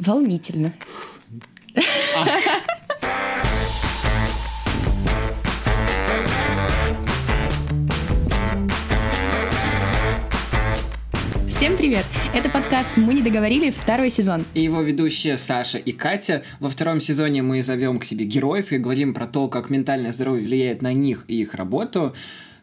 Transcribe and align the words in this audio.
Волнительно. 0.00 0.72
Всем 11.50 11.76
привет! 11.76 12.06
Это 12.34 12.48
подкаст 12.48 12.88
«Мы 12.96 13.12
не 13.12 13.20
договорили» 13.20 13.70
второй 13.70 14.08
сезон. 14.08 14.42
И 14.54 14.62
его 14.62 14.80
ведущие 14.80 15.36
Саша 15.36 15.76
и 15.76 15.92
Катя. 15.92 16.44
Во 16.60 16.70
втором 16.70 17.02
сезоне 17.02 17.42
мы 17.42 17.62
зовем 17.62 17.98
к 17.98 18.04
себе 18.04 18.24
героев 18.24 18.72
и 18.72 18.78
говорим 18.78 19.12
про 19.12 19.26
то, 19.26 19.48
как 19.48 19.68
ментальное 19.68 20.14
здоровье 20.14 20.46
влияет 20.46 20.80
на 20.80 20.94
них 20.94 21.26
и 21.28 21.42
их 21.42 21.52
работу. 21.52 22.14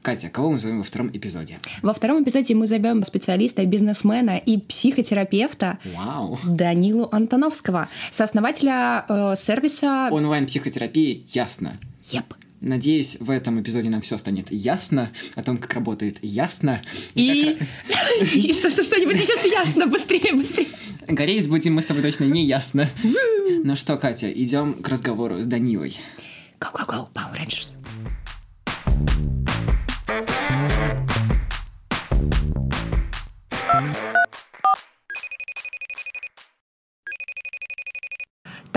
Катя, 0.02 0.30
кого 0.30 0.52
мы 0.52 0.60
зовем 0.60 0.80
во 0.80 0.84
втором 0.84 1.10
эпизоде? 1.10 1.60
Во 1.82 1.94
втором 1.94 2.24
эпизоде 2.24 2.56
мы 2.56 2.68
зовем 2.68 3.04
специалиста, 3.04 3.66
бизнесмена 3.66 4.38
и 4.38 4.58
психотерапевта 4.60 5.80
Вау. 5.96 6.40
Данилу 6.46 7.10
Антоновского, 7.12 7.90
сооснователя 8.12 9.06
э, 9.08 9.36
сервиса... 9.38 10.10
Онлайн-психотерапии 10.12 11.26
«Ясно». 11.34 11.78
Еп. 12.12 12.34
Надеюсь, 12.60 13.18
в 13.20 13.30
этом 13.30 13.62
эпизоде 13.62 13.90
нам 13.90 14.02
все 14.02 14.18
станет 14.18 14.52
ясно 14.52 15.12
о 15.36 15.44
том, 15.44 15.58
как 15.60 15.74
работает 15.74 16.18
ясно. 16.24 16.82
И, 17.14 17.60
и 18.34 18.54
что, 18.54 18.72
что, 18.72 18.84
что-нибудь 18.84 19.18
сейчас 19.18 19.46
ясно, 19.46 19.86
быстрее, 19.86 20.34
быстрее. 20.34 20.68
Гореть 21.08 21.48
будем 21.48 21.76
мы 21.76 21.82
с 21.84 21.86
тобой 21.86 22.02
точно 22.02 22.24
не 22.24 22.46
ясно. 22.46 22.90
Ну 23.64 23.76
что, 23.76 23.98
Катя, 23.98 24.32
идем 24.32 24.74
к 24.74 24.90
разговору 24.90 25.40
с 25.40 25.46
Данилой. 25.46 25.98
Go, 26.60 26.74
go, 26.74 26.88
go, 26.88 27.08
Power 27.14 27.38
Rangers. 27.38 27.74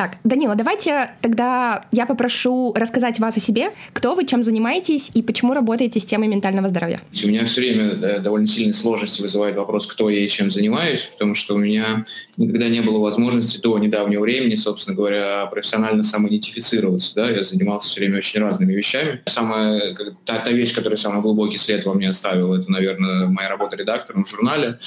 Так, 0.00 0.16
Данила, 0.24 0.54
давайте 0.54 1.10
тогда 1.20 1.84
я 1.92 2.06
попрошу 2.06 2.72
рассказать 2.72 3.18
вас 3.18 3.36
о 3.36 3.40
себе, 3.40 3.70
кто 3.92 4.14
вы, 4.14 4.24
чем 4.24 4.42
занимаетесь 4.42 5.10
и 5.12 5.20
почему 5.20 5.52
работаете 5.52 6.00
с 6.00 6.06
темой 6.06 6.26
ментального 6.26 6.70
здоровья. 6.70 7.02
У 7.22 7.28
меня 7.28 7.44
все 7.44 7.60
время 7.60 7.96
да, 7.96 8.18
довольно 8.18 8.46
сильные 8.46 8.72
сложности 8.72 9.20
вызывает 9.20 9.56
вопрос, 9.56 9.86
кто 9.86 10.08
я 10.08 10.20
и 10.20 10.28
чем 10.30 10.50
занимаюсь, 10.50 11.02
потому 11.12 11.34
что 11.34 11.54
у 11.54 11.58
меня 11.58 12.06
никогда 12.38 12.70
не 12.70 12.80
было 12.80 12.98
возможности 12.98 13.58
до 13.58 13.78
недавнего 13.78 14.22
времени, 14.22 14.54
собственно 14.54 14.96
говоря, 14.96 15.44
профессионально 15.52 16.02
самоидентифицироваться. 16.02 17.14
Да? 17.16 17.28
Я 17.28 17.42
занимался 17.42 17.90
все 17.90 18.00
время 18.00 18.16
очень 18.16 18.40
разными 18.40 18.72
вещами. 18.72 19.20
Самая, 19.26 19.94
та, 20.24 20.38
та 20.38 20.50
вещь, 20.50 20.74
которая 20.74 20.96
самый 20.96 21.20
глубокий 21.20 21.58
след 21.58 21.84
во 21.84 21.92
мне 21.92 22.08
оставила, 22.08 22.58
это, 22.58 22.70
наверное, 22.70 23.26
моя 23.26 23.50
работа 23.50 23.76
редактором 23.76 24.24
в 24.24 24.30
журнале 24.30 24.78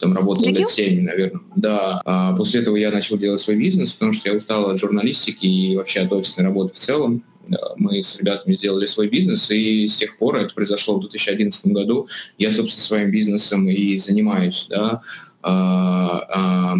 там 0.00 0.14
работал 0.14 0.42
GQ? 0.42 0.58
лет 0.58 0.70
7, 0.70 1.02
наверное. 1.02 1.42
Да. 1.56 2.00
А 2.04 2.34
после 2.36 2.60
этого 2.60 2.76
я 2.76 2.90
начал 2.90 3.16
делать 3.16 3.40
свой 3.40 3.56
бизнес, 3.56 3.92
потому 3.92 4.12
что 4.12 4.28
я 4.30 4.36
устал 4.36 4.70
от 4.70 4.78
журналистики 4.78 5.46
и 5.46 5.76
вообще 5.76 6.00
от 6.00 6.12
офисной 6.12 6.46
работы 6.46 6.74
в 6.74 6.78
целом. 6.78 7.22
Мы 7.76 8.02
с 8.02 8.16
ребятами 8.18 8.54
сделали 8.54 8.86
свой 8.86 9.08
бизнес, 9.08 9.50
и 9.50 9.88
с 9.88 9.96
тех 9.96 10.16
пор, 10.18 10.36
это 10.36 10.54
произошло 10.54 10.96
в 10.96 11.00
2011 11.00 11.66
году, 11.66 12.08
я, 12.38 12.52
собственно, 12.52 12.84
своим 12.84 13.10
бизнесом 13.10 13.68
и 13.68 13.98
занимаюсь. 13.98 14.66
Да. 14.70 15.02
А, 15.42 16.26
а, 16.28 16.76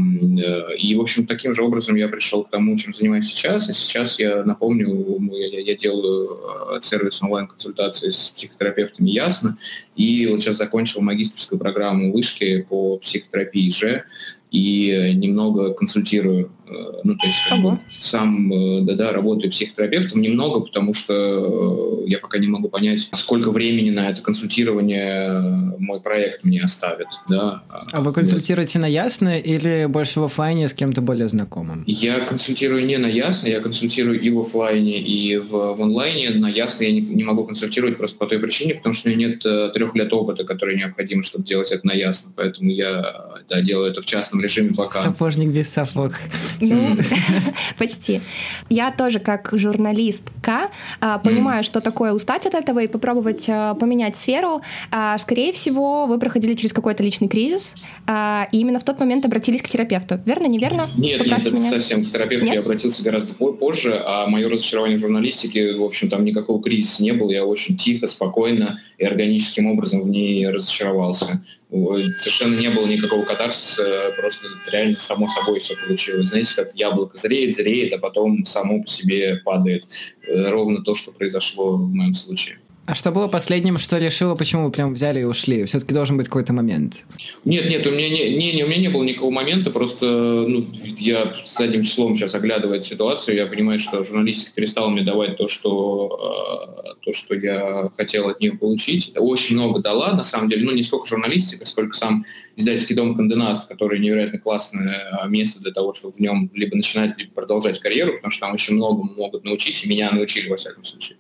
и, 0.77 0.95
в 0.95 1.01
общем, 1.01 1.27
таким 1.27 1.55
же 1.55 1.63
образом 1.63 1.97
я 1.97 2.09
пришел 2.09 2.45
к 2.45 2.51
тому, 2.51 2.77
чем 2.77 2.93
занимаюсь 2.93 3.27
сейчас. 3.27 3.71
И 3.71 3.73
сейчас 3.73 4.19
я 4.19 4.45
напомню, 4.45 5.19
я, 5.33 5.61
я 5.61 5.77
делаю 5.77 6.75
а, 6.75 6.81
сервис 6.81 7.23
онлайн-консультации 7.23 8.11
с 8.11 8.29
психотерапевтами 8.31 9.11
«Ясно». 9.11 9.57
И 9.97 10.27
вот 10.27 10.43
сейчас 10.43 10.57
закончил 10.57 11.01
магистрскую 11.01 11.59
программу 11.59 12.13
вышки 12.13 12.67
по 12.69 12.99
психотерапии 12.99 13.71
же 13.71 14.05
и 14.51 15.13
немного 15.15 15.73
консультирую. 15.73 16.53
Э, 16.71 17.01
ну, 17.03 17.17
то 17.17 17.27
есть 17.27 17.39
как 17.49 17.61
бы, 17.61 17.79
сам 17.99 18.53
э, 18.53 18.83
да-да, 18.83 19.13
работаю 19.13 19.51
психотерапевтом 19.51 20.21
немного, 20.21 20.61
потому 20.61 20.95
что 20.95 22.05
э, 22.05 22.09
я 22.09 22.19
пока 22.19 22.39
не 22.39 22.47
могу 22.47 22.69
понять, 22.69 23.09
сколько 23.13 23.51
времени 23.51 23.91
на 23.91 24.09
это 24.09 24.23
консультирование 24.23 25.75
мой 25.79 26.01
проект 26.01 26.45
мне 26.45 26.63
оставит. 26.63 27.09
Да. 27.29 27.63
А 27.93 28.01
вы 28.01 28.13
консультируете 28.13 28.79
вот. 28.79 28.85
на 28.85 28.87
Ясно 28.87 29.39
или 29.39 29.87
больше 29.87 30.21
в 30.21 30.25
офлайне 30.25 30.69
с 30.69 30.75
кем-то 30.75 31.01
более 31.01 31.29
знакомым? 31.29 31.85
Я 31.87 32.21
консультирую 32.21 32.87
не 32.87 32.99
на 32.99 33.07
Ясно, 33.07 33.49
я 33.49 33.61
консультирую 33.61 34.21
и 34.21 34.31
в 34.31 34.41
офлайне, 34.41 35.01
и 35.01 35.39
в, 35.39 35.51
в 35.51 35.83
онлайне. 35.83 36.31
На 36.31 36.49
Ясно 36.49 36.85
я 36.85 36.93
не, 36.93 37.01
не 37.01 37.25
могу 37.25 37.45
консультировать 37.45 37.97
просто 37.97 38.17
по 38.17 38.27
той 38.27 38.39
причине, 38.39 38.75
потому 38.75 38.95
что 38.95 39.09
у 39.09 39.13
меня 39.13 39.29
нет 39.29 39.41
трех 39.41 39.95
лет 39.95 40.13
опыта, 40.13 40.45
который 40.45 40.77
необходим, 40.77 41.23
чтобы 41.23 41.45
делать 41.45 41.73
это 41.73 41.87
на 41.87 41.93
Ясно. 41.93 42.33
Поэтому 42.37 42.71
я 42.71 43.41
да, 43.49 43.61
делаю 43.61 43.91
это 43.91 44.03
в 44.03 44.07
частном 44.07 44.41
режиме 44.41 44.75
пока. 44.75 45.03
Сапожник 45.03 45.49
без 45.49 45.69
сапог. 45.69 46.13
Ну, 46.61 46.97
почти. 47.79 48.21
Я 48.69 48.91
тоже 48.91 49.19
как 49.19 49.51
журналистка 49.53 50.71
а, 51.01 51.19
понимаю, 51.19 51.65
что 51.65 51.81
такое 51.81 52.13
устать 52.13 52.47
от 52.47 52.55
этого 52.55 52.81
и 52.81 52.87
попробовать 52.87 53.47
а, 53.49 53.75
поменять 53.75 54.17
сферу. 54.17 54.63
А, 54.91 55.19
скорее 55.19 55.53
всего, 55.53 56.07
вы 56.07 56.19
проходили 56.19 56.55
через 56.55 56.73
какой-то 56.73 57.03
личный 57.03 57.29
кризис, 57.29 57.73
и 58.09 58.59
именно 58.59 58.79
в 58.79 58.85
тот 58.85 58.99
момент 58.99 59.25
обратились 59.25 59.63
к 59.63 59.69
терапевту. 59.69 60.21
Верно, 60.25 60.47
неверно? 60.47 60.89
Нет, 60.97 61.25
нет, 61.25 61.47
это 61.47 61.57
совсем 61.57 62.07
к 62.07 62.11
терапевту 62.11 62.47
я 62.47 62.61
обратился 62.61 63.03
гораздо 63.03 63.35
позже, 63.35 64.01
а 64.05 64.27
мое 64.27 64.49
разочарование 64.49 64.99
в 64.99 65.01
журналистике, 65.01 65.75
в 65.75 65.83
общем, 65.83 66.11
там 66.11 66.25
никакого 66.25 66.63
кризиса 66.63 67.03
не 67.03 67.13
было. 67.13 67.31
Я 67.31 67.45
очень 67.45 67.77
тихо, 67.77 68.07
спокойно 68.07 68.81
и 68.99 69.05
органическим 69.05 69.67
образом 69.67 70.03
в 70.03 70.09
ней 70.09 70.47
разочаровался 70.49 71.43
совершенно 71.71 72.59
не 72.59 72.69
было 72.69 72.87
никакого 72.87 73.25
катарсиса, 73.25 74.13
просто 74.17 74.49
реально 74.71 74.99
само 74.99 75.29
собой 75.29 75.61
все 75.61 75.77
получилось. 75.77 76.29
Знаете, 76.29 76.55
как 76.57 76.75
яблоко 76.75 77.17
зреет, 77.17 77.55
зреет, 77.55 77.93
а 77.93 77.99
потом 77.99 78.45
само 78.45 78.83
по 78.83 78.89
себе 78.89 79.37
падает. 79.45 79.87
Э, 80.27 80.51
ровно 80.51 80.83
то, 80.83 80.95
что 80.95 81.13
произошло 81.13 81.77
в 81.77 81.89
моем 81.89 82.15
случае. 82.15 82.59
А 82.91 82.97
что 82.97 83.13
было 83.13 83.29
последним, 83.29 83.79
что 83.79 83.99
решило, 83.99 84.35
почему 84.35 84.65
вы 84.65 84.73
прям 84.73 84.95
взяли 84.95 85.21
и 85.21 85.23
ушли? 85.23 85.65
Все-таки 85.65 85.95
должен 85.95 86.17
быть 86.17 86.27
какой-то 86.27 86.53
момент. 86.53 87.05
Нет, 87.45 87.71
нет, 87.71 87.87
у 87.87 87.93
меня 87.93 88.09
не, 88.09 88.37
не, 88.37 88.53
не, 88.53 88.65
у 88.65 88.67
меня 88.67 88.79
не 88.79 88.89
было 88.89 89.05
никакого 89.05 89.31
момента, 89.31 89.71
просто 89.71 90.07
ну, 90.07 90.67
я 90.99 91.33
с 91.45 91.57
задним 91.57 91.85
числом 91.85 92.17
сейчас 92.17 92.35
оглядывая 92.35 92.81
ситуацию, 92.81 93.37
я 93.37 93.47
понимаю, 93.47 93.79
что 93.79 94.03
журналистика 94.03 94.51
перестала 94.57 94.89
мне 94.89 95.03
давать 95.03 95.37
то, 95.37 95.47
что, 95.47 96.83
э, 96.85 96.95
то, 97.05 97.13
что 97.13 97.37
я 97.37 97.93
хотел 97.97 98.29
от 98.29 98.41
нее 98.41 98.55
получить. 98.55 99.13
Очень 99.17 99.55
много 99.55 99.81
дала, 99.81 100.13
на 100.15 100.25
самом 100.25 100.49
деле, 100.49 100.67
ну 100.67 100.73
не 100.73 100.83
сколько 100.83 101.07
журналистика, 101.07 101.67
сколько 101.67 101.97
сам 101.97 102.25
издательский 102.57 102.97
дом 102.97 103.15
Канденаст, 103.15 103.69
который 103.69 104.01
невероятно 104.01 104.41
классное 104.41 105.29
место 105.29 105.61
для 105.61 105.71
того, 105.71 105.95
чтобы 105.95 106.15
в 106.15 106.19
нем 106.19 106.51
либо 106.55 106.75
начинать, 106.75 107.17
либо 107.19 107.31
продолжать 107.33 107.79
карьеру, 107.79 108.15
потому 108.15 108.33
что 108.33 108.47
там 108.47 108.55
очень 108.55 108.75
много 108.75 109.05
могут 109.05 109.45
научить, 109.45 109.85
и 109.85 109.89
меня 109.89 110.11
научили 110.11 110.49
во 110.49 110.57
всяком 110.57 110.83
случае. 110.83 111.19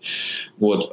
Вот. 0.59 0.91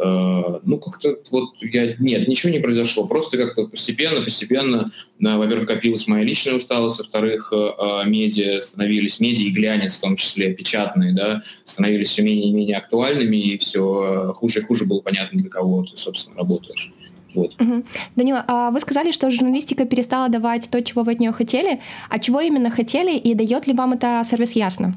Э, 0.67 0.69
ну, 0.69 0.77
как-то 0.77 1.17
вот 1.31 1.49
я... 1.61 1.95
Нет, 1.97 2.27
ничего 2.27 2.51
не 2.51 2.59
произошло. 2.59 3.07
Просто 3.07 3.37
как-то 3.37 3.67
постепенно, 3.67 4.21
постепенно, 4.21 4.91
во-первых, 5.19 5.67
копилась 5.67 6.07
моя 6.07 6.23
личная 6.23 6.55
усталость, 6.55 6.99
во-вторых, 6.99 7.51
э, 7.51 7.55
э, 7.55 8.09
медиа 8.09 8.61
становились, 8.61 9.19
медиа 9.19 9.47
и 9.47 9.51
глянец 9.51 9.97
в 9.97 10.01
том 10.01 10.15
числе, 10.15 10.53
печатные, 10.53 11.13
да, 11.13 11.41
становились 11.65 12.09
все 12.09 12.21
менее 12.21 12.49
и 12.49 12.53
менее 12.53 12.77
актуальными, 12.77 13.37
и 13.37 13.57
все 13.57 14.33
хуже 14.35 14.59
и 14.59 14.63
хуже 14.63 14.85
было 14.85 15.01
понятно, 15.01 15.39
для 15.39 15.49
кого 15.49 15.83
ты, 15.83 15.97
собственно, 15.97 16.37
работаешь. 16.37 16.93
Вот. 17.33 17.53
Угу. 17.61 17.83
Данила, 18.15 18.43
а 18.47 18.71
вы 18.71 18.79
сказали, 18.79 19.11
что 19.11 19.29
журналистика 19.29 19.85
перестала 19.85 20.27
давать 20.29 20.69
то, 20.69 20.81
чего 20.81 21.03
вы 21.03 21.11
от 21.11 21.19
нее 21.19 21.31
хотели. 21.31 21.81
А 22.09 22.19
чего 22.19 22.41
именно 22.41 22.71
хотели, 22.71 23.15
и 23.17 23.35
дает 23.35 23.67
ли 23.67 23.73
вам 23.73 23.93
это 23.93 24.23
сервис 24.25 24.53
ясно? 24.53 24.95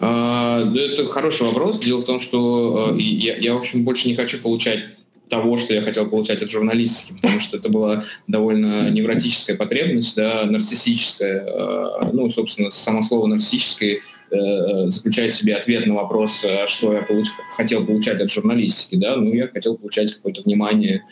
А, 0.00 0.60
это 0.74 1.06
хороший 1.06 1.46
вопрос. 1.46 1.78
Дело 1.80 2.00
в 2.00 2.04
том, 2.04 2.20
что 2.20 2.94
э, 2.94 3.00
я, 3.00 3.36
я, 3.36 3.54
в 3.54 3.58
общем, 3.58 3.84
больше 3.84 4.08
не 4.08 4.14
хочу 4.14 4.38
получать 4.38 4.80
того, 5.28 5.58
что 5.58 5.74
я 5.74 5.82
хотел 5.82 6.08
получать 6.08 6.42
от 6.42 6.50
журналистики, 6.50 7.14
потому 7.20 7.40
что 7.40 7.56
это 7.56 7.68
была 7.68 8.04
довольно 8.26 8.90
невротическая 8.90 9.56
потребность, 9.56 10.16
да, 10.16 10.44
нарциссическая. 10.44 11.44
Э, 11.46 12.10
ну, 12.12 12.28
собственно, 12.28 12.70
само 12.70 13.02
слово 13.02 13.26
нарциссическое 13.26 14.00
Э, 14.32 14.88
заключает 14.90 15.32
в 15.32 15.36
себе 15.36 15.56
ответ 15.56 15.86
на 15.86 15.94
вопрос, 15.94 16.44
что 16.66 16.92
я 16.92 17.02
получ... 17.02 17.26
хотел 17.56 17.84
получать 17.84 18.20
от 18.20 18.30
журналистики. 18.30 18.94
Да? 18.94 19.16
Ну, 19.16 19.32
я 19.34 19.48
хотел 19.48 19.76
получать 19.76 20.14
какое-то 20.14 20.42
внимание, 20.42 21.02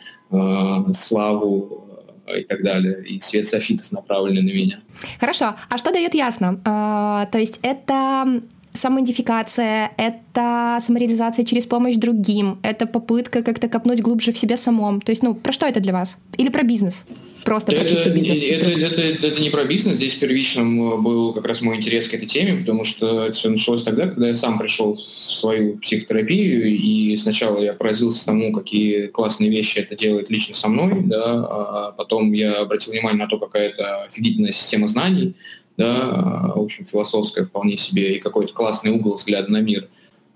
славу 0.94 1.87
и 2.36 2.44
так 2.44 2.62
далее. 2.62 3.04
И 3.04 3.20
свет 3.20 3.46
софитов 3.46 3.92
направленный 3.92 4.42
на 4.42 4.54
меня. 4.54 4.80
Хорошо. 5.20 5.56
А 5.68 5.78
что 5.78 5.92
дает 5.92 6.14
ясно? 6.14 6.60
А, 6.64 7.26
то 7.26 7.38
есть 7.38 7.60
это 7.62 8.42
самоидентификация, 8.78 9.92
это 9.96 10.78
самореализация 10.80 11.44
через 11.44 11.66
помощь 11.66 11.96
другим, 11.96 12.58
это 12.62 12.86
попытка 12.86 13.42
как-то 13.42 13.68
копнуть 13.68 14.00
глубже 14.00 14.32
в 14.32 14.38
себе 14.38 14.56
самом. 14.56 15.00
То 15.00 15.10
есть, 15.10 15.22
ну, 15.22 15.34
про 15.34 15.52
что 15.52 15.66
это 15.66 15.80
для 15.80 15.92
вас? 15.92 16.16
Или 16.36 16.48
про 16.48 16.62
бизнес? 16.62 17.04
Просто 17.44 17.72
это, 17.72 17.80
про 17.80 17.90
чистый 17.90 18.12
бизнес? 18.12 18.38
Это, 18.42 18.70
это, 18.70 19.00
это, 19.00 19.26
это 19.26 19.40
не 19.40 19.50
про 19.50 19.64
бизнес. 19.64 19.96
Здесь 19.96 20.14
первичным 20.14 21.02
был 21.02 21.32
как 21.32 21.46
раз 21.46 21.62
мой 21.62 21.76
интерес 21.76 22.08
к 22.08 22.14
этой 22.14 22.26
теме, 22.26 22.56
потому 22.56 22.84
что 22.84 23.24
это 23.24 23.36
все 23.36 23.48
началось 23.48 23.82
тогда, 23.82 24.06
когда 24.06 24.28
я 24.28 24.34
сам 24.34 24.58
пришел 24.58 24.94
в 24.94 25.00
свою 25.00 25.78
психотерапию, 25.78 26.66
и 26.68 27.16
сначала 27.16 27.60
я 27.62 27.72
поразился 27.72 28.26
тому, 28.26 28.52
какие 28.52 29.06
классные 29.06 29.50
вещи 29.50 29.78
это 29.78 29.96
делает 29.96 30.30
лично 30.30 30.54
со 30.54 30.68
мной, 30.68 30.92
да, 31.04 31.24
а 31.24 31.92
потом 31.96 32.32
я 32.32 32.60
обратил 32.60 32.92
внимание 32.92 33.18
на 33.18 33.28
то, 33.28 33.38
какая 33.38 33.68
это 33.70 34.02
офигительная 34.04 34.52
система 34.52 34.88
знаний, 34.88 35.34
да, 35.78 36.52
в 36.54 36.60
общем, 36.60 36.84
философское 36.84 37.46
вполне 37.46 37.78
себе, 37.78 38.16
и 38.16 38.18
какой-то 38.18 38.52
классный 38.52 38.90
угол 38.90 39.14
взгляда 39.14 39.50
на 39.50 39.60
мир. 39.60 39.88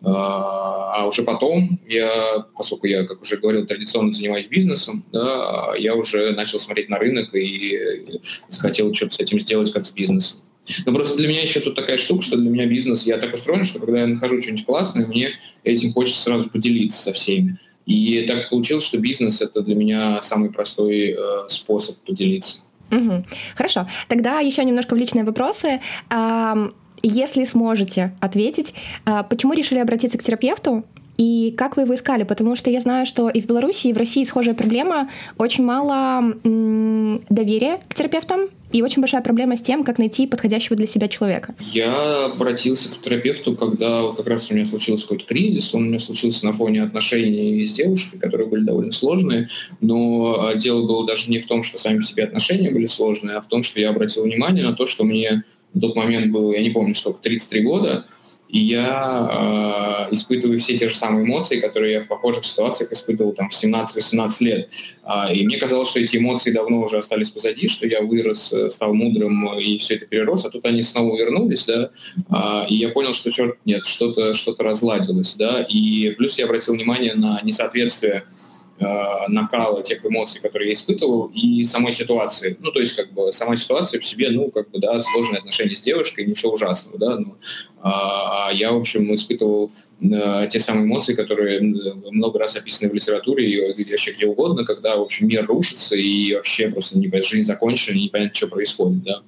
А 0.05 1.05
уже 1.07 1.23
потом 1.23 1.79
я, 1.89 2.47
поскольку 2.57 2.87
я, 2.87 3.05
как 3.05 3.21
уже 3.21 3.37
говорил, 3.37 3.67
традиционно 3.67 4.13
занимаюсь 4.13 4.49
бизнесом, 4.49 5.05
да, 5.13 5.75
я 5.79 5.95
уже 5.95 6.33
начал 6.33 6.59
смотреть 6.59 6.89
на 6.89 6.99
рынок 6.99 7.35
и 7.35 8.21
захотел 8.49 8.93
что-то 8.95 9.15
с 9.15 9.21
этим 9.21 9.41
сделать, 9.41 9.73
как 9.73 9.85
с 9.85 9.91
бизнесом. 9.91 10.41
Но 10.87 10.93
просто 10.95 11.17
для 11.17 11.29
меня 11.29 11.43
еще 11.43 11.61
тут 11.61 11.75
такая 11.75 11.99
штука, 11.99 12.23
что 12.23 12.37
для 12.37 12.49
меня 12.49 12.67
бизнес, 12.67 13.05
я 13.05 13.19
так 13.19 13.35
устроен, 13.35 13.65
что 13.65 13.81
когда 13.81 14.01
я 14.01 14.07
нахожу 14.07 14.41
что-нибудь 14.41 14.65
классное, 14.65 15.07
мне 15.07 15.31
этим 15.65 15.93
хочется 15.93 16.23
сразу 16.23 16.49
поделиться 16.51 17.03
со 17.03 17.13
всеми. 17.13 17.59
И 17.85 18.25
так 18.29 18.49
получилось, 18.49 18.85
что 18.85 18.99
бизнес 18.99 19.41
это 19.41 19.61
для 19.61 19.75
меня 19.75 20.23
самый 20.23 20.51
простой 20.51 21.17
э, 21.19 21.49
способ 21.49 21.97
поделиться. 21.99 22.63
Угу. 22.93 23.25
Хорошо. 23.57 23.87
Тогда 24.09 24.39
еще 24.41 24.65
немножко 24.65 24.95
в 24.95 24.99
личные 24.99 25.25
вопросы. 25.25 25.81
Если 27.03 27.45
сможете 27.45 28.13
ответить, 28.21 28.75
а, 29.05 29.25
почему 29.25 29.55
решили 29.55 29.81
обратиться 29.81 30.19
к 30.19 30.23
терапевту? 30.23 30.85
И 31.17 31.53
как 31.59 31.77
вы 31.77 31.83
его 31.83 31.95
искали? 31.95 32.23
Потому 32.23 32.55
что 32.55 32.71
я 32.71 32.81
знаю, 32.81 33.07
что 33.07 33.29
и 33.29 33.41
в 33.41 33.47
Беларуси, 33.47 33.89
и 33.89 33.93
в 33.93 33.97
России 33.97 34.25
схожая 34.25 34.55
проблема. 34.55 35.09
Очень 35.37 35.65
мало 35.65 36.35
доверия 37.29 37.81
к 37.89 37.95
терапевтам, 37.95 38.43
и 38.73 38.83
очень 38.83 39.01
большая 39.01 39.23
проблема 39.23 39.57
с 39.57 39.61
тем, 39.61 39.85
как 39.85 39.99
найти 39.99 40.27
подходящего 40.27 40.77
для 40.77 40.87
себя 40.87 41.09
человека. 41.09 41.55
Я 41.61 42.27
обратился 42.27 42.91
к 42.91 43.01
терапевту, 43.01 43.55
когда 43.55 44.13
как 44.13 44.27
раз 44.27 44.51
у 44.51 44.55
меня 44.55 44.67
случился 44.67 45.05
какой-то 45.05 45.25
кризис. 45.25 45.75
Он 45.75 45.83
у 45.83 45.87
меня 45.87 45.99
случился 45.99 46.47
на 46.47 46.53
фоне 46.53 46.83
отношений 46.83 47.67
с 47.67 47.75
девушкой, 47.75 48.19
которые 48.19 48.49
были 48.49 48.65
довольно 48.65 48.93
сложные. 48.93 49.49
Но 49.81 50.47
а, 50.47 50.55
дело 50.55 50.87
было 50.87 51.07
даже 51.07 51.31
не 51.31 51.39
в 51.39 51.47
том, 51.47 51.63
что 51.63 51.79
сами 51.79 51.99
по 51.99 52.05
себе 52.05 52.25
отношения 52.25 52.71
были 52.71 52.87
сложные, 52.87 53.37
а 53.37 53.41
в 53.41 53.49
том, 53.49 53.63
что 53.63 53.81
я 53.81 53.91
обратил 53.91 54.25
внимание 54.25 54.65
на 54.65 54.75
то, 54.75 54.87
что 54.87 55.05
мне 55.05 55.45
в 55.75 55.81
тот 55.81 55.97
момент 55.97 56.33
было, 56.33 56.53
я 56.53 56.63
не 56.63 56.71
помню 56.71 56.95
сколько, 56.95 57.21
33 57.23 57.63
года, 57.63 58.07
и 58.53 58.61
я 58.61 60.09
э, 60.11 60.15
испытываю 60.15 60.59
все 60.59 60.77
те 60.77 60.91
же 60.91 60.95
самые 60.95 61.25
эмоции, 61.25 61.59
которые 61.59 61.95
я 61.95 62.03
в 62.03 62.07
похожих 62.07 62.45
ситуациях 62.45 62.93
испытывал 62.93 63.33
там 63.33 63.49
в 63.49 63.53
17-18 63.53 64.29
лет. 64.41 64.69
Э, 65.05 65.33
и 65.33 65.47
мне 65.47 65.57
казалось, 65.57 65.89
что 65.89 66.01
эти 66.01 66.19
эмоции 66.19 66.53
давно 66.53 66.83
уже 66.83 66.99
остались 66.99 67.31
позади, 67.31 67.67
что 67.67 67.87
я 67.87 68.03
вырос, 68.03 68.53
э, 68.53 68.69
стал 68.69 68.93
мудрым 68.93 69.59
и 69.59 69.79
все 69.79 69.95
это 69.95 70.05
перерос, 70.05 70.45
а 70.45 70.51
тут 70.51 70.67
они 70.67 70.83
снова 70.83 71.17
вернулись, 71.17 71.65
да, 71.65 71.91
э, 72.17 72.67
и 72.69 72.77
я 72.77 72.91
понял, 72.91 73.15
что 73.15 73.31
черт, 73.31 73.57
нет, 73.65 73.87
что-то 73.87 74.35
что 74.35 74.55
разладилось, 74.59 75.35
да, 75.37 75.63
и 75.63 76.11
плюс 76.11 76.39
я 76.39 76.45
обратил 76.45 76.75
внимание 76.75 77.15
на 77.15 77.41
несоответствие 77.43 78.25
Э, 78.25 78.27
накала 79.29 79.83
тех 79.83 80.05
эмоций, 80.05 80.41
которые 80.41 80.69
я 80.69 80.75
испытывал, 80.75 81.31
и 81.35 81.65
самой 81.65 81.93
ситуации. 81.93 82.57
Ну, 82.61 82.71
то 82.71 82.81
есть, 82.81 82.95
как 82.97 83.13
бы, 83.13 83.33
сама 83.33 83.57
ситуация 83.57 84.01
в 84.01 84.05
себе, 84.05 84.31
ну, 84.31 84.51
как 84.51 84.71
бы, 84.71 84.79
да, 84.79 85.01
сложные 85.01 85.39
отношения 85.39 85.77
с 85.77 85.81
девушкой, 85.81 86.27
ничего 86.27 86.53
ужасного, 86.53 86.99
да, 86.99 87.19
ну, 87.19 87.37
а, 87.81 88.49
а 88.49 88.53
я, 88.53 88.73
в 88.73 88.77
общем, 88.77 89.13
испытывал 89.15 89.71
э, 90.01 90.49
те 90.51 90.61
самые 90.61 90.85
эмоции, 90.85 91.15
которые 91.15 91.61
много 91.61 92.39
раз 92.39 92.55
описаны 92.57 92.91
в 92.91 92.95
литературе 92.95 93.45
и 93.51 93.91
вообще 93.91 94.13
где 94.13 94.27
угодно, 94.27 94.65
когда, 94.65 94.97
в 94.97 95.03
общем, 95.03 95.27
мир 95.27 95.47
рушится 95.47 95.97
и 95.97 96.35
вообще 96.35 96.69
просто 96.69 96.97
жизнь 97.25 97.45
закончена, 97.45 97.97
и 97.97 98.05
непонятно, 98.05 98.35
что 98.35 98.49
происходит, 98.49 99.03
да. 99.03 99.23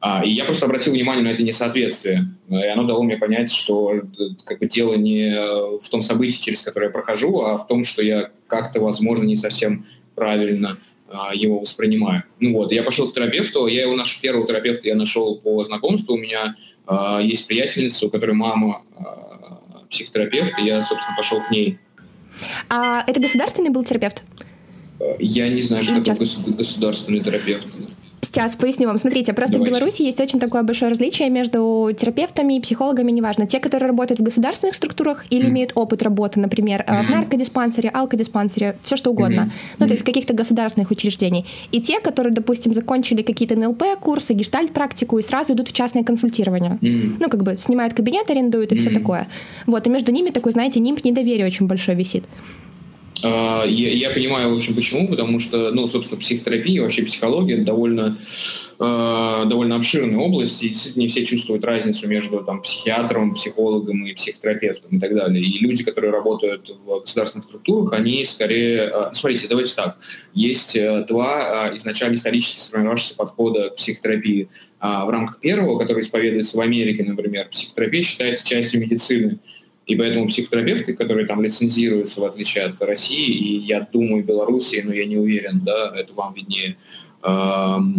А, 0.00 0.22
и 0.24 0.30
я 0.30 0.44
просто 0.44 0.66
обратил 0.66 0.92
внимание 0.94 1.22
на 1.22 1.28
это 1.28 1.42
несоответствие. 1.42 2.34
И 2.48 2.54
оно 2.54 2.84
дало 2.84 3.02
мне 3.02 3.16
понять, 3.16 3.52
что 3.52 3.92
э, 3.94 4.02
как 4.44 4.58
бы, 4.58 4.66
дело 4.66 4.94
не 4.94 5.30
в 5.78 5.88
том 5.90 6.02
событии, 6.02 6.40
через 6.40 6.62
которое 6.62 6.86
я 6.86 6.92
прохожу, 6.92 7.42
а 7.42 7.58
в 7.58 7.66
том, 7.66 7.84
что 7.84 8.02
я 8.02 8.30
как-то, 8.46 8.80
возможно, 8.80 9.24
не 9.24 9.36
совсем 9.36 9.86
правильно 10.14 10.78
а, 11.12 11.34
его 11.34 11.58
воспринимаю. 11.58 12.22
Ну 12.38 12.52
вот, 12.54 12.72
я 12.72 12.82
пошел 12.82 13.10
к 13.10 13.14
терапевту, 13.14 13.66
я 13.66 13.82
его 13.82 13.96
наш 13.96 14.20
первого 14.20 14.46
терапевта 14.46 14.86
я 14.86 14.94
нашел 14.94 15.36
по 15.36 15.64
знакомству. 15.64 16.14
У 16.14 16.18
меня 16.18 16.54
а, 16.86 17.20
есть 17.20 17.46
приятельница, 17.46 18.06
у 18.06 18.10
которой 18.10 18.32
мама 18.32 18.82
а, 18.96 19.84
психотерапевт, 19.90 20.58
и 20.58 20.64
я, 20.64 20.82
собственно, 20.82 21.16
пошел 21.16 21.40
к 21.42 21.50
ней. 21.50 21.78
А 22.68 23.02
это 23.06 23.20
государственный 23.20 23.70
был 23.70 23.84
терапевт? 23.84 24.22
Я 25.18 25.48
не 25.48 25.62
знаю, 25.62 25.82
что 25.82 26.00
такое 26.00 26.28
государственный 26.46 27.20
терапевт. 27.20 27.66
Сейчас 28.30 28.54
поясню 28.54 28.86
вам. 28.86 28.96
Смотрите, 28.96 29.32
просто 29.32 29.54
Давайте. 29.54 29.74
в 29.74 29.76
Беларуси 29.76 30.02
есть 30.02 30.20
очень 30.20 30.38
такое 30.38 30.62
большое 30.62 30.88
различие 30.88 31.28
между 31.30 31.90
терапевтами 31.98 32.58
и 32.58 32.60
психологами, 32.60 33.10
неважно, 33.10 33.48
те, 33.48 33.58
которые 33.58 33.88
работают 33.88 34.20
в 34.20 34.22
государственных 34.22 34.76
структурах 34.76 35.24
или 35.30 35.46
mm. 35.46 35.50
имеют 35.50 35.72
опыт 35.74 36.00
работы, 36.04 36.38
например, 36.38 36.84
mm. 36.86 37.06
в 37.06 37.10
наркодиспансере, 37.10 37.88
алкодиспансере, 37.88 38.76
все 38.82 38.94
что 38.96 39.10
угодно, 39.10 39.50
mm. 39.52 39.74
ну, 39.80 39.86
то 39.86 39.92
есть 39.94 40.04
каких-то 40.04 40.32
государственных 40.32 40.92
учреждений. 40.92 41.44
И 41.72 41.80
те, 41.80 41.98
которые, 41.98 42.32
допустим, 42.32 42.72
закончили 42.72 43.22
какие-то 43.22 43.56
НЛП-курсы, 43.56 44.32
гештальт-практику 44.34 45.18
и 45.18 45.22
сразу 45.22 45.54
идут 45.54 45.68
в 45.68 45.72
частное 45.72 46.04
консультирование. 46.04 46.78
Mm. 46.80 47.16
Ну, 47.18 47.28
как 47.28 47.42
бы 47.42 47.56
снимают 47.58 47.94
кабинет, 47.94 48.30
арендуют 48.30 48.70
и 48.70 48.76
mm. 48.76 48.78
все 48.78 48.90
такое. 48.90 49.26
Вот, 49.66 49.88
и 49.88 49.90
между 49.90 50.12
ними 50.12 50.30
такой, 50.30 50.52
знаете, 50.52 50.78
нимб 50.78 51.04
недоверия 51.04 51.46
очень 51.46 51.66
большой 51.66 51.96
висит. 51.96 52.24
А, 53.22 53.64
я, 53.64 53.92
я 53.92 54.10
понимаю, 54.10 54.50
в 54.50 54.54
общем, 54.56 54.74
почему, 54.74 55.08
потому 55.08 55.40
что, 55.40 55.70
ну, 55.72 55.86
собственно, 55.88 56.20
психотерапия, 56.20 56.82
вообще 56.82 57.02
психология 57.02 57.58
довольно, 57.58 58.18
э, 58.78 59.42
довольно 59.46 59.76
обширная 59.76 60.18
область, 60.18 60.62
и 60.62 60.70
действительно 60.70 61.02
не 61.02 61.08
все 61.08 61.24
чувствуют 61.24 61.64
разницу 61.64 62.08
между 62.08 62.42
там, 62.42 62.62
психиатром, 62.62 63.34
психологом 63.34 64.06
и 64.06 64.14
психотерапевтом 64.14 64.96
и 64.96 65.00
так 65.00 65.14
далее. 65.14 65.42
И 65.42 65.58
люди, 65.58 65.84
которые 65.84 66.12
работают 66.12 66.74
в 66.84 67.00
государственных 67.00 67.46
структурах, 67.46 67.92
они 67.92 68.24
скорее... 68.24 68.90
Э, 68.92 69.10
смотрите, 69.12 69.48
давайте 69.48 69.74
так. 69.74 69.98
Есть 70.32 70.76
э, 70.76 71.04
два 71.06 71.70
э, 71.70 71.76
изначально 71.76 72.14
исторически 72.14 72.60
сформировавшихся 72.60 73.16
подхода 73.16 73.70
к 73.70 73.76
психотерапии. 73.76 74.48
А 74.78 75.04
в 75.04 75.10
рамках 75.10 75.40
первого, 75.40 75.78
который 75.78 76.00
исповедуется 76.00 76.56
в 76.56 76.60
Америке, 76.60 77.04
например, 77.04 77.48
психотерапия 77.50 78.02
считается 78.02 78.46
частью 78.46 78.80
медицины. 78.80 79.38
И 79.90 79.96
поэтому 79.96 80.28
психотерапевты, 80.28 80.94
которые 80.94 81.26
там 81.26 81.42
лицензируются, 81.42 82.20
в 82.20 82.24
отличие 82.24 82.66
от 82.66 82.80
России, 82.80 83.26
и 83.26 83.58
я 83.58 83.80
думаю, 83.92 84.22
Белоруссии, 84.22 84.82
но 84.84 84.94
я 84.94 85.04
не 85.04 85.16
уверен, 85.16 85.62
да, 85.64 85.92
это 85.96 86.12
вам 86.12 86.32
виднее, 86.32 86.76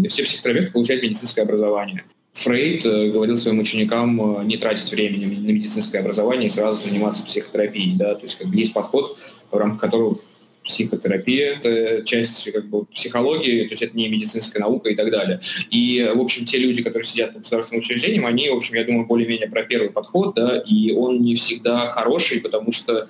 все 0.07 0.23
психотерапевты 0.23 0.71
получают 0.71 1.03
медицинское 1.03 1.41
образование. 1.41 2.05
Фрейд 2.33 2.85
э, 2.85 3.09
говорил 3.09 3.35
своим 3.35 3.59
ученикам 3.59 4.39
э, 4.39 4.45
не 4.45 4.55
тратить 4.55 4.89
времени 4.89 5.25
на 5.25 5.51
медицинское 5.51 5.99
образование 5.99 6.47
и 6.47 6.49
сразу 6.49 6.87
заниматься 6.87 7.25
психотерапией. 7.25 7.97
Да? 7.97 8.15
То 8.15 8.23
есть 8.23 8.37
как 8.37 8.47
бы, 8.47 8.55
есть 8.55 8.73
подход, 8.73 9.17
в 9.51 9.57
рамках 9.57 9.81
которого 9.81 10.17
психотерапия, 10.63 11.57
это 11.57 12.03
часть 12.05 12.51
как 12.51 12.67
бы, 12.69 12.85
психологии, 12.85 13.63
то 13.63 13.71
есть 13.71 13.81
это 13.81 13.95
не 13.95 14.09
медицинская 14.09 14.61
наука 14.61 14.89
и 14.89 14.95
так 14.95 15.11
далее. 15.11 15.39
И, 15.69 16.11
в 16.13 16.19
общем, 16.19 16.45
те 16.45 16.57
люди, 16.57 16.83
которые 16.83 17.05
сидят 17.05 17.33
по 17.33 17.39
государственным 17.39 17.79
учреждениям, 17.79 18.25
они, 18.25 18.49
в 18.49 18.55
общем, 18.55 18.75
я 18.75 18.83
думаю, 18.83 19.05
более-менее 19.05 19.49
про 19.49 19.63
первый 19.63 19.89
подход, 19.89 20.35
да, 20.35 20.57
и 20.65 20.91
он 20.91 21.21
не 21.21 21.35
всегда 21.35 21.87
хороший, 21.87 22.41
потому 22.41 22.71
что 22.71 23.07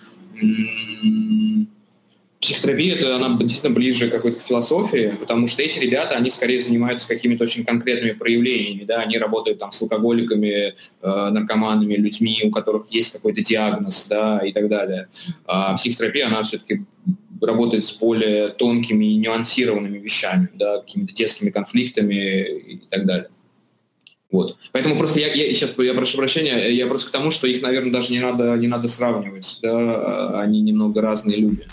психотерапия, 2.41 2.95
это, 2.95 3.15
она 3.17 3.37
действительно 3.37 3.75
ближе 3.75 4.09
к 4.09 4.11
какой-то 4.11 4.39
философии, 4.39 5.15
потому 5.19 5.47
что 5.47 5.61
эти 5.61 5.77
ребята, 5.77 6.15
они 6.15 6.31
скорее 6.31 6.59
занимаются 6.59 7.07
какими-то 7.07 7.43
очень 7.43 7.63
конкретными 7.63 8.13
проявлениями, 8.13 8.83
да, 8.83 9.01
они 9.01 9.19
работают 9.19 9.59
там 9.59 9.71
с 9.71 9.81
алкоголиками, 9.83 10.73
э, 10.73 10.73
наркоманами, 11.01 11.93
людьми, 11.93 12.41
у 12.43 12.49
которых 12.49 12.89
есть 12.89 13.13
какой-то 13.13 13.41
диагноз, 13.41 14.07
да, 14.09 14.39
и 14.39 14.51
так 14.51 14.69
далее. 14.69 15.07
А 15.45 15.75
психотерапия, 15.75 16.27
она 16.27 16.41
все-таки 16.41 16.83
работает 17.41 17.85
с 17.85 17.91
более 17.91 18.49
тонкими 18.49 19.05
и 19.05 19.17
нюансированными 19.17 19.97
вещами, 19.97 20.49
да, 20.53 20.79
какими-то 20.79 21.13
детскими 21.13 21.49
конфликтами 21.49 22.13
и 22.13 22.77
так 22.89 23.05
далее. 23.05 23.29
Вот. 24.31 24.57
Поэтому 24.71 24.97
просто 24.97 25.19
я, 25.19 25.33
я 25.33 25.53
сейчас 25.53 25.77
я 25.77 25.93
прошу 25.93 26.17
прощения, 26.17 26.69
я 26.69 26.87
просто 26.87 27.09
к 27.09 27.11
тому, 27.11 27.31
что 27.31 27.47
их, 27.47 27.61
наверное, 27.61 27.91
даже 27.91 28.13
не 28.13 28.19
надо, 28.19 28.55
не 28.55 28.67
надо 28.67 28.87
сравнивать. 28.87 29.59
Да? 29.61 30.39
Они 30.39 30.61
немного 30.61 31.01
разные 31.01 31.37
люди. 31.37 31.67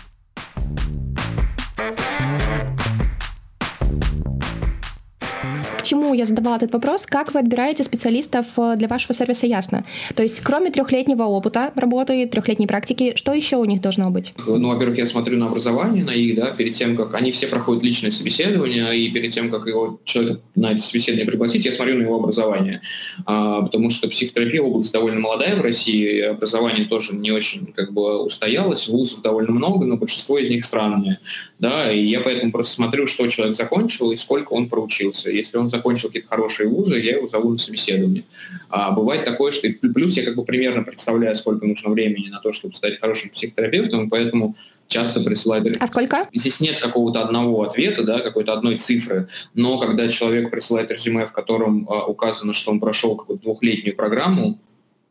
Почему 6.09 6.15
я 6.19 6.25
задавала 6.25 6.57
этот 6.57 6.73
вопрос, 6.73 7.05
как 7.05 7.35
вы 7.35 7.41
отбираете 7.41 7.85
специалистов 7.85 8.47
э, 8.57 8.77
для 8.77 8.88
вашего 8.88 9.12
сервиса 9.12 9.47
Ясно? 9.47 9.85
То 10.15 10.23
есть, 10.23 10.41
кроме 10.41 10.71
трехлетнего 10.71 11.25
опыта 11.25 11.71
работы, 11.75 12.27
трехлетней 12.27 12.67
практики, 12.67 13.12
что 13.15 13.35
еще 13.35 13.57
у 13.57 13.65
них 13.67 13.83
должно 13.83 14.11
быть? 14.11 14.33
Ну, 14.47 14.69
во-первых, 14.69 14.97
я 14.97 15.05
смотрю 15.05 15.37
на 15.37 15.47
образование, 15.47 16.05
на 16.05 16.12
их, 16.12 16.37
да, 16.37 16.50
перед 16.50 16.73
тем, 16.73 16.97
как 16.97 17.15
они 17.15 17.31
все 17.31 17.47
проходят 17.47 17.83
личное 17.83 18.11
собеседование, 18.11 18.99
и 18.99 19.11
перед 19.11 19.33
тем, 19.33 19.50
как 19.50 19.67
его 19.67 20.00
человек 20.05 20.41
на 20.55 20.73
это 20.73 20.81
собеседование 20.81 21.27
пригласить, 21.27 21.67
я 21.67 21.73
смотрю 21.73 21.99
на 21.99 22.03
его 22.03 22.17
образование. 22.17 22.81
А, 23.27 23.62
потому 23.62 23.91
что 23.91 24.09
психотерапия 24.09 24.62
область 24.62 24.93
довольно 24.93 25.21
молодая 25.21 25.57
в 25.57 25.61
России, 25.61 26.23
образование 26.23 26.87
тоже 26.87 27.15
не 27.15 27.33
очень 27.33 27.67
как 27.75 27.93
бы 27.93 28.23
устоялось, 28.23 28.88
вузов 28.88 29.21
довольно 29.21 29.53
много, 29.53 29.85
но 29.85 29.99
большинство 29.99 30.38
из 30.38 30.49
них 30.49 30.65
странные. 30.65 31.19
Да, 31.59 31.91
и 31.91 32.05
я 32.05 32.21
поэтому 32.21 32.53
просто 32.53 32.75
смотрю, 32.75 33.07
что 33.09 33.27
человек 33.29 33.57
закончил 33.57 34.12
и 34.12 34.17
сколько 34.17 34.53
он 34.53 34.69
проучился. 34.69 35.29
Если 35.29 35.57
он 35.57 35.71
закончил 35.71 36.09
какие-то 36.09 36.29
хорошие 36.29 36.69
вузы, 36.69 36.99
я 37.00 37.17
его 37.17 37.29
зову 37.29 37.50
на 37.50 37.59
собеседование. 37.59 38.23
А 38.69 38.93
бывает 38.93 39.25
такое, 39.25 39.50
что 39.50 39.69
плюс 39.71 40.17
я 40.17 40.25
как 40.25 40.37
бы 40.37 40.45
примерно 40.45 40.85
представляю, 40.85 41.35
сколько 41.35 41.67
нужно 41.67 41.91
времени 41.91 42.29
на 42.29 42.38
то, 42.38 42.53
чтобы 42.53 42.75
стать 42.75 43.00
хорошим 43.00 43.31
психотерапевтом, 43.31 44.09
поэтому 44.09 44.55
часто 44.87 45.21
присылают... 45.21 45.77
А 45.81 45.87
сколько? 45.88 46.29
Здесь 46.33 46.61
нет 46.61 46.79
какого-то 46.79 47.23
одного 47.23 47.62
ответа, 47.65 48.05
да, 48.05 48.21
какой-то 48.21 48.53
одной 48.53 48.79
цифры, 48.79 49.29
но 49.55 49.79
когда 49.79 50.09
человек 50.09 50.50
присылает 50.50 50.93
резюме, 50.93 51.27
в 51.27 51.33
котором 51.33 51.88
а, 51.91 52.07
указано, 52.07 52.53
что 52.53 52.71
он 52.71 52.79
прошел 52.79 53.17
какую-то 53.17 53.43
двухлетнюю 53.43 53.97
программу, 53.97 54.59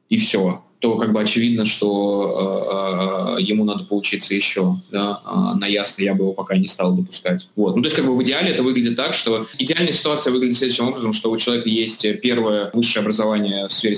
и 0.09 0.17
все, 0.17 0.63
то 0.79 0.95
как 0.95 1.11
бы 1.11 1.19
очевидно, 1.19 1.65
что 1.65 3.35
э, 3.35 3.39
э, 3.39 3.41
ему 3.41 3.65
надо 3.65 3.83
поучиться 3.83 4.35
еще. 4.35 4.75
Да? 4.91 5.21
А 5.25 5.55
на 5.55 5.65
ясно 5.65 6.03
я 6.03 6.13
бы 6.13 6.23
его 6.25 6.33
пока 6.33 6.55
не 6.57 6.67
стал 6.67 6.95
допускать. 6.95 7.47
Вот. 7.55 7.75
Ну, 7.75 7.81
то 7.81 7.87
есть 7.87 7.95
как 7.95 8.05
бы 8.05 8.15
в 8.15 8.21
идеале 8.23 8.51
это 8.51 8.61
выглядит 8.61 8.95
так, 8.95 9.15
что 9.15 9.47
идеальная 9.57 9.91
ситуация 9.91 10.31
выглядит 10.31 10.57
следующим 10.57 10.87
образом, 10.87 11.13
что 11.13 11.31
у 11.31 11.37
человека 11.37 11.67
есть 11.69 12.05
первое 12.21 12.69
высшее 12.73 13.01
образование 13.01 13.67
в 13.67 13.71
сфере 13.71 13.97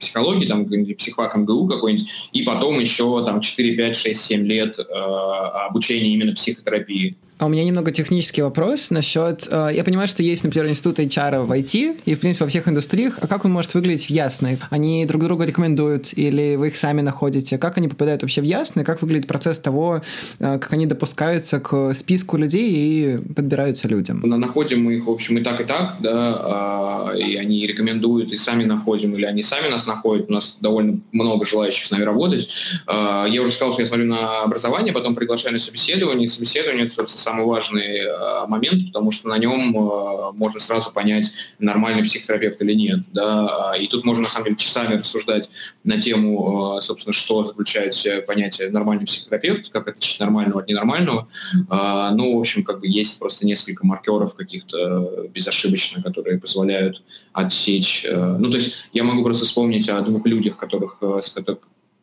психологии, 0.00 0.46
там 0.46 0.66
психфак 0.96 1.36
МГУ 1.36 1.66
какой-нибудь, 1.66 2.08
и 2.32 2.42
потом 2.42 2.80
еще 2.80 3.22
там 3.24 3.40
4, 3.40 3.76
5, 3.76 3.96
6, 3.96 4.20
7 4.20 4.46
лет 4.46 4.78
э, 4.78 4.82
обучения 4.82 6.14
именно 6.14 6.34
психотерапии. 6.34 7.16
А 7.44 7.46
у 7.46 7.50
меня 7.50 7.62
немного 7.62 7.90
технический 7.90 8.40
вопрос 8.40 8.88
насчет... 8.88 9.46
Э, 9.50 9.68
я 9.70 9.84
понимаю, 9.84 10.08
что 10.08 10.22
есть, 10.22 10.44
например, 10.44 10.66
институт 10.70 10.98
HR 10.98 11.44
в 11.44 11.52
IT, 11.52 12.00
и, 12.06 12.14
в 12.14 12.20
принципе, 12.20 12.46
во 12.46 12.48
всех 12.48 12.68
индустриях. 12.68 13.18
А 13.20 13.26
как 13.26 13.44
он 13.44 13.52
может 13.52 13.74
выглядеть 13.74 14.06
в 14.06 14.10
Ясной? 14.10 14.58
Они 14.70 15.04
друг 15.04 15.22
друга 15.22 15.44
рекомендуют, 15.44 16.14
или 16.16 16.56
вы 16.56 16.68
их 16.68 16.76
сами 16.78 17.02
находите? 17.02 17.58
Как 17.58 17.76
они 17.76 17.88
попадают 17.88 18.22
вообще 18.22 18.40
в 18.40 18.44
Ясный? 18.44 18.82
Как 18.82 19.02
выглядит 19.02 19.26
процесс 19.26 19.58
того, 19.58 20.00
э, 20.38 20.58
как 20.58 20.72
они 20.72 20.86
допускаются 20.86 21.60
к 21.60 21.92
списку 21.92 22.38
людей 22.38 22.72
и 22.72 23.18
подбираются 23.18 23.88
людям? 23.88 24.22
Находим 24.24 24.82
мы 24.82 24.94
их, 24.94 25.04
в 25.04 25.10
общем, 25.10 25.36
и 25.36 25.42
так, 25.42 25.60
и 25.60 25.64
так, 25.64 25.96
да, 26.00 26.12
а, 26.14 27.12
и 27.14 27.36
они 27.36 27.66
рекомендуют, 27.66 28.32
и 28.32 28.38
сами 28.38 28.64
находим, 28.64 29.16
или 29.16 29.26
они 29.26 29.42
сами 29.42 29.68
нас 29.68 29.86
находят. 29.86 30.30
У 30.30 30.32
нас 30.32 30.56
довольно 30.62 30.98
много 31.12 31.44
желающих 31.44 31.84
с 31.84 31.90
нами 31.90 32.04
работать. 32.04 32.48
А, 32.86 33.26
я 33.26 33.42
уже 33.42 33.52
сказал, 33.52 33.74
что 33.74 33.82
я 33.82 33.86
смотрю 33.86 34.06
на 34.06 34.44
образование, 34.44 34.94
потом 34.94 35.14
приглашаю 35.14 35.52
на 35.52 35.58
собеседование. 35.58 36.26
Собеседование, 36.26 36.88
собственно, 36.88 37.33
самый 37.34 37.46
важный 37.46 37.98
э, 37.98 38.46
момент, 38.46 38.86
потому 38.86 39.10
что 39.10 39.28
на 39.28 39.38
нем 39.38 39.76
э, 39.76 40.32
можно 40.34 40.60
сразу 40.60 40.92
понять, 40.92 41.32
нормальный 41.58 42.04
психотерапевт 42.04 42.62
или 42.62 42.74
нет. 42.74 43.00
Да? 43.12 43.74
И 43.78 43.88
тут 43.88 44.04
можно, 44.04 44.22
на 44.22 44.28
самом 44.28 44.44
деле, 44.44 44.56
часами 44.56 44.94
рассуждать 44.94 45.50
на 45.82 46.00
тему, 46.00 46.78
э, 46.78 46.82
собственно, 46.82 47.12
что 47.12 47.44
заключает 47.44 47.94
понятие 48.26 48.70
нормальный 48.70 49.06
психотерапевт, 49.06 49.70
как 49.70 49.88
отличить 49.88 50.20
нормального 50.20 50.60
от 50.60 50.68
ненормального. 50.68 51.28
Ну, 51.52 52.36
в 52.36 52.40
общем, 52.40 52.62
как 52.62 52.80
бы 52.80 52.88
есть 52.88 53.18
просто 53.18 53.46
несколько 53.46 53.86
маркеров 53.86 54.34
каких-то 54.34 55.26
безошибочно, 55.34 56.02
которые 56.02 56.38
позволяют 56.38 57.02
отсечь. 57.32 58.06
Ну, 58.10 58.50
то 58.50 58.56
есть 58.56 58.86
я 58.92 59.04
могу 59.04 59.22
просто 59.24 59.44
вспомнить 59.44 59.88
о 59.88 60.00
двух 60.00 60.26
людях, 60.26 60.56
которых, 60.56 60.98
с 61.00 61.30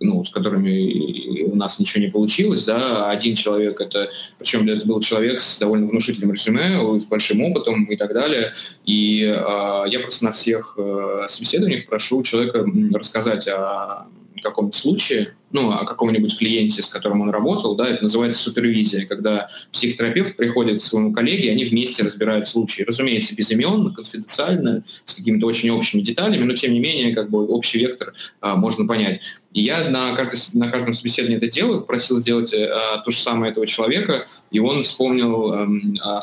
ну, 0.01 0.23
с 0.23 0.29
которыми 0.29 1.43
у 1.43 1.55
нас 1.55 1.79
ничего 1.79 2.03
не 2.03 2.09
получилось, 2.09 2.63
да, 2.65 3.09
один 3.09 3.35
человек 3.35 3.79
это, 3.79 4.09
причем 4.37 4.67
это 4.67 4.85
был 4.85 4.99
человек 4.99 5.41
с 5.41 5.59
довольно 5.59 5.87
внушительным 5.87 6.33
резюме, 6.33 6.99
с 6.99 7.05
большим 7.05 7.41
опытом 7.43 7.85
и 7.85 7.95
так 7.95 8.13
далее, 8.13 8.53
и 8.85 9.23
э, 9.23 9.83
я 9.87 9.99
просто 10.01 10.25
на 10.25 10.31
всех 10.31 10.75
э, 10.77 11.25
собеседованиях 11.27 11.87
прошу 11.87 12.23
человека 12.23 12.65
рассказать 12.93 13.47
о 13.47 14.07
каком-то 14.41 14.77
случае, 14.77 15.35
ну, 15.51 15.71
о 15.71 15.85
каком-нибудь 15.85 16.37
клиенте, 16.37 16.81
с 16.81 16.87
которым 16.87 17.21
он 17.21 17.29
работал, 17.29 17.75
да, 17.75 17.87
это 17.87 18.03
называется 18.03 18.41
супервизия, 18.41 19.05
когда 19.05 19.49
психотерапевт 19.71 20.37
приходит 20.37 20.81
к 20.81 20.83
своему 20.83 21.13
коллеге, 21.13 21.47
и 21.47 21.49
они 21.49 21.65
вместе 21.65 22.03
разбирают 22.03 22.47
случай. 22.47 22.83
Разумеется, 22.83 23.35
без 23.35 23.51
имен, 23.51 23.93
конфиденциально, 23.93 24.83
с 25.05 25.13
какими-то 25.13 25.45
очень 25.45 25.69
общими 25.69 26.01
деталями, 26.01 26.43
но 26.43 26.55
тем 26.55 26.73
не 26.73 26.79
менее, 26.79 27.13
как 27.13 27.29
бы 27.29 27.45
общий 27.45 27.79
вектор 27.79 28.13
а, 28.39 28.55
можно 28.55 28.85
понять. 28.85 29.19
И 29.53 29.61
я 29.61 29.89
на, 29.89 30.15
каждой, 30.15 30.39
на 30.57 30.69
каждом 30.69 30.93
собеседовании 30.93 31.37
это 31.37 31.49
делаю, 31.49 31.81
просил 31.81 32.17
сделать 32.19 32.53
а, 32.53 32.99
то 32.99 33.11
же 33.11 33.17
самое 33.19 33.51
этого 33.51 33.67
человека, 33.67 34.25
и 34.51 34.59
он 34.59 34.83
вспомнил 34.83 35.51
а, 35.51 36.19
о 36.19 36.21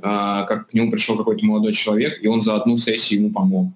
а, 0.00 0.44
как 0.44 0.68
к 0.68 0.74
нему 0.74 0.92
пришел 0.92 1.16
какой-то 1.16 1.44
молодой 1.44 1.72
человек, 1.72 2.22
и 2.22 2.28
он 2.28 2.42
за 2.42 2.54
одну 2.54 2.76
сессию 2.76 3.20
ему 3.20 3.32
помог 3.32 3.72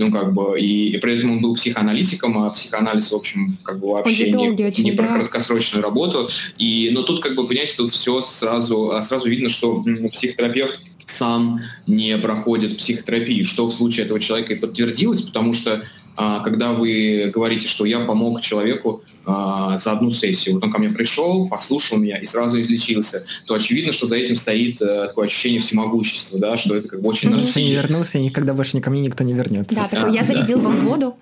ну, 0.00 0.10
как 0.10 0.32
бы, 0.32 0.58
и, 0.58 0.88
и 0.88 0.98
при 0.98 1.18
этом 1.18 1.32
он 1.32 1.40
был 1.42 1.54
психоаналитиком, 1.54 2.38
а 2.38 2.50
психоанализ, 2.50 3.12
в 3.12 3.14
общем, 3.14 3.58
как 3.62 3.78
бы 3.78 3.92
вообще 3.92 4.32
не, 4.32 4.48
очень, 4.48 4.84
не 4.84 4.92
да. 4.92 5.04
про 5.04 5.14
краткосрочную 5.16 5.84
работу. 5.84 6.26
И, 6.56 6.90
но 6.92 7.02
тут, 7.02 7.22
как 7.22 7.34
бы, 7.34 7.46
понимаете, 7.46 7.74
тут 7.76 7.92
все 7.92 8.22
сразу, 8.22 8.92
а 8.92 9.02
сразу 9.02 9.28
видно, 9.28 9.50
что 9.50 9.84
психотерапевт 10.10 10.86
сам 11.04 11.60
не 11.86 12.16
проходит 12.16 12.78
психотерапии, 12.78 13.42
что 13.42 13.66
в 13.66 13.74
случае 13.74 14.06
этого 14.06 14.20
человека 14.20 14.54
и 14.54 14.56
подтвердилось, 14.56 15.20
потому 15.20 15.52
что 15.52 15.82
когда 16.16 16.72
вы 16.72 17.30
говорите, 17.32 17.68
что 17.68 17.84
я 17.84 18.00
помог 18.00 18.40
человеку 18.40 19.02
а, 19.24 19.78
за 19.78 19.92
одну 19.92 20.10
сессию, 20.10 20.54
вот 20.56 20.64
он 20.64 20.72
ко 20.72 20.78
мне 20.78 20.90
пришел, 20.90 21.48
послушал 21.48 21.98
меня 21.98 22.16
и 22.16 22.26
сразу 22.26 22.60
излечился, 22.60 23.24
то 23.46 23.54
очевидно, 23.54 23.92
что 23.92 24.06
за 24.06 24.16
этим 24.16 24.36
стоит 24.36 24.80
а, 24.82 25.08
такое 25.08 25.26
ощущение 25.26 25.60
всемогущества, 25.60 26.38
да, 26.38 26.56
что 26.56 26.76
это 26.76 26.88
как 26.88 27.00
бы 27.00 27.08
очень... 27.08 27.34
Если 27.38 27.62
не 27.62 27.72
вернулся, 27.72 28.18
и 28.18 28.22
никогда 28.22 28.54
больше 28.54 28.80
ко 28.80 28.90
мне 28.90 29.00
никто 29.00 29.24
не 29.24 29.32
вернется. 29.32 29.74
Да, 29.74 29.88
такой, 29.88 30.14
я 30.14 30.24
зарядил 30.24 30.60
вам 30.60 30.80
воду, 30.80 31.16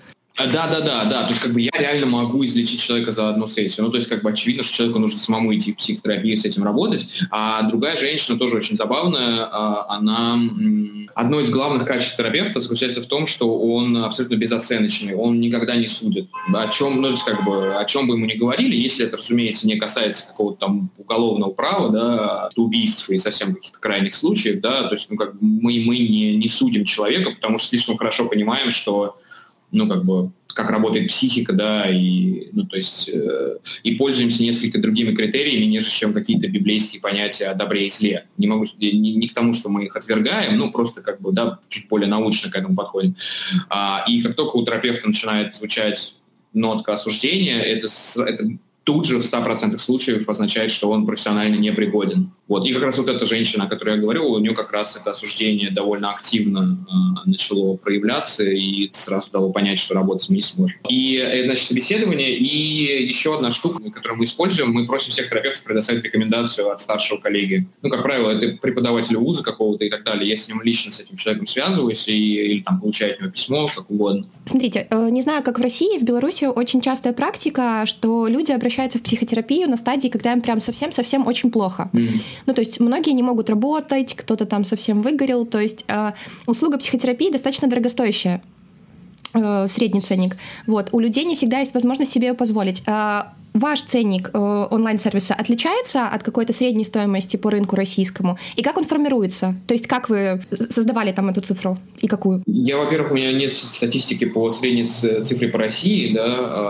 да, 0.46 0.68
да, 0.68 0.80
да, 0.80 1.04
да. 1.04 1.22
То 1.24 1.30
есть 1.30 1.40
как 1.40 1.52
бы 1.52 1.60
я 1.60 1.70
реально 1.76 2.06
могу 2.06 2.44
излечить 2.44 2.80
человека 2.80 3.12
за 3.12 3.28
одну 3.28 3.48
сессию. 3.48 3.84
Ну, 3.86 3.90
то 3.90 3.96
есть 3.96 4.08
как 4.08 4.22
бы 4.22 4.30
очевидно, 4.30 4.62
что 4.62 4.76
человеку 4.76 4.98
нужно 4.98 5.18
самому 5.18 5.54
идти 5.54 5.72
в 5.72 5.76
психотерапию 5.76 6.36
с 6.36 6.44
этим 6.44 6.64
работать. 6.64 7.08
А 7.30 7.62
другая 7.62 7.96
женщина 7.96 8.38
тоже 8.38 8.56
очень 8.56 8.76
забавная. 8.76 9.48
Она 9.88 10.38
одно 11.14 11.40
из 11.40 11.50
главных 11.50 11.84
качеств 11.84 12.16
терапевта 12.16 12.60
заключается 12.60 13.02
в 13.02 13.06
том, 13.06 13.26
что 13.26 13.58
он 13.58 13.96
абсолютно 13.96 14.36
безоценочный, 14.36 15.16
он 15.16 15.40
никогда 15.40 15.74
не 15.74 15.88
судит. 15.88 16.28
О 16.54 16.68
чем, 16.68 16.96
ну, 16.96 17.02
то 17.02 17.10
есть 17.10 17.24
как 17.24 17.44
бы 17.44 17.74
о 17.74 17.84
чем 17.84 18.06
бы 18.06 18.14
ему 18.14 18.26
ни 18.26 18.34
говорили, 18.34 18.76
если 18.76 19.04
это, 19.04 19.16
разумеется, 19.16 19.66
не 19.66 19.76
касается 19.76 20.28
какого-то 20.28 20.66
там 20.66 20.90
уголовного 20.96 21.50
права, 21.50 21.88
да, 21.90 22.50
убийств 22.54 23.10
и 23.10 23.18
совсем 23.18 23.54
каких-то 23.54 23.80
крайних 23.80 24.14
случаев, 24.14 24.60
да, 24.60 24.84
то 24.84 24.94
есть 24.94 25.10
ну, 25.10 25.16
как 25.16 25.32
бы 25.32 25.38
мы, 25.40 25.82
мы 25.84 25.98
не, 25.98 26.36
не 26.36 26.48
судим 26.48 26.84
человека, 26.84 27.32
потому 27.32 27.58
что 27.58 27.70
слишком 27.70 27.96
хорошо 27.96 28.28
понимаем, 28.28 28.70
что 28.70 29.16
ну, 29.70 29.88
как 29.88 30.04
бы, 30.04 30.32
как 30.46 30.70
работает 30.70 31.08
психика, 31.08 31.52
да, 31.52 31.88
и, 31.88 32.48
ну, 32.52 32.64
то 32.64 32.76
есть, 32.76 33.08
э, 33.12 33.58
и 33.82 33.94
пользуемся 33.94 34.42
несколько 34.42 34.80
другими 34.80 35.14
критериями, 35.14 35.66
нежели 35.66 35.90
чем 35.90 36.12
какие-то 36.12 36.48
библейские 36.48 37.00
понятия 37.00 37.46
о 37.46 37.54
добре 37.54 37.86
и 37.86 37.90
зле. 37.90 38.26
Не 38.38 38.46
могу, 38.46 38.66
не, 38.78 38.92
не 38.92 39.28
к 39.28 39.34
тому, 39.34 39.52
что 39.52 39.68
мы 39.68 39.84
их 39.84 39.96
отвергаем, 39.96 40.56
ну, 40.56 40.70
просто, 40.72 41.02
как 41.02 41.20
бы, 41.20 41.32
да, 41.32 41.60
чуть 41.68 41.88
более 41.88 42.08
научно 42.08 42.50
к 42.50 42.56
этому 42.56 42.74
подходим. 42.74 43.16
А, 43.68 44.04
и 44.08 44.22
как 44.22 44.34
только 44.34 44.56
у 44.56 44.64
терапевта 44.64 45.06
начинает 45.06 45.54
звучать 45.54 46.16
нотка 46.52 46.94
осуждения, 46.94 47.60
это, 47.60 47.88
это 48.26 48.58
тут 48.88 49.04
же 49.04 49.18
в 49.18 49.20
100% 49.20 49.76
случаев 49.76 50.26
означает, 50.30 50.70
что 50.70 50.90
он 50.90 51.04
профессионально 51.04 51.56
непригоден. 51.56 52.32
Вот. 52.46 52.64
И 52.64 52.72
как 52.72 52.84
раз 52.84 52.96
вот 52.96 53.08
эта 53.08 53.26
женщина, 53.26 53.64
о 53.64 53.66
которой 53.66 53.96
я 53.96 54.00
говорил, 54.00 54.32
у 54.32 54.38
нее 54.38 54.54
как 54.54 54.72
раз 54.72 54.96
это 54.96 55.10
осуждение 55.10 55.70
довольно 55.70 56.10
активно 56.10 56.78
э, 56.88 57.28
начало 57.28 57.76
проявляться 57.76 58.44
и 58.44 58.88
сразу 58.92 59.30
дало 59.30 59.52
понять, 59.52 59.78
что 59.78 59.92
работать 59.92 60.30
не 60.30 60.40
сможет. 60.40 60.78
И 60.88 61.16
это, 61.16 61.44
значит, 61.44 61.68
собеседование. 61.68 62.34
И 62.34 63.06
еще 63.06 63.34
одна 63.34 63.50
штука, 63.50 63.90
которую 63.90 64.20
мы 64.20 64.24
используем, 64.24 64.72
мы 64.72 64.86
просим 64.86 65.10
всех 65.10 65.28
терапевтов 65.28 65.64
предоставить 65.64 66.02
рекомендацию 66.04 66.70
от 66.70 66.80
старшего 66.80 67.18
коллеги. 67.18 67.68
Ну, 67.82 67.90
как 67.90 68.02
правило, 68.02 68.30
это 68.30 68.56
преподаватель 68.56 69.18
вуза 69.18 69.42
какого-то 69.42 69.84
и 69.84 69.90
так 69.90 70.02
далее. 70.04 70.30
Я 70.30 70.38
с 70.38 70.48
ним 70.48 70.62
лично 70.62 70.90
с 70.92 71.00
этим 71.00 71.18
человеком 71.18 71.46
связываюсь 71.46 72.08
и, 72.08 72.52
или 72.52 72.62
там 72.62 72.80
получаю 72.80 73.12
от 73.12 73.20
него 73.20 73.30
письмо, 73.32 73.68
как 73.68 73.90
угодно. 73.90 74.26
Смотрите, 74.46 74.86
э, 74.88 75.08
не 75.10 75.20
знаю, 75.20 75.42
как 75.42 75.58
в 75.58 75.62
России, 75.62 75.98
в 75.98 76.04
Беларуси 76.04 76.46
очень 76.46 76.80
частая 76.80 77.12
практика, 77.12 77.84
что 77.84 78.26
люди 78.28 78.50
обращаются 78.52 78.77
в 78.78 79.02
психотерапию 79.02 79.68
на 79.68 79.76
стадии, 79.76 80.08
когда 80.08 80.32
им 80.32 80.40
прям 80.40 80.60
совсем-совсем 80.60 81.26
очень 81.26 81.50
плохо. 81.50 81.90
Mm-hmm. 81.92 82.22
Ну, 82.46 82.54
то 82.54 82.60
есть 82.60 82.80
многие 82.80 83.10
не 83.10 83.22
могут 83.22 83.50
работать, 83.50 84.14
кто-то 84.14 84.46
там 84.46 84.64
совсем 84.64 85.02
выгорел. 85.02 85.46
То 85.46 85.60
есть 85.60 85.84
э, 85.88 86.12
услуга 86.46 86.78
психотерапии 86.78 87.30
достаточно 87.30 87.68
дорогостоящая 87.68 88.40
э, 89.34 89.66
средний 89.68 90.00
ценник. 90.00 90.36
Вот. 90.66 90.88
У 90.92 91.00
людей 91.00 91.24
не 91.24 91.34
всегда 91.34 91.58
есть 91.60 91.74
возможность 91.74 92.12
себе 92.12 92.28
ее 92.28 92.34
позволить. 92.34 92.82
Ваш 93.58 93.82
ценник 93.82 94.30
э, 94.32 94.38
онлайн-сервиса 94.70 95.34
отличается 95.34 96.06
от 96.06 96.22
какой-то 96.22 96.52
средней 96.52 96.84
стоимости 96.84 97.36
по 97.36 97.50
рынку 97.50 97.74
российскому? 97.74 98.38
И 98.54 98.62
как 98.62 98.76
он 98.76 98.84
формируется? 98.84 99.56
То 99.66 99.74
есть 99.74 99.88
как 99.88 100.08
вы 100.08 100.40
создавали 100.70 101.10
там 101.10 101.28
эту 101.28 101.40
цифру 101.40 101.76
и 102.00 102.06
какую? 102.06 102.44
Я, 102.46 102.76
во-первых, 102.76 103.10
у 103.10 103.14
меня 103.16 103.32
нет 103.32 103.56
статистики 103.56 104.26
по 104.26 104.52
средней 104.52 104.86
цифре 104.86 105.48
по 105.48 105.58
России, 105.58 106.14
да, 106.14 106.24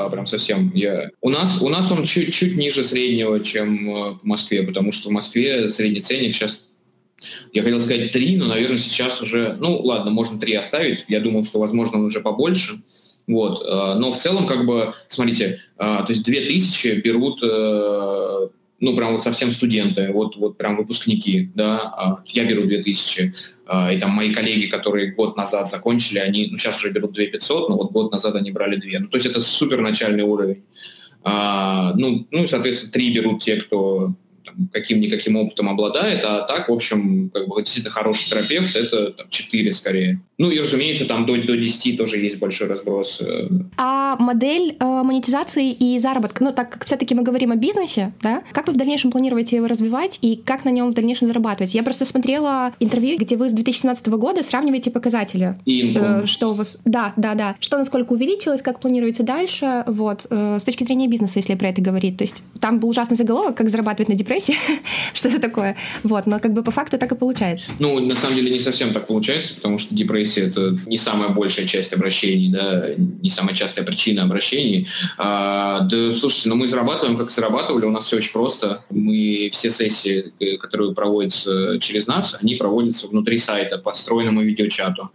а, 0.06 0.08
прям 0.08 0.24
совсем. 0.24 0.72
Я... 0.74 1.10
У, 1.20 1.28
нас, 1.28 1.60
у 1.60 1.68
нас 1.68 1.92
он 1.92 2.04
чуть-чуть 2.04 2.56
ниже 2.56 2.82
среднего, 2.84 3.38
чем 3.40 3.90
э, 3.90 4.10
в 4.12 4.24
Москве, 4.24 4.62
потому 4.62 4.90
что 4.90 5.10
в 5.10 5.12
Москве 5.12 5.68
средний 5.68 6.00
ценник 6.00 6.34
сейчас 6.34 6.64
я 7.52 7.62
хотел 7.62 7.80
сказать 7.80 8.12
три, 8.12 8.36
но, 8.36 8.46
наверное, 8.46 8.78
сейчас 8.78 9.20
уже... 9.20 9.58
Ну, 9.60 9.78
ладно, 9.82 10.10
можно 10.10 10.40
три 10.40 10.54
оставить. 10.54 11.04
Я 11.08 11.20
думал, 11.20 11.44
что, 11.44 11.58
возможно, 11.58 11.98
он 11.98 12.06
уже 12.06 12.20
побольше. 12.20 12.80
Вот. 13.28 13.62
Э, 13.64 13.94
но 13.94 14.10
в 14.10 14.16
целом, 14.16 14.46
как 14.46 14.66
бы, 14.66 14.94
смотрите, 15.06 15.60
э, 15.76 15.78
то 15.78 16.06
есть 16.08 16.24
2000 16.24 17.02
берут 17.04 17.40
э, 17.42 18.48
ну, 18.80 18.96
прям 18.96 19.12
вот 19.12 19.22
совсем 19.22 19.50
студенты, 19.50 20.10
вот, 20.12 20.36
вот 20.36 20.56
прям 20.56 20.76
выпускники, 20.76 21.50
да, 21.54 21.78
а 21.78 22.22
я 22.28 22.44
беру 22.44 22.62
2000, 22.64 23.34
и 23.92 23.98
там 23.98 24.12
мои 24.12 24.32
коллеги, 24.32 24.66
которые 24.66 25.10
год 25.10 25.36
назад 25.36 25.68
закончили, 25.68 26.20
они, 26.20 26.46
ну, 26.48 26.56
сейчас 26.56 26.78
уже 26.78 26.92
берут 26.92 27.12
2500, 27.12 27.68
но 27.68 27.76
вот 27.76 27.90
год 27.90 28.12
назад 28.12 28.36
они 28.36 28.52
брали 28.52 28.76
2. 28.76 29.00
Ну, 29.00 29.08
то 29.08 29.16
есть 29.16 29.26
это 29.26 29.40
супер 29.40 29.80
начальный 29.80 30.22
уровень. 30.22 30.62
А, 31.24 31.92
ну, 31.96 32.24
ну, 32.30 32.46
соответственно, 32.46 32.92
три 32.92 33.12
берут 33.12 33.42
те, 33.42 33.56
кто 33.56 34.12
каким-никаким 34.72 35.36
опытом 35.36 35.68
обладает, 35.68 36.24
а 36.24 36.42
так, 36.42 36.68
в 36.68 36.72
общем, 36.72 37.30
как 37.30 37.48
бы 37.48 37.62
действительно 37.62 37.92
хороший 37.92 38.28
терапевт, 38.28 38.76
это 38.76 39.12
там, 39.12 39.28
4 39.28 39.72
скорее. 39.72 40.20
Ну 40.38 40.50
и, 40.50 40.60
разумеется, 40.60 41.04
там 41.04 41.26
до, 41.26 41.36
до 41.36 41.56
10 41.56 41.98
тоже 41.98 42.18
есть 42.18 42.38
большой 42.38 42.68
разброс. 42.68 43.20
Э. 43.20 43.48
А 43.76 44.16
модель 44.20 44.76
э, 44.78 44.84
монетизации 44.84 45.72
и 45.72 45.98
заработка, 45.98 46.44
ну 46.44 46.52
так 46.52 46.70
как 46.70 46.84
все-таки 46.84 47.14
мы 47.14 47.22
говорим 47.22 47.50
о 47.50 47.56
бизнесе, 47.56 48.12
да, 48.22 48.42
как 48.52 48.68
вы 48.68 48.74
в 48.74 48.76
дальнейшем 48.76 49.10
планируете 49.10 49.56
его 49.56 49.66
развивать 49.66 50.18
и 50.22 50.36
как 50.36 50.64
на 50.64 50.70
нем 50.70 50.90
в 50.90 50.94
дальнейшем 50.94 51.26
зарабатывать? 51.26 51.74
Я 51.74 51.82
просто 51.82 52.04
смотрела 52.04 52.72
интервью, 52.78 53.18
где 53.18 53.36
вы 53.36 53.48
с 53.48 53.52
2017 53.52 54.06
года 54.08 54.42
сравниваете 54.42 54.90
показатели. 54.90 55.58
И 55.64 55.94
э, 55.96 56.26
что 56.26 56.50
у 56.50 56.54
вас... 56.54 56.78
Да, 56.84 57.12
да, 57.16 57.34
да. 57.34 57.56
Что 57.60 57.78
насколько 57.78 58.12
увеличилось, 58.12 58.62
как 58.62 58.80
планируете 58.80 59.24
дальше, 59.24 59.84
вот, 59.86 60.26
э, 60.30 60.58
с 60.60 60.64
точки 60.64 60.84
зрения 60.84 61.08
бизнеса, 61.08 61.38
если 61.38 61.54
про 61.54 61.68
это 61.68 61.82
говорить. 61.82 62.16
То 62.16 62.22
есть 62.22 62.44
там 62.60 62.78
был 62.78 62.90
ужасный 62.90 63.16
заголовок, 63.16 63.56
как 63.56 63.68
зарабатывать 63.68 64.08
на 64.08 64.14
депрессии, 64.14 64.37
что-то 65.12 65.40
такое. 65.40 65.76
Вот, 66.02 66.26
но 66.26 66.40
как 66.40 66.52
бы 66.52 66.62
по 66.62 66.70
факту 66.70 66.98
так 66.98 67.12
и 67.12 67.16
получается. 67.16 67.70
Ну, 67.78 67.98
на 68.00 68.14
самом 68.14 68.36
деле 68.36 68.50
не 68.50 68.58
совсем 68.58 68.92
так 68.92 69.06
получается, 69.06 69.54
потому 69.54 69.78
что 69.78 69.94
депрессия 69.94 70.42
это 70.42 70.78
не 70.86 70.98
самая 70.98 71.30
большая 71.30 71.66
часть 71.66 71.92
обращений, 71.92 72.50
да, 72.50 72.90
не 72.96 73.30
самая 73.30 73.54
частая 73.54 73.84
причина 73.84 74.22
обращений. 74.22 74.88
А, 75.16 75.80
да, 75.80 76.12
слушайте, 76.12 76.48
ну 76.48 76.56
мы 76.56 76.68
зарабатываем, 76.68 77.16
как 77.16 77.30
зарабатывали, 77.30 77.84
у 77.84 77.90
нас 77.90 78.04
все 78.06 78.16
очень 78.16 78.32
просто. 78.32 78.84
Мы 78.90 79.50
все 79.52 79.70
сессии, 79.70 80.32
э, 80.40 80.56
которые 80.56 80.94
проводятся 80.94 81.78
через 81.80 82.06
нас, 82.06 82.38
они 82.40 82.56
проводятся 82.56 83.08
внутри 83.08 83.38
сайта 83.38 83.78
по 83.78 83.92
встроенному 83.92 84.42
видеочату. 84.42 85.10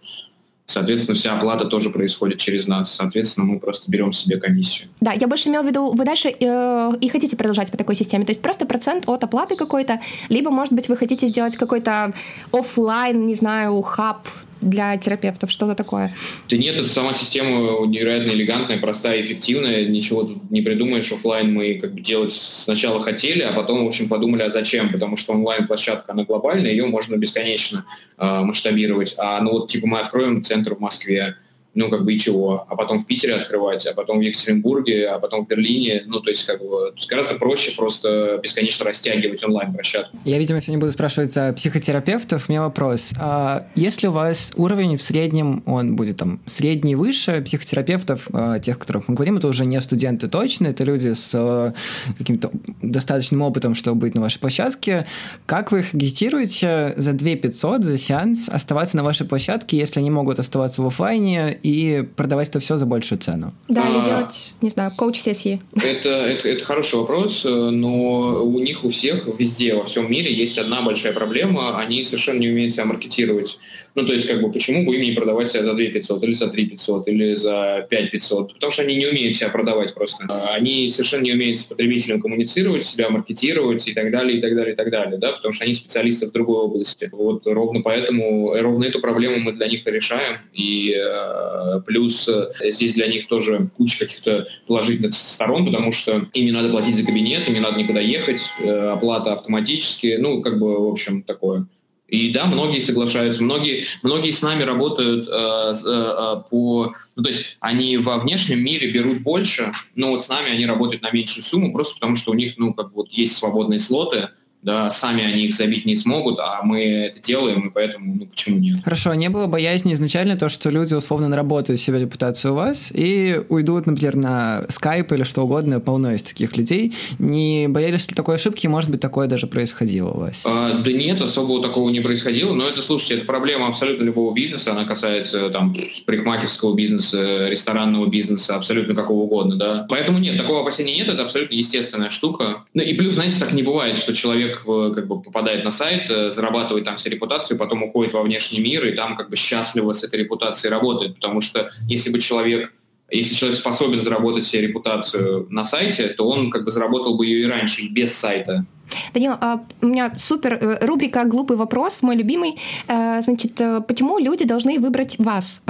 Соответственно, 0.66 1.16
вся 1.16 1.36
оплата 1.36 1.66
тоже 1.66 1.90
происходит 1.90 2.40
через 2.40 2.68
нас. 2.68 2.94
Соответственно, 2.94 3.46
мы 3.46 3.60
просто 3.60 3.92
берем 3.92 4.14
себе 4.14 4.38
комиссию. 4.38 4.90
Да, 5.02 5.12
я 5.12 5.28
больше 5.28 5.50
имел 5.50 5.62
в 5.62 5.68
виду, 5.68 5.92
вы 5.92 6.06
дальше 6.06 6.30
э, 6.30 6.92
и 7.02 7.10
хотите 7.10 7.36
продолжать 7.36 7.70
по 7.70 7.78
такой 7.78 7.96
системе. 7.96 8.26
То 8.26 8.32
есть 8.32 8.42
просто 8.42 8.66
процент 8.66 9.08
от 9.08 9.24
оплаты 9.24 9.56
какой-то, 9.56 10.00
либо, 10.30 10.52
может 10.52 10.74
быть, 10.74 10.88
вы 10.88 10.96
хотите 10.96 11.28
сделать 11.28 11.58
какой-то 11.58 12.14
офлайн, 12.52 13.26
не 13.26 13.36
знаю, 13.36 13.82
хаб 13.82 14.28
для 14.70 14.98
терапевтов, 14.98 15.52
что-то 15.52 15.76
такое? 15.76 16.16
Да 16.50 16.58
нет, 16.58 16.76
это 16.78 16.88
сама 16.88 17.14
система 17.14 17.86
невероятно 17.86 18.32
элегантная, 18.32 18.78
простая, 18.80 19.22
эффективная. 19.22 19.86
Ничего 19.86 20.24
тут 20.24 20.52
не 20.52 20.62
придумаешь. 20.62 21.12
Офлайн 21.12 21.54
мы 21.54 21.76
как 21.76 21.94
бы 21.94 22.02
делать 22.02 22.34
сначала 22.34 23.02
хотели, 23.02 23.42
а 23.42 23.54
потом, 23.54 23.84
в 23.84 23.88
общем, 23.88 24.10
подумали, 24.10 24.44
а 24.44 24.50
зачем? 24.50 24.92
Потому 24.92 25.18
что 25.18 25.34
онлайн-площадка, 25.34 26.12
она 26.12 26.24
глобальная, 26.24 26.72
ее 26.72 26.86
можно 26.88 27.16
бесконечно 27.16 27.86
э, 28.18 28.42
масштабировать. 28.42 29.16
А 29.18 29.40
ну 29.42 29.52
вот, 29.52 29.70
типа, 29.70 29.88
мы 29.88 30.00
откроем 30.00 30.44
центр 30.44 30.76
в 30.76 30.80
Москве, 30.80 31.36
ну, 31.76 31.90
как 31.90 32.06
бы 32.06 32.14
и 32.14 32.20
чего, 32.20 32.66
а 32.70 32.76
потом 32.76 33.00
в 33.00 33.06
Питере 33.06 33.36
открывать, 33.36 33.86
а 33.88 33.94
потом 33.94 34.20
в 34.20 34.22
Екатеринбурге, 34.22 35.08
а 35.08 35.20
потом 35.20 35.46
в 35.46 35.48
Берлине, 35.48 36.04
ну, 36.06 36.20
то 36.20 36.30
есть, 36.30 36.46
как 36.46 36.62
бы, 36.62 36.94
гораздо 37.10 37.36
проще 37.36 37.76
просто 37.76 38.40
бесконечно 38.42 38.86
растягивать 38.86 39.44
онлайн-площадку. 39.44 40.18
Я, 40.26 40.38
видимо, 40.38 40.62
сегодня 40.62 40.80
буду 40.80 40.92
спрашивать 40.92 41.34
за 41.34 41.54
психотерапевтов. 41.54 42.46
У 42.48 42.52
меня 42.52 42.62
вопрос. 42.62 43.12
А 43.20 43.68
если 43.76 44.08
у 44.08 44.12
вас 44.12 44.54
уровень 44.56 44.98
в 44.98 45.02
среднем, 45.02 45.64
он 45.66 45.96
будет 45.96 46.18
там 46.18 46.40
средний 46.46 46.96
выше, 46.96 47.42
психотерапевтов, 47.42 48.28
а, 48.34 48.60
тех, 48.60 48.78
о 48.78 48.80
которых 48.80 49.08
мы 49.08 49.16
говорим, 49.16 49.38
это 49.38 49.48
уже 49.48 49.66
не 49.66 49.80
студенты 49.82 50.28
точно, 50.28 50.68
это 50.68 50.84
люди 50.84 51.14
с 51.14 51.32
а, 51.34 51.74
каким-то 52.18 52.52
достаточным 52.82 53.42
опытом, 53.42 53.74
чтобы 53.74 54.02
быть 54.02 54.16
на 54.16 54.22
вашей 54.22 54.40
площадке, 54.40 55.08
как 55.46 55.72
вы 55.72 55.80
их 55.80 55.94
агитируете 55.94 56.94
за 56.98 57.14
2 57.14 57.36
500 57.36 57.84
за 57.84 57.98
сеанс 57.98 58.50
оставаться 58.50 58.98
на 58.98 59.04
вашей 59.04 59.26
площадке, 59.26 59.78
если 59.78 60.00
они 60.00 60.12
могут 60.12 60.40
оставаться 60.40 60.82
в 60.82 60.88
офлайне 60.88 61.58
и 61.64 62.06
продавать 62.16 62.50
это 62.50 62.60
все 62.60 62.78
за 62.78 62.86
большую 62.86 63.20
цену? 63.20 63.54
Да, 63.70 63.88
или 63.88 64.00
а, 64.00 64.06
делать, 64.06 64.56
не 64.62 64.70
знаю, 64.70 64.92
коуч-сессии. 64.96 65.62
Это, 65.76 66.10
это, 66.10 66.50
это 66.50 66.66
хороший 66.66 67.00
вопрос, 67.00 67.46
но 67.46 68.44
у 68.44 68.60
них 68.60 68.84
у 68.84 68.90
всех 68.90 69.28
везде, 69.40 69.74
во 69.74 69.86
всем 69.86 70.12
мире 70.12 70.32
есть 70.34 70.58
одна 70.58 70.82
большая 70.82 71.14
проблема. 71.14 71.80
Они 71.80 72.04
совершенно 72.04 72.40
не 72.40 72.50
умеют 72.50 72.74
себя 72.74 72.86
маркетировать. 72.86 73.58
Ну, 73.96 74.06
то 74.06 74.14
есть, 74.14 74.28
как 74.28 74.42
бы, 74.42 74.52
почему 74.52 74.86
бы 74.86 74.96
им 74.96 75.02
не 75.02 75.12
продавать 75.12 75.52
себя 75.52 75.64
за 75.64 75.74
2 75.74 75.86
500, 75.86 76.24
или 76.24 76.34
за 76.34 76.48
3 76.48 76.66
500, 76.66 77.08
или 77.08 77.36
за 77.36 77.88
5 77.90 78.12
500? 78.12 78.54
Потому 78.54 78.72
что 78.72 78.82
они 78.82 78.96
не 78.96 79.06
умеют 79.06 79.38
себя 79.38 79.50
продавать 79.50 79.94
просто. 79.94 80.26
Они 80.52 80.90
совершенно 80.90 81.24
не 81.24 81.34
умеют 81.34 81.60
с 81.60 81.66
потребителем 81.66 82.20
коммуницировать, 82.20 82.86
себя 82.86 83.10
маркетировать 83.10 83.88
и 83.88 83.94
так 83.94 84.12
далее, 84.12 84.40
и 84.40 84.42
так 84.42 84.56
далее, 84.56 84.74
и 84.74 84.76
так 84.76 84.90
далее, 84.90 85.18
да, 85.18 85.34
потому 85.34 85.54
что 85.54 85.66
они 85.66 85.76
специалисты 85.76 86.28
в 86.28 86.32
другой 86.32 86.64
области. 86.64 87.10
Вот 87.12 87.46
ровно 87.46 87.82
поэтому, 87.82 88.54
ровно 88.56 88.86
эту 88.86 89.00
проблему 89.00 89.40
мы 89.40 89.52
для 89.54 89.68
них 89.68 89.86
решаем, 89.86 90.38
и 90.54 90.96
э, 90.96 91.82
плюс 91.86 92.28
э, 92.28 92.72
здесь 92.72 92.96
для 92.96 93.08
них 93.08 93.28
тоже 93.28 93.70
куча 93.78 94.00
каких-то 94.00 94.48
положительных 94.66 95.14
сторон, 95.14 95.66
потому 95.66 95.92
что 95.92 96.28
им 96.34 96.46
не 96.46 96.52
надо 96.52 96.70
платить 96.70 96.96
за 96.96 97.04
кабинет, 97.04 97.48
им 97.48 97.54
не 97.54 97.60
надо 97.60 97.78
никуда 97.78 98.00
ехать, 98.00 98.42
э, 98.60 98.90
оплата 98.90 99.34
автоматически, 99.34 100.18
ну, 100.20 100.42
как 100.42 100.60
бы, 100.60 100.88
в 100.88 100.92
общем, 100.92 101.22
такое. 101.22 101.68
И 102.14 102.30
да, 102.30 102.46
многие 102.46 102.78
соглашаются, 102.78 103.42
многие, 103.42 103.86
многие 104.04 104.30
с 104.30 104.44
нами 104.44 104.62
работают 104.62 105.28
э, 105.28 105.32
э, 105.32 105.74
э, 105.84 106.44
по... 106.48 106.94
Ну, 107.16 107.24
то 107.24 107.28
есть 107.28 107.58
они 107.60 107.98
во 107.98 108.20
внешнем 108.20 108.64
мире 108.64 108.92
берут 108.92 109.22
больше, 109.22 109.74
но 109.96 110.12
вот 110.12 110.24
с 110.24 110.30
нами 110.30 110.52
они 110.52 110.68
работают 110.68 111.02
на 111.02 111.10
меньшую 111.10 111.44
сумму, 111.44 111.74
просто 111.74 111.96
потому 111.96 112.16
что 112.16 112.30
у 112.30 112.36
них, 112.36 112.54
ну, 112.58 112.72
как 112.76 112.90
бы 112.90 112.98
вот 112.98 113.10
есть 113.10 113.36
свободные 113.36 113.80
слоты, 113.80 114.30
да, 114.64 114.90
сами 114.90 115.24
они 115.24 115.46
их 115.46 115.56
забить 115.56 115.86
не 115.86 115.96
смогут, 115.96 116.40
а 116.40 116.62
мы 116.64 116.84
это 116.84 117.20
делаем, 117.20 117.68
и 117.68 117.72
поэтому, 117.72 118.16
ну, 118.16 118.26
почему 118.26 118.60
нет? 118.60 118.80
Хорошо, 118.84 119.14
не 119.14 119.30
было 119.30 119.48
боязни 119.48 119.94
изначально 119.94 120.38
то, 120.38 120.50
что 120.50 120.70
люди 120.70 120.94
условно 120.94 121.28
наработают 121.28 121.80
себе 121.80 122.00
репутацию 122.00 122.54
у 122.54 122.56
вас 122.56 122.92
и 122.94 123.42
уйдут, 123.50 123.86
например, 123.86 124.16
на 124.16 124.66
скайп 124.70 125.12
или 125.12 125.24
что 125.24 125.44
угодно, 125.44 125.80
полно 125.80 126.14
из 126.14 126.24
таких 126.24 126.56
людей. 126.58 126.94
Не 127.20 127.68
боялись 127.68 128.10
ли 128.10 128.16
такой 128.16 128.36
ошибки, 128.36 128.68
может 128.68 128.90
быть, 128.90 129.02
такое 129.02 129.28
даже 129.28 129.48
происходило 129.48 130.12
у 130.12 130.20
вас? 130.20 130.42
А, 130.46 130.80
да 130.80 130.92
нет, 130.92 131.22
особого 131.22 131.62
такого 131.62 131.90
не 131.90 132.00
происходило, 132.00 132.54
но 132.54 132.68
это, 132.68 132.82
слушайте, 132.82 133.16
это 133.16 133.26
проблема 133.26 133.68
абсолютно 133.68 134.04
любого 134.04 134.34
бизнеса, 134.34 134.72
она 134.72 134.86
касается 134.86 135.50
там 135.50 135.76
парикмахерского 136.06 136.74
бизнеса, 136.74 137.48
ресторанного 137.50 138.08
бизнеса, 138.08 138.56
абсолютно 138.56 138.96
какого 138.96 139.24
угодно, 139.24 139.58
да. 139.58 139.86
Поэтому 139.90 140.20
нет, 140.20 140.38
такого 140.38 140.62
опасения 140.62 140.96
нет, 140.96 141.10
это 141.10 141.24
абсолютно 141.24 141.56
естественная 141.56 142.10
штука. 142.10 142.64
Ну 142.74 142.82
и 142.82 142.94
плюс, 142.94 143.16
знаете, 143.16 143.40
так 143.40 143.52
не 143.54 143.64
бывает, 143.64 143.98
что 143.98 144.14
человек 144.16 144.53
человек 144.54 144.92
э, 144.92 144.96
как 144.96 145.08
бы 145.08 145.22
попадает 145.22 145.64
на 145.64 145.72
сайт, 145.72 146.10
э, 146.10 146.32
зарабатывает 146.32 146.86
там 146.86 146.98
себе 146.98 147.16
репутацию, 147.16 147.58
потом 147.58 147.84
уходит 147.84 148.14
во 148.14 148.24
внешний 148.24 148.60
мир 148.60 148.86
и 148.86 148.94
там 148.94 149.16
как 149.16 149.30
бы 149.30 149.36
счастливо 149.36 149.94
с 149.94 150.04
этой 150.04 150.20
репутацией 150.20 150.72
работает. 150.72 151.16
Потому 151.16 151.42
что 151.42 151.72
если 151.88 152.12
бы 152.12 152.20
человек 152.20 152.72
если 153.12 153.36
человек 153.36 153.60
способен 153.60 154.02
заработать 154.02 154.46
себе 154.46 154.68
репутацию 154.68 155.46
на 155.52 155.66
сайте, 155.66 156.08
то 156.08 156.28
он 156.28 156.50
как 156.50 156.64
бы 156.64 156.72
заработал 156.72 157.16
бы 157.16 157.28
ее 157.28 157.44
и 157.44 157.46
раньше, 157.46 157.82
и 157.82 157.94
без 157.94 158.18
сайта. 158.18 158.66
Данил, 159.14 159.34
а 159.40 159.60
у 159.82 159.86
меня 159.86 160.14
супер 160.18 160.54
э, 160.54 160.86
рубрика 160.86 161.24
«Глупый 161.26 161.56
вопрос», 161.58 162.02
мой 162.02 162.16
любимый. 162.16 162.58
Значит, 162.88 163.60
почему 163.88 164.18
люди 164.18 164.46
должны 164.46 164.80
выбрать 164.80 165.16
вас? 165.20 165.62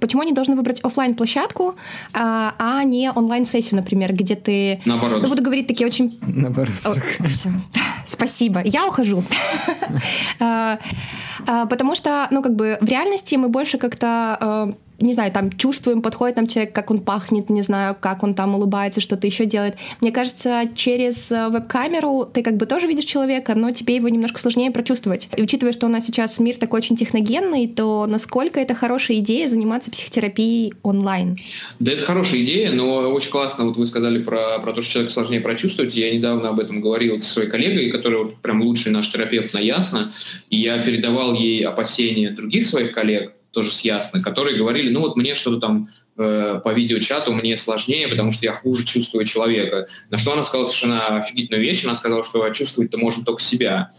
Почему 0.00 0.22
они 0.22 0.32
должны 0.32 0.56
выбрать 0.56 0.80
офлайн 0.80 1.14
площадку 1.14 1.76
а 2.14 2.82
не 2.84 3.12
онлайн-сессию, 3.12 3.76
например, 3.76 4.12
где 4.12 4.34
ты... 4.34 4.80
Наоборот. 4.84 5.22
Я 5.22 5.28
буду 5.28 5.42
говорить 5.42 5.68
такие 5.68 5.86
очень... 5.86 6.18
Наоборот. 6.22 6.74
Спасибо, 8.08 8.62
я 8.64 8.86
ухожу. 8.86 9.22
А, 10.40 10.78
а, 11.46 11.66
потому 11.66 11.94
что, 11.94 12.26
ну, 12.30 12.42
как 12.42 12.56
бы 12.56 12.78
в 12.80 12.86
реальности 12.86 13.34
мы 13.36 13.48
больше 13.48 13.76
как-то 13.76 14.38
а, 14.40 14.72
не 14.98 15.12
знаю, 15.12 15.30
там 15.32 15.52
чувствуем, 15.52 16.02
подходит 16.02 16.36
нам 16.36 16.48
человек, 16.48 16.72
как 16.72 16.90
он 16.90 17.00
пахнет, 17.00 17.50
не 17.50 17.62
знаю, 17.62 17.96
как 17.98 18.22
он 18.22 18.34
там 18.34 18.54
улыбается, 18.54 19.00
что-то 19.00 19.26
еще 19.26 19.46
делает. 19.46 19.76
Мне 20.00 20.10
кажется, 20.10 20.62
через 20.74 21.30
э, 21.30 21.48
веб-камеру 21.48 22.28
ты 22.32 22.42
как 22.42 22.56
бы 22.56 22.66
тоже 22.66 22.88
видишь 22.88 23.04
человека, 23.04 23.54
но 23.54 23.70
тебе 23.70 23.96
его 23.96 24.08
немножко 24.08 24.40
сложнее 24.40 24.72
прочувствовать. 24.72 25.28
И 25.36 25.42
учитывая, 25.42 25.72
что 25.72 25.86
у 25.86 25.88
нас 25.88 26.06
сейчас 26.06 26.40
мир 26.40 26.56
такой 26.56 26.78
очень 26.78 26.96
техногенный, 26.96 27.68
то 27.68 28.06
насколько 28.06 28.58
это 28.58 28.74
хорошая 28.74 29.18
идея 29.18 29.48
заниматься 29.48 29.90
психотерапией 29.90 30.74
онлайн? 30.82 31.36
Да, 31.78 31.92
это 31.92 32.04
хорошая 32.04 32.42
идея, 32.42 32.72
но 32.72 32.98
очень 33.10 33.30
классно, 33.30 33.66
вот 33.66 33.76
вы 33.76 33.86
сказали 33.86 34.20
про, 34.20 34.58
про 34.58 34.72
то, 34.72 34.82
что 34.82 34.94
человек 34.94 35.12
сложнее 35.12 35.40
прочувствовать. 35.40 35.94
Я 35.94 36.12
недавно 36.12 36.48
об 36.48 36.58
этом 36.58 36.80
говорил 36.80 37.20
со 37.20 37.34
своей 37.34 37.48
коллегой, 37.48 37.90
которая 37.90 38.24
вот 38.24 38.36
прям 38.38 38.62
лучший 38.62 38.90
наш 38.90 39.10
терапевт 39.12 39.54
на 39.54 39.58
Ясно, 39.58 40.12
и 40.50 40.58
я 40.58 40.78
передавал 40.78 41.34
ей 41.34 41.64
опасения 41.64 42.30
других 42.30 42.66
своих 42.66 42.92
коллег, 42.92 43.32
тоже 43.58 43.72
с 43.72 43.80
Ясно, 43.80 44.22
которые 44.22 44.56
говорили, 44.56 44.88
ну 44.88 45.00
вот 45.00 45.16
мне 45.16 45.34
что-то 45.34 45.58
там 45.58 45.88
по 46.18 46.72
видеочату 46.72 47.32
мне 47.32 47.56
сложнее, 47.56 48.08
потому 48.08 48.32
что 48.32 48.44
я 48.44 48.52
хуже 48.52 48.84
чувствую 48.84 49.24
человека. 49.24 49.86
На 50.10 50.18
что 50.18 50.32
она 50.32 50.42
сказала 50.42 50.64
совершенно 50.64 51.18
офигительную 51.18 51.62
вещь, 51.62 51.84
она 51.84 51.94
сказала, 51.94 52.24
что 52.24 52.48
чувствовать-то 52.50 52.98
можно 52.98 53.24
только 53.24 53.40
себя. 53.40 53.92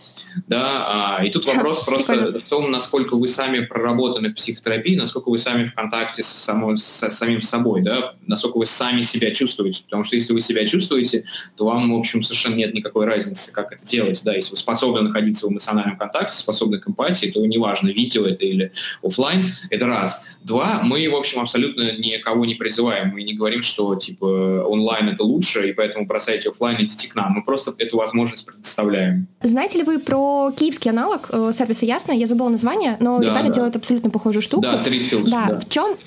Да? 0.47 1.17
А, 1.17 1.23
и 1.23 1.29
тут 1.29 1.45
вопрос 1.45 1.83
просто 1.83 2.37
в 2.39 2.45
том, 2.45 2.71
насколько 2.71 3.15
вы 3.15 3.29
сами 3.29 3.59
проработаны 3.59 4.29
в 4.29 4.35
психотерапии, 4.35 4.95
насколько 4.95 5.29
вы 5.29 5.39
сами 5.39 5.65
в 5.65 5.73
контакте 5.73 6.21
с, 6.21 6.27
само, 6.27 6.75
с 6.75 7.09
самим 7.09 7.41
собой, 7.41 7.81
да? 7.81 8.15
насколько 8.27 8.57
вы 8.57 8.65
сами 8.65 9.01
себя 9.01 9.31
чувствуете. 9.31 9.83
Потому 9.85 10.03
что 10.03 10.17
если 10.17 10.33
вы 10.33 10.41
себя 10.41 10.67
чувствуете, 10.67 11.23
то 11.55 11.65
вам, 11.65 11.93
в 11.93 11.97
общем, 11.97 12.21
совершенно 12.21 12.55
нет 12.55 12.73
никакой 12.73 13.05
разницы, 13.05 13.53
как 13.53 13.71
это 13.71 13.85
делать. 13.85 14.21
Да? 14.25 14.35
Если 14.35 14.51
вы 14.51 14.57
способны 14.57 15.01
находиться 15.01 15.47
в 15.47 15.51
эмоциональном 15.51 15.97
контакте, 15.97 16.35
способны 16.35 16.79
к 16.79 16.89
эмпатии, 16.89 17.27
то 17.27 17.45
неважно, 17.45 17.89
видео 17.89 18.25
это 18.25 18.45
или 18.45 18.71
офлайн, 19.01 19.55
это 19.69 19.85
раз. 19.85 20.29
Два, 20.43 20.81
мы, 20.83 21.09
в 21.09 21.15
общем, 21.15 21.39
абсолютно 21.39 21.97
не 21.97 22.08
никого 22.09 22.45
не 22.45 22.55
призываем, 22.55 23.09
мы 23.09 23.23
не 23.23 23.33
говорим, 23.33 23.61
что 23.61 23.95
типа 23.95 24.63
онлайн 24.67 25.09
это 25.09 25.23
лучше, 25.23 25.69
и 25.69 25.73
поэтому 25.73 26.05
бросайте 26.05 26.49
офлайн, 26.49 26.77
идите 26.81 27.09
к 27.09 27.15
нам. 27.15 27.33
Мы 27.33 27.43
просто 27.43 27.73
эту 27.77 27.97
возможность 27.97 28.45
предоставляем. 28.45 29.27
Знаете 29.41 29.79
ли 29.79 29.83
вы 29.83 29.99
про 29.99 30.51
киевский 30.51 30.91
аналог 30.91 31.29
э, 31.31 31.51
сервиса 31.53 31.85
Ясно? 31.85 32.11
Я 32.11 32.27
забыла 32.27 32.49
название, 32.49 32.97
но 32.99 33.19
да, 33.19 33.25
ребята 33.25 33.47
да. 33.47 33.53
делают 33.53 33.75
абсолютно 33.75 34.09
похожую 34.09 34.41
штуку. 34.41 34.61
Да, 34.63 34.83
Тритфилд. 34.83 35.29
Да. 35.29 35.45
да. 35.49 35.59
В 35.59 35.69
чем 35.69 35.97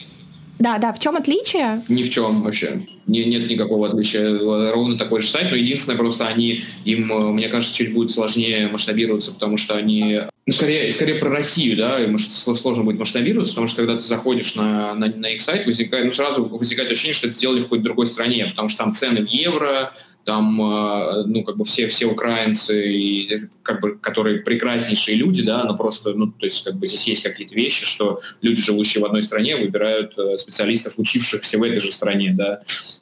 да, 0.62 0.78
да, 0.78 0.92
в 0.92 1.00
чем 1.00 1.16
отличие? 1.16 1.82
Ни 1.88 2.04
в 2.04 2.10
чем 2.10 2.42
вообще. 2.42 2.86
Не, 3.08 3.24
нет 3.24 3.50
никакого 3.50 3.88
отличия. 3.88 4.38
Ровно 4.70 4.96
такой 4.96 5.20
же 5.20 5.28
сайт, 5.28 5.50
но 5.50 5.56
единственное, 5.56 5.98
просто 5.98 6.28
они, 6.28 6.60
им, 6.84 7.12
э, 7.12 7.32
мне 7.32 7.48
кажется, 7.48 7.74
чуть 7.74 7.92
будет 7.92 8.12
сложнее 8.12 8.68
масштабироваться, 8.68 9.32
потому 9.32 9.56
что 9.56 9.74
они 9.74 10.20
ну, 10.44 10.52
скорее, 10.52 10.90
скорее 10.90 11.16
про 11.16 11.30
Россию, 11.30 11.76
да, 11.76 12.00
им 12.00 12.18
сложно 12.18 12.82
будет 12.82 12.98
масштабироваться, 12.98 13.54
потому 13.54 13.68
что 13.68 13.76
когда 13.76 13.96
ты 13.96 14.02
заходишь 14.02 14.56
на, 14.56 14.92
на, 14.94 15.06
на 15.06 15.26
их 15.26 15.40
сайт, 15.40 15.66
возникает, 15.66 16.04
ну, 16.04 16.12
сразу 16.12 16.44
возникает 16.44 16.90
ощущение, 16.90 17.14
что 17.14 17.28
это 17.28 17.36
сделали 17.36 17.60
в 17.60 17.64
какой-то 17.64 17.84
другой 17.84 18.06
стране, 18.08 18.46
потому 18.46 18.68
что 18.68 18.84
там 18.84 18.94
цены 18.94 19.24
в 19.24 19.28
евро, 19.28 19.92
там, 20.24 20.60
э, 20.60 21.24
ну, 21.26 21.42
как 21.42 21.56
бы 21.56 21.64
все, 21.64 21.88
все 21.88 22.06
украинцы, 22.06 22.88
и, 22.88 23.48
как 23.62 23.80
бы, 23.80 23.96
которые 23.96 24.40
прекраснейшие 24.40 25.16
люди, 25.16 25.42
да, 25.42 25.64
но 25.64 25.76
просто, 25.76 26.14
ну, 26.14 26.28
то 26.28 26.46
есть, 26.46 26.64
как 26.64 26.76
бы 26.76 26.86
здесь 26.86 27.06
есть 27.06 27.22
какие-то 27.22 27.54
вещи, 27.54 27.84
что 27.84 28.20
люди, 28.40 28.62
живущие 28.62 29.02
в 29.02 29.06
одной 29.06 29.22
стране, 29.22 29.56
выбирают 29.56 30.16
э, 30.16 30.38
специалистов, 30.38 30.94
учившихся 30.98 31.58
в 31.58 31.62
этой 31.62 31.80
же 31.80 31.92
стране, 31.92 32.34
да. 32.36 32.56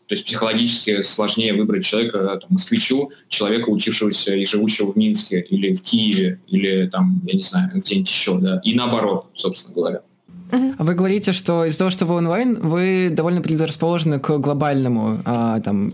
То 0.06 0.14
есть 0.14 0.24
психологически 0.24 1.02
сложнее 1.02 1.52
выбрать 1.52 1.85
человека, 1.85 2.38
там, 2.40 2.50
москвичу, 2.50 3.11
человека, 3.28 3.68
учившегося 3.68 4.35
и 4.35 4.44
живущего 4.44 4.92
в 4.92 4.96
Минске, 4.96 5.40
или 5.40 5.74
в 5.74 5.83
Киеве, 5.83 6.40
или 6.48 6.88
там, 6.88 7.22
я 7.26 7.35
не 7.35 7.42
знаю, 7.42 7.70
где-нибудь 7.74 8.09
еще, 8.09 8.38
да, 8.40 8.61
и 8.64 8.74
наоборот, 8.74 9.30
собственно 9.35 9.74
говоря. 9.74 10.02
А 10.50 10.84
вы 10.84 10.94
говорите, 10.94 11.32
что 11.32 11.64
из-за 11.64 11.78
того, 11.78 11.90
что 11.90 12.06
вы 12.06 12.14
онлайн, 12.16 12.58
вы 12.60 13.10
довольно 13.10 13.40
предрасположены 13.40 14.18
к 14.18 14.38
глобальному 14.38 15.18
а, 15.24 15.60
там, 15.60 15.92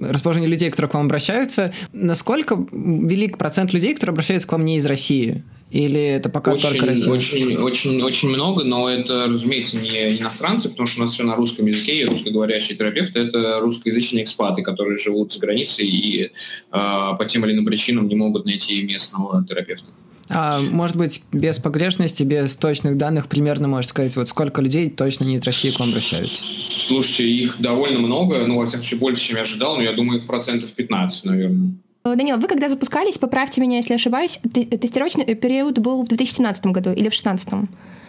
расположению 0.00 0.50
людей, 0.50 0.70
которые 0.70 0.90
к 0.90 0.94
вам 0.94 1.06
обращаются. 1.06 1.72
Насколько 1.92 2.58
велик 2.72 3.38
процент 3.38 3.72
людей, 3.72 3.94
которые 3.94 4.12
обращаются 4.12 4.48
к 4.48 4.52
вам 4.52 4.64
не 4.64 4.76
из 4.76 4.86
России? 4.86 5.44
Или 5.70 6.00
это 6.00 6.28
пока 6.28 6.52
очень, 6.52 6.68
только 6.68 6.86
Россия? 6.86 7.10
Очень, 7.10 7.56
очень, 7.56 8.02
очень 8.02 8.28
много, 8.28 8.62
но 8.62 8.88
это, 8.88 9.26
разумеется, 9.26 9.76
не 9.78 10.18
иностранцы, 10.18 10.68
потому 10.68 10.86
что 10.86 11.00
у 11.00 11.04
нас 11.04 11.14
все 11.14 11.24
на 11.24 11.34
русском 11.34 11.66
языке, 11.66 12.00
и 12.00 12.04
русскоговорящие 12.04 12.76
терапевты— 12.76 13.18
это 13.20 13.58
русскоязычные 13.60 14.22
экспаты, 14.22 14.62
которые 14.62 14.98
живут 14.98 15.32
за 15.32 15.40
границей 15.40 15.86
и 15.86 16.22
э, 16.24 16.30
по 16.70 17.24
тем 17.26 17.44
или 17.44 17.54
иным 17.54 17.66
причинам 17.66 18.06
не 18.06 18.14
могут 18.14 18.44
найти 18.44 18.84
местного 18.84 19.44
терапевта. 19.48 19.90
А, 20.30 20.60
может 20.60 20.96
быть, 20.96 21.22
без 21.32 21.58
погрешности, 21.58 22.22
без 22.22 22.56
точных 22.56 22.96
данных, 22.96 23.28
примерно 23.28 23.68
можешь 23.68 23.90
сказать, 23.90 24.16
вот 24.16 24.28
сколько 24.28 24.62
людей 24.62 24.90
точно 24.90 25.24
не 25.24 25.36
из 25.36 25.44
России 25.44 25.70
к 25.70 25.78
вам 25.78 25.90
обращаются? 25.90 26.42
Слушайте, 26.70 27.28
их 27.28 27.56
довольно 27.60 27.98
много, 27.98 28.38
ну, 28.46 28.58
во 28.58 28.66
всяком 28.66 28.82
случае, 28.84 29.00
больше, 29.00 29.22
чем 29.22 29.36
я 29.36 29.42
ожидал, 29.42 29.76
но 29.76 29.82
я 29.82 29.92
думаю, 29.92 30.20
их 30.20 30.26
процентов 30.26 30.72
15, 30.72 31.24
наверное. 31.24 31.72
Э, 32.04 32.16
Данил, 32.16 32.38
вы 32.38 32.46
когда 32.48 32.68
запускались, 32.68 33.18
поправьте 33.18 33.60
меня, 33.60 33.78
если 33.78 33.94
ошибаюсь, 33.94 34.38
тестировочный 34.52 35.34
период 35.34 35.78
был 35.78 36.02
в 36.02 36.08
2017 36.08 36.66
году 36.66 36.90
или 36.90 37.08
в 37.08 37.16
2016? 37.16 37.48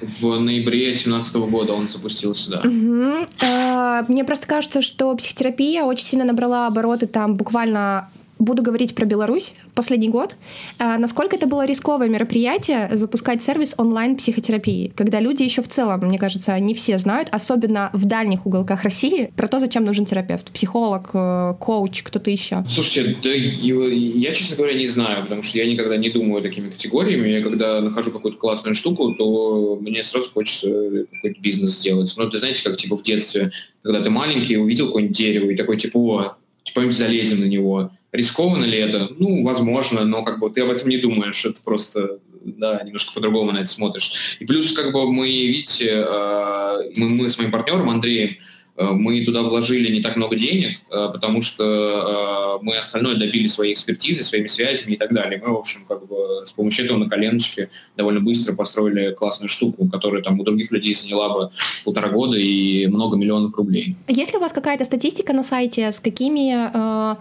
В 0.02 0.40
ноябре 0.40 0.86
2017 0.86 1.36
года 1.36 1.74
он 1.74 1.88
запустился, 1.88 2.52
да. 2.52 2.60
Угу. 2.60 4.12
Мне 4.12 4.26
просто 4.26 4.48
кажется, 4.48 4.82
что 4.82 5.16
психотерапия 5.16 5.84
очень 5.84 6.06
сильно 6.06 6.26
набрала 6.26 6.68
обороты 6.68 7.08
там 7.08 7.36
буквально 7.36 8.10
буду 8.46 8.62
говорить 8.62 8.96
про 8.96 9.06
Беларусь 9.06 9.54
последний 9.74 10.10
год. 10.10 10.36
А, 10.80 10.98
насколько 10.98 11.36
это 11.36 11.48
было 11.48 11.66
рисковое 11.66 12.08
мероприятие 12.08 12.90
запускать 12.94 13.44
сервис 13.44 13.76
онлайн-психотерапии, 13.78 14.94
когда 14.96 15.20
люди 15.20 15.44
еще 15.44 15.62
в 15.62 15.68
целом, 15.68 16.00
мне 16.02 16.18
кажется, 16.18 16.58
не 16.60 16.74
все 16.74 16.98
знают, 16.98 17.28
особенно 17.32 17.90
в 17.94 18.06
дальних 18.06 18.46
уголках 18.46 18.84
России, 18.84 19.32
про 19.36 19.48
то, 19.48 19.60
зачем 19.60 19.84
нужен 19.84 20.06
терапевт, 20.06 20.52
психолог, 20.52 21.10
э, 21.14 21.56
коуч, 21.60 22.04
кто-то 22.04 22.32
еще. 22.32 22.64
Слушайте, 22.70 23.18
да 23.22 23.30
я, 23.32 24.34
честно 24.34 24.56
говоря, 24.56 24.74
не 24.74 24.88
знаю, 24.88 25.24
потому 25.24 25.44
что 25.44 25.58
я 25.58 25.66
никогда 25.66 25.98
не 25.98 26.10
думаю 26.10 26.42
такими 26.42 26.70
категориями. 26.70 27.28
Я 27.28 27.42
когда 27.42 27.82
нахожу 27.82 28.12
какую-то 28.12 28.40
классную 28.40 28.76
штуку, 28.76 29.14
то 29.16 29.78
мне 29.82 30.04
сразу 30.04 30.30
хочется 30.32 30.68
какой-то 31.12 31.42
бизнес 31.42 31.80
сделать. 31.80 32.14
Ну, 32.18 32.30
ты 32.30 32.38
знаете, 32.38 32.64
как 32.64 32.78
типа 32.78 32.98
в 32.98 33.04
детстве, 33.04 33.52
когда 33.82 34.02
ты 34.02 34.10
маленький, 34.10 34.58
увидел 34.58 34.88
какое-нибудь 34.88 35.18
дерево 35.18 35.50
и 35.50 35.56
такой, 35.56 35.78
типа, 35.78 35.98
о, 35.98 36.38
типа, 36.64 36.92
залезем 36.92 37.42
на 37.42 37.46
него 37.46 37.92
Рискованно 38.16 38.64
ли 38.64 38.78
это? 38.78 39.10
Ну, 39.20 39.44
возможно, 39.44 40.06
но 40.06 40.24
как 40.24 40.40
бы 40.40 40.50
ты 40.50 40.62
об 40.62 40.70
этом 40.70 40.90
не 40.90 40.98
думаешь, 40.98 41.44
это 41.46 41.62
просто, 41.64 42.20
да, 42.44 42.82
немножко 42.84 43.14
по-другому 43.14 43.52
на 43.52 43.60
это 43.60 43.70
смотришь. 43.70 44.38
И 44.40 44.46
плюс, 44.46 44.72
как 44.72 44.94
бы 44.94 45.12
мы, 45.12 45.28
видите, 45.28 46.06
э, 46.08 46.92
мы, 46.96 47.10
мы 47.10 47.30
с 47.30 47.38
моим 47.38 47.52
партнером 47.52 47.90
Андреем, 47.90 48.38
э, 48.78 48.86
мы 48.86 49.26
туда 49.26 49.42
вложили 49.42 49.92
не 49.92 50.02
так 50.02 50.16
много 50.16 50.38
денег, 50.38 50.78
э, 50.92 51.10
потому 51.12 51.42
что 51.42 52.60
мы 52.62 52.78
остальное 52.78 53.16
добили 53.16 53.48
своей 53.50 53.74
экспертизы, 53.74 54.24
своими 54.24 54.48
связями 54.48 54.94
и 54.94 54.98
так 54.98 55.14
далее. 55.14 55.42
Мы, 55.46 55.54
в 55.54 55.58
общем, 55.58 55.82
как 55.86 56.08
бы 56.08 56.46
с 56.46 56.52
помощью 56.54 56.86
этого 56.86 56.98
на 56.98 57.10
коленочке 57.10 57.70
довольно 57.98 58.22
быстро 58.22 58.56
построили 58.56 59.12
классную 59.12 59.50
штуку, 59.50 59.90
которая 59.90 60.22
там 60.22 60.40
у 60.40 60.44
других 60.44 60.72
людей 60.72 60.94
заняла 60.94 61.30
бы 61.30 61.52
полтора 61.84 62.10
года 62.10 62.38
и 62.38 62.88
много 62.88 63.18
миллионов 63.18 63.54
рублей. 63.56 63.98
Есть 64.08 64.32
ли 64.32 64.38
у 64.38 64.42
вас 64.42 64.54
какая-то 64.54 64.86
статистика 64.86 65.34
на 65.34 65.44
сайте, 65.44 65.92
с 65.92 66.00
какими 66.00 66.56
э 66.74 67.16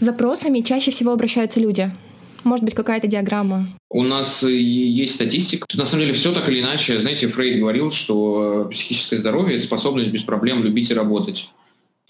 запросами 0.00 0.60
чаще 0.60 0.90
всего 0.90 1.12
обращаются 1.12 1.60
люди? 1.60 1.90
Может 2.42 2.64
быть, 2.64 2.74
какая-то 2.74 3.06
диаграмма? 3.06 3.68
У 3.90 4.02
нас 4.02 4.42
есть 4.42 5.16
статистика. 5.16 5.66
Тут, 5.68 5.78
на 5.78 5.84
самом 5.84 6.04
деле, 6.04 6.14
все 6.14 6.32
так 6.32 6.48
или 6.48 6.60
иначе. 6.60 6.98
Знаете, 7.00 7.28
Фрейд 7.28 7.60
говорил, 7.60 7.90
что 7.90 8.68
психическое 8.70 9.18
здоровье– 9.18 9.56
это 9.58 9.66
способность 9.66 10.10
без 10.10 10.22
проблем 10.22 10.62
любить 10.62 10.90
и 10.90 10.94
работать. 10.94 11.50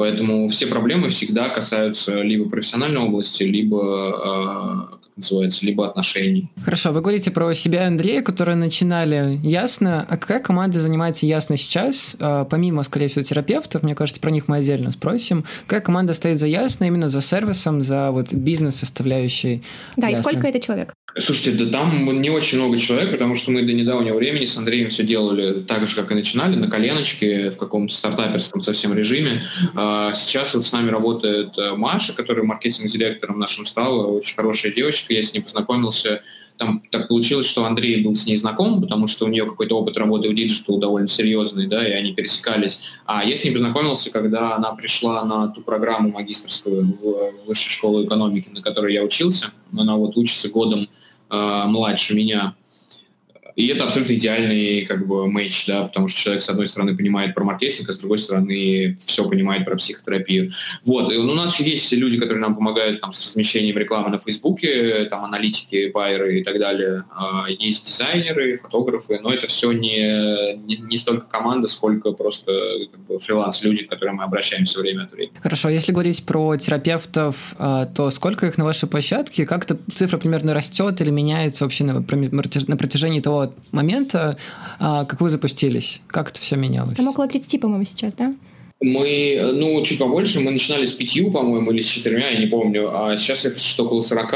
Поэтому 0.01 0.49
все 0.49 0.67
проблемы 0.67 1.11
всегда 1.11 1.51
касаются 1.51 2.23
либо 2.23 2.49
профессиональной 2.49 3.03
области, 3.03 3.43
либо, 3.43 4.89
э, 4.89 4.97
как 5.03 5.11
называется, 5.15 5.67
либо 5.67 5.87
отношений. 5.87 6.49
Хорошо, 6.65 6.91
вы 6.93 7.03
говорите 7.03 7.31
про 7.31 7.53
себя 7.53 7.87
Андрея, 7.87 8.23
которые 8.23 8.57
начинали 8.57 9.39
Ясно. 9.43 10.07
А 10.09 10.17
какая 10.17 10.41
команда 10.41 10.81
занимается 10.81 11.27
Ясно 11.27 11.59
сейчас? 11.59 12.17
Э, 12.19 12.47
помимо, 12.49 12.83
скорее 12.83 13.09
всего, 13.09 13.23
терапевтов, 13.25 13.83
мне 13.83 13.95
кажется, 13.95 14.23
про 14.23 14.31
них 14.31 14.49
мы 14.49 14.57
отдельно 14.57 14.91
спросим. 14.91 15.45
Какая 15.67 15.83
команда 15.83 16.15
стоит 16.15 16.39
за 16.39 16.47
Ясно, 16.47 16.85
именно 16.85 17.11
за 17.11 17.21
сервисом, 17.21 17.83
за 17.83 18.11
вот 18.11 18.33
бизнес-составляющей? 18.33 19.63
Да, 19.99 20.09
Ясно? 20.09 20.21
и 20.21 20.25
сколько 20.25 20.49
это 20.49 20.61
человек? 20.61 20.95
Слушайте, 21.19 21.65
да 21.65 21.71
там 21.71 22.23
не 22.23 22.31
очень 22.31 22.59
много 22.59 22.79
человек, 22.79 23.11
потому 23.11 23.35
что 23.35 23.51
мы 23.51 23.63
до 23.63 23.73
недавнего 23.73 24.17
времени 24.17 24.45
с 24.45 24.57
Андреем 24.57 24.91
все 24.91 25.03
делали 25.03 25.61
так 25.61 25.87
же, 25.87 25.97
как 25.97 26.13
и 26.13 26.15
начинали, 26.15 26.55
на 26.55 26.69
коленочке, 26.69 27.51
в 27.51 27.57
каком-то 27.57 27.93
стартаперском 27.93 28.63
совсем 28.63 28.95
режиме. 28.95 29.43
А 29.75 29.90
сейчас 30.15 30.55
вот 30.55 30.65
с 30.65 30.73
нами 30.73 30.91
работает 30.91 31.57
э, 31.59 31.75
Маша, 31.75 32.15
которая 32.15 32.45
маркетинг-директором 32.45 33.39
нашим 33.39 33.65
стала, 33.65 34.07
очень 34.07 34.37
хорошая 34.37 34.73
девочка, 34.73 35.13
я 35.15 35.23
с 35.23 35.33
ней 35.33 35.41
познакомился 35.41 36.23
там 36.61 36.83
так 36.91 37.09
получилось, 37.09 37.47
что 37.47 37.65
Андрей 37.65 38.05
был 38.05 38.15
с 38.15 38.27
ней 38.27 38.37
знаком, 38.37 38.83
потому 38.83 39.07
что 39.07 39.25
у 39.25 39.29
нее 39.29 39.47
какой-то 39.47 39.79
опыт 39.79 39.97
работы 39.97 40.29
в 40.29 40.35
digital 40.35 40.79
довольно 40.79 41.09
серьезный, 41.09 41.67
да, 41.67 41.89
и 41.89 41.93
они 41.93 42.13
пересекались. 42.13 42.83
А 43.07 43.25
я 43.25 43.35
с 43.35 43.43
ней 43.43 43.51
познакомился, 43.51 44.11
когда 44.11 44.57
она 44.57 44.73
пришла 44.73 45.25
на 45.25 45.49
ту 45.49 45.63
программу 45.63 46.11
магистрскую 46.11 46.99
в 47.01 47.47
Высшей 47.47 47.71
школу 47.71 48.05
экономики, 48.05 48.51
на 48.51 48.61
которой 48.61 48.93
я 48.93 49.03
учился. 49.03 49.53
Она 49.75 49.97
вот 49.97 50.19
учится 50.19 50.51
годом 50.51 50.87
э, 51.31 51.63
младше 51.67 52.15
меня. 52.15 52.55
И 53.61 53.67
это 53.67 53.85
абсолютно 53.85 54.15
идеальный 54.15 54.87
как 54.87 55.07
бы 55.07 55.31
мэйч, 55.31 55.67
да, 55.67 55.83
потому 55.83 56.09
что 56.09 56.19
человек, 56.19 56.43
с 56.43 56.49
одной 56.49 56.67
стороны, 56.67 56.97
понимает 56.97 57.35
про 57.35 57.45
маркетинг, 57.45 57.91
а 57.91 57.93
с 57.93 57.99
другой 57.99 58.19
стороны, 58.19 58.97
все 59.05 59.29
понимает 59.29 59.67
про 59.67 59.77
психотерапию. 59.77 60.53
Вот, 60.83 61.13
и 61.13 61.17
у 61.17 61.35
нас 61.35 61.61
есть 61.61 61.93
люди, 61.93 62.19
которые 62.19 62.41
нам 62.41 62.55
помогают 62.55 63.03
там, 63.03 63.13
с 63.13 63.27
размещением 63.27 63.77
рекламы 63.77 64.09
на 64.09 64.19
Фейсбуке, 64.19 65.05
там 65.11 65.25
аналитики, 65.25 65.91
байеры 65.93 66.41
и 66.41 66.43
так 66.43 66.59
далее. 66.59 67.05
А, 67.15 67.45
есть 67.51 67.87
дизайнеры, 67.87 68.57
фотографы, 68.57 69.21
но 69.21 69.31
это 69.31 69.47
все 69.47 69.73
не, 69.73 70.57
не, 70.57 70.77
не 70.77 70.97
столько 70.97 71.27
команда, 71.27 71.69
сколько 71.69 72.13
просто 72.13 72.53
как 72.91 73.01
бы, 73.01 73.21
фриланс-люди, 73.21 73.85
к 73.85 73.91
которым 73.91 74.17
мы 74.17 74.25
обращаемся 74.25 74.81
время 74.81 75.03
от 75.03 75.13
времени. 75.13 75.37
Хорошо, 75.43 75.69
если 75.69 75.93
говорить 75.93 76.25
про 76.25 76.57
терапевтов, 76.57 77.55
а, 77.59 77.85
то 77.85 78.09
сколько 78.09 78.47
их 78.47 78.57
на 78.57 78.65
вашей 78.65 78.89
площадке? 78.89 79.45
Как 79.45 79.65
эта 79.65 79.79
цифра 79.95 80.17
примерно 80.17 80.55
растет 80.55 81.03
или 81.03 81.11
меняется 81.11 81.65
вообще 81.65 81.85
на, 81.85 81.93
на 81.93 82.77
протяжении 82.79 83.21
того 83.21 83.50
момента, 83.73 84.37
а, 84.79 85.05
как 85.05 85.21
вы 85.21 85.31
запустились? 85.31 86.01
Как 86.07 86.31
это 86.31 86.41
все 86.41 86.57
менялось? 86.57 86.95
Там 86.95 87.09
около 87.09 87.29
30, 87.29 87.61
по-моему, 87.61 87.85
сейчас, 87.85 88.15
да? 88.15 88.35
Мы, 88.81 89.53
ну, 89.55 89.83
чуть 89.83 89.99
побольше, 89.99 90.41
мы 90.41 90.51
начинали 90.51 90.87
с 90.87 90.93
пятью, 90.93 91.31
по-моему, 91.31 91.71
или 91.71 91.83
с 91.83 91.87
четырьмя, 91.87 92.31
я 92.31 92.39
не 92.39 92.47
помню, 92.47 92.91
а 92.95 93.17
сейчас 93.19 93.45
их 93.45 93.59
что 93.59 93.85
около 93.85 94.01
40. 94.01 94.35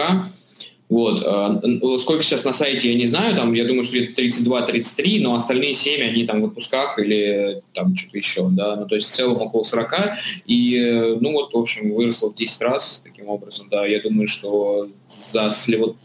Вот. 0.91 1.25
А, 1.27 1.61
сколько 1.99 2.23
сейчас 2.23 2.45
на 2.45 2.53
сайте, 2.53 2.93
я 2.93 2.99
не 2.99 3.07
знаю, 3.07 3.35
там, 3.35 3.55
я 3.55 3.65
думаю, 3.65 3.85
что 3.85 3.97
где-то 3.97 4.21
32-33, 4.21 5.21
но 5.21 5.35
остальные 5.35 5.75
7, 5.75 6.03
они 6.03 6.27
там 6.27 6.43
в 6.43 6.45
отпусках 6.47 6.99
или 6.99 7.63
там 7.73 7.97
что-то 7.97 8.19
еще, 8.19 8.49
да, 8.51 8.77
ну, 8.77 8.87
то 8.87 8.95
есть 8.95 9.09
в 9.09 9.13
целом 9.13 9.41
около 9.41 9.63
40, 9.65 9.93
и, 10.47 11.17
ну, 11.21 11.33
вот, 11.33 11.55
в 11.55 11.57
общем, 11.57 11.95
выросло 11.95 12.31
в 12.31 12.35
10 12.35 12.61
раз 12.61 13.01
таким 13.03 13.29
образом, 13.29 13.69
да, 13.71 13.87
я 13.87 14.01
думаю, 14.03 14.29
что 14.29 14.89
за, 15.09 15.49
вот, 15.79 15.97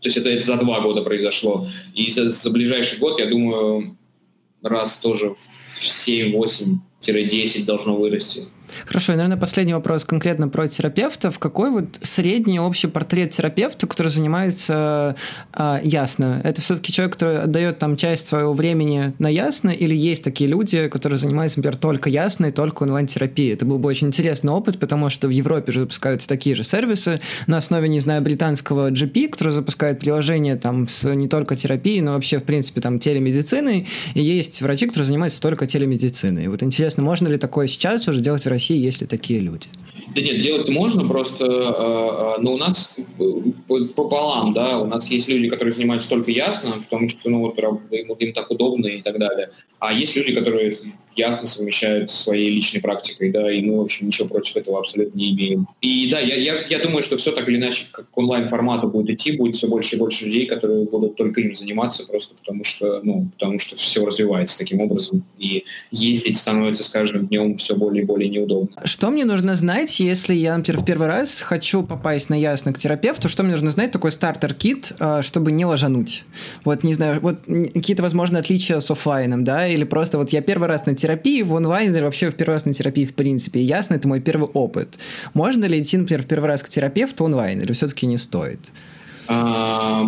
то 0.00 0.08
есть 0.08 0.16
это, 0.16 0.30
это 0.30 0.46
за 0.46 0.56
два 0.56 0.80
года 0.80 1.02
произошло. 1.02 1.68
И 1.94 2.10
за, 2.10 2.30
за 2.30 2.50
ближайший 2.50 2.98
год, 2.98 3.20
я 3.20 3.26
думаю, 3.26 3.96
раз 4.62 4.98
тоже 4.98 5.34
в 5.34 5.84
7-8 5.84 6.76
10 7.24 7.66
должно 7.66 7.96
вырасти. 7.96 8.46
Хорошо, 8.90 9.12
и, 9.12 9.16
наверное, 9.16 9.38
последний 9.38 9.72
вопрос 9.72 10.04
конкретно 10.04 10.48
про 10.48 10.66
терапевтов. 10.66 11.38
Какой 11.38 11.70
вот 11.70 12.00
средний 12.02 12.58
общий 12.58 12.88
портрет 12.88 13.30
терапевта, 13.30 13.86
который 13.86 14.08
занимается 14.08 15.14
а, 15.52 15.80
ясно? 15.84 16.40
Это 16.42 16.60
все-таки 16.60 16.92
человек, 16.92 17.12
который 17.12 17.38
отдает 17.38 17.78
там 17.78 17.96
часть 17.96 18.26
своего 18.26 18.52
времени 18.52 19.12
на 19.20 19.28
ясно, 19.28 19.70
или 19.70 19.94
есть 19.94 20.24
такие 20.24 20.50
люди, 20.50 20.88
которые 20.88 21.18
занимаются, 21.18 21.60
например, 21.60 21.76
только 21.76 22.10
ясно 22.10 22.46
и 22.46 22.50
только 22.50 22.82
онлайн-терапией? 22.82 23.52
Это 23.52 23.64
был 23.64 23.78
бы 23.78 23.88
очень 23.88 24.08
интересный 24.08 24.52
опыт, 24.52 24.80
потому 24.80 25.08
что 25.08 25.28
в 25.28 25.30
Европе 25.30 25.70
же 25.70 25.82
запускаются 25.82 26.28
такие 26.28 26.56
же 26.56 26.64
сервисы 26.64 27.20
на 27.46 27.58
основе, 27.58 27.88
не 27.88 28.00
знаю, 28.00 28.22
британского 28.22 28.90
GP, 28.90 29.28
который 29.28 29.52
запускает 29.52 30.00
приложение 30.00 30.56
там 30.56 30.88
с 30.88 31.08
не 31.14 31.28
только 31.28 31.54
терапией, 31.54 32.00
но 32.00 32.14
вообще, 32.14 32.40
в 32.40 32.42
принципе, 32.42 32.80
там 32.80 32.98
телемедициной, 32.98 33.86
и 34.14 34.20
есть 34.20 34.60
врачи, 34.62 34.86
которые 34.86 35.06
занимаются 35.06 35.40
только 35.40 35.68
телемедициной. 35.68 36.46
И 36.46 36.48
вот 36.48 36.64
интересно, 36.64 37.04
можно 37.04 37.28
ли 37.28 37.36
такое 37.36 37.68
сейчас 37.68 38.08
уже 38.08 38.18
делать 38.18 38.44
в 38.44 38.48
России? 38.48 38.79
России 38.80 38.86
есть 38.86 39.00
ли 39.00 39.06
такие 39.06 39.40
люди? 39.40 39.66
Да 40.14 40.22
нет, 40.22 40.42
делать 40.42 40.68
можно, 40.68 41.06
просто, 41.06 41.44
э, 41.44 42.38
э, 42.38 42.42
но 42.42 42.54
у 42.54 42.56
нас 42.56 42.96
пополам, 43.94 44.52
да, 44.52 44.78
у 44.78 44.86
нас 44.86 45.06
есть 45.06 45.28
люди, 45.28 45.48
которые 45.48 45.72
занимаются 45.72 46.08
только 46.08 46.32
ясно, 46.32 46.82
потому 46.90 47.08
что, 47.08 47.30
ну, 47.30 47.40
вот, 47.40 47.58
им, 47.92 48.12
им 48.18 48.32
так 48.32 48.50
удобно 48.50 48.86
и 48.86 49.02
так 49.02 49.18
далее. 49.18 49.50
А 49.78 49.92
есть 49.92 50.16
люди, 50.16 50.34
которые 50.34 50.76
ясно 51.16 51.46
совмещают 51.46 52.10
со 52.10 52.22
своей 52.22 52.50
личной 52.50 52.80
практикой, 52.80 53.30
да, 53.30 53.50
и 53.50 53.62
мы, 53.62 53.78
в 53.78 53.82
общем, 53.82 54.06
ничего 54.06 54.28
против 54.28 54.56
этого 54.56 54.78
абсолютно 54.78 55.16
не 55.18 55.32
имеем. 55.32 55.66
И 55.80 56.10
да, 56.10 56.18
я, 56.20 56.34
я, 56.36 56.56
я 56.68 56.78
думаю, 56.82 57.02
что 57.02 57.16
все 57.16 57.32
так 57.32 57.48
или 57.48 57.56
иначе 57.56 57.86
как 57.90 58.10
к 58.10 58.18
онлайн-формату 58.18 58.88
будет 58.88 59.10
идти, 59.10 59.32
будет 59.32 59.56
все 59.56 59.66
больше 59.66 59.96
и 59.96 59.98
больше 59.98 60.26
людей, 60.26 60.46
которые 60.46 60.84
будут 60.84 61.16
только 61.16 61.40
им 61.40 61.54
заниматься, 61.54 62.06
просто 62.06 62.34
потому 62.34 62.64
что, 62.64 63.00
ну, 63.02 63.28
потому 63.38 63.58
что 63.58 63.76
все 63.76 64.04
развивается 64.04 64.58
таким 64.58 64.80
образом, 64.80 65.24
и 65.38 65.64
ездить 65.90 66.36
становится 66.36 66.84
с 66.84 66.88
каждым 66.88 67.26
днем 67.26 67.56
все 67.56 67.76
более 67.76 68.02
и 68.02 68.06
более 68.06 68.28
неудобно. 68.28 68.82
Что 68.84 69.10
мне 69.10 69.24
нужно 69.24 69.56
знать, 69.56 70.00
если 70.00 70.34
я, 70.34 70.56
например, 70.56 70.80
в 70.80 70.84
первый 70.84 71.08
раз 71.08 71.40
хочу 71.40 71.82
попасть 71.82 72.30
на 72.30 72.34
ясно 72.34 72.72
к 72.72 72.78
терапевту, 72.78 73.28
что 73.28 73.42
мне 73.42 73.52
нужно 73.52 73.70
знать, 73.70 73.92
такой 73.92 74.10
стартер-кит, 74.10 74.92
а, 74.98 75.22
чтобы 75.22 75.52
не 75.52 75.64
ложануть? 75.64 76.24
Вот, 76.64 76.84
не 76.84 76.94
знаю, 76.94 77.20
вот 77.20 77.40
какие-то, 77.74 78.02
возможно, 78.02 78.38
отличия 78.38 78.80
с 78.80 78.90
офлайном, 78.90 79.44
да, 79.44 79.66
или 79.66 79.84
просто 79.84 80.18
вот 80.18 80.30
я 80.30 80.40
первый 80.42 80.68
раз 80.68 80.86
на 80.86 80.94
терапии 81.00 81.42
в 81.42 81.52
онлайн 81.52 81.94
или 81.94 82.02
вообще 82.02 82.30
в 82.30 82.34
первый 82.34 82.52
раз 82.52 82.64
на 82.64 82.72
терапии 82.72 83.04
в 83.04 83.14
принципе. 83.14 83.60
И 83.60 83.64
ясно, 83.64 83.94
это 83.94 84.08
мой 84.08 84.20
первый 84.20 84.48
опыт. 84.48 84.98
Можно 85.34 85.66
ли 85.66 85.80
идти, 85.80 85.96
например, 85.96 86.22
в 86.22 86.26
первый 86.26 86.46
раз 86.46 86.62
к 86.62 86.68
терапевту 86.68 87.24
онлайн 87.24 87.60
или 87.60 87.72
все-таки 87.72 88.06
не 88.06 88.18
стоит? 88.18 88.60
А, 89.32 90.04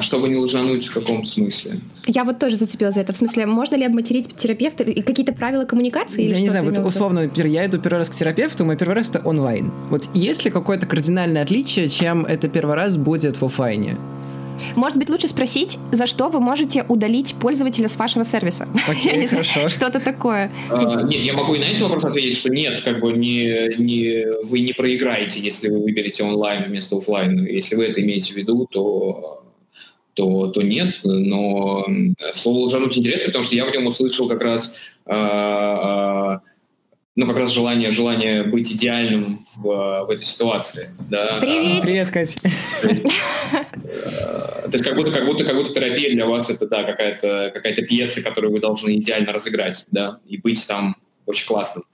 чтобы 0.00 0.28
не 0.30 0.36
лжануть 0.36 0.86
в 0.86 0.94
каком 0.94 1.24
смысле? 1.26 1.80
Я 2.06 2.24
вот 2.24 2.38
тоже 2.38 2.56
зацепилась 2.56 2.94
за 2.94 3.02
это. 3.02 3.12
В 3.12 3.16
смысле, 3.18 3.44
можно 3.44 3.76
ли 3.76 3.84
обматерить 3.84 4.34
терапевта? 4.34 4.82
И 4.84 5.02
какие-то 5.02 5.34
правила 5.34 5.66
коммуникации? 5.66 6.22
Я 6.22 6.40
не 6.40 6.48
знаю, 6.48 6.64
вот 6.64 6.78
условно, 6.78 7.30
я 7.34 7.66
иду 7.66 7.78
первый 7.78 7.98
раз 7.98 8.08
к 8.08 8.14
терапевту, 8.14 8.64
мой 8.64 8.78
первый 8.78 8.94
раз 8.94 9.10
это 9.10 9.20
онлайн. 9.20 9.70
Вот 9.90 10.08
есть 10.14 10.46
ли 10.46 10.50
какое-то 10.50 10.86
кардинальное 10.86 11.42
отличие, 11.42 11.90
чем 11.90 12.24
это 12.24 12.48
первый 12.48 12.74
раз 12.74 12.96
будет 12.96 13.36
в 13.36 13.44
офлайне? 13.44 13.98
Может 14.76 14.98
быть, 14.98 15.08
лучше 15.08 15.28
спросить, 15.28 15.78
за 15.90 16.06
что 16.06 16.28
вы 16.28 16.40
можете 16.40 16.84
удалить 16.88 17.34
пользователя 17.34 17.88
с 17.88 17.96
вашего 17.96 18.24
сервиса. 18.24 18.68
Окей, 18.88 19.12
okay, 19.12 19.26
хорошо. 19.26 19.68
Что-то 19.68 20.00
такое. 20.00 20.50
А, 20.70 21.02
нет, 21.02 21.22
я 21.22 21.32
могу 21.32 21.54
и 21.54 21.58
на 21.58 21.64
этот 21.64 21.82
вопрос 21.82 22.04
ответить, 22.04 22.36
что 22.36 22.50
нет, 22.50 22.82
как 22.82 23.00
бы 23.00 23.12
не, 23.12 23.74
не, 23.78 24.26
вы 24.44 24.60
не 24.60 24.72
проиграете, 24.72 25.40
если 25.40 25.68
вы 25.68 25.82
выберете 25.82 26.24
онлайн 26.24 26.64
вместо 26.64 26.96
офлайн. 26.96 27.44
Если 27.46 27.76
вы 27.76 27.84
это 27.84 28.00
имеете 28.00 28.32
в 28.32 28.36
виду, 28.36 28.66
то 28.70 29.38
то, 30.14 30.48
то 30.48 30.62
нет, 30.62 31.00
но 31.04 31.86
слово 32.32 32.66
«лжануть» 32.66 32.98
интересно, 32.98 33.28
потому 33.28 33.44
что 33.44 33.54
я 33.54 33.64
в 33.64 33.72
нем 33.72 33.86
услышал 33.86 34.28
как 34.28 34.42
раз 34.42 34.76
э, 35.06 36.38
ну, 37.14 37.26
как 37.26 37.36
раз 37.36 37.52
желание, 37.52 37.90
желание 37.90 38.42
быть 38.42 38.72
идеальным 38.72 39.46
в, 39.56 40.04
в 40.06 40.10
этой 40.10 40.24
ситуации. 40.24 40.88
Да? 41.10 41.38
Привет! 41.40 41.82
Привет, 41.82 42.10
Катя! 42.10 42.38
То 44.62 44.70
есть 44.72 44.84
как 44.84 44.96
будто, 44.96 45.10
как 45.10 45.26
будто, 45.26 45.44
как 45.44 45.54
будто 45.54 45.74
терапия 45.74 46.10
для 46.12 46.24
вас 46.24 46.48
это, 46.48 46.66
да, 46.66 46.84
какая-то 46.84 47.50
какая 47.52 47.74
пьеса, 47.74 48.22
которую 48.22 48.52
вы 48.52 48.60
должны 48.60 48.96
идеально 48.96 49.32
разыграть, 49.32 49.86
да, 49.90 50.20
и 50.26 50.38
быть 50.38 50.66
там 50.66 50.96
очень 51.26 51.46
классным, 51.46 51.84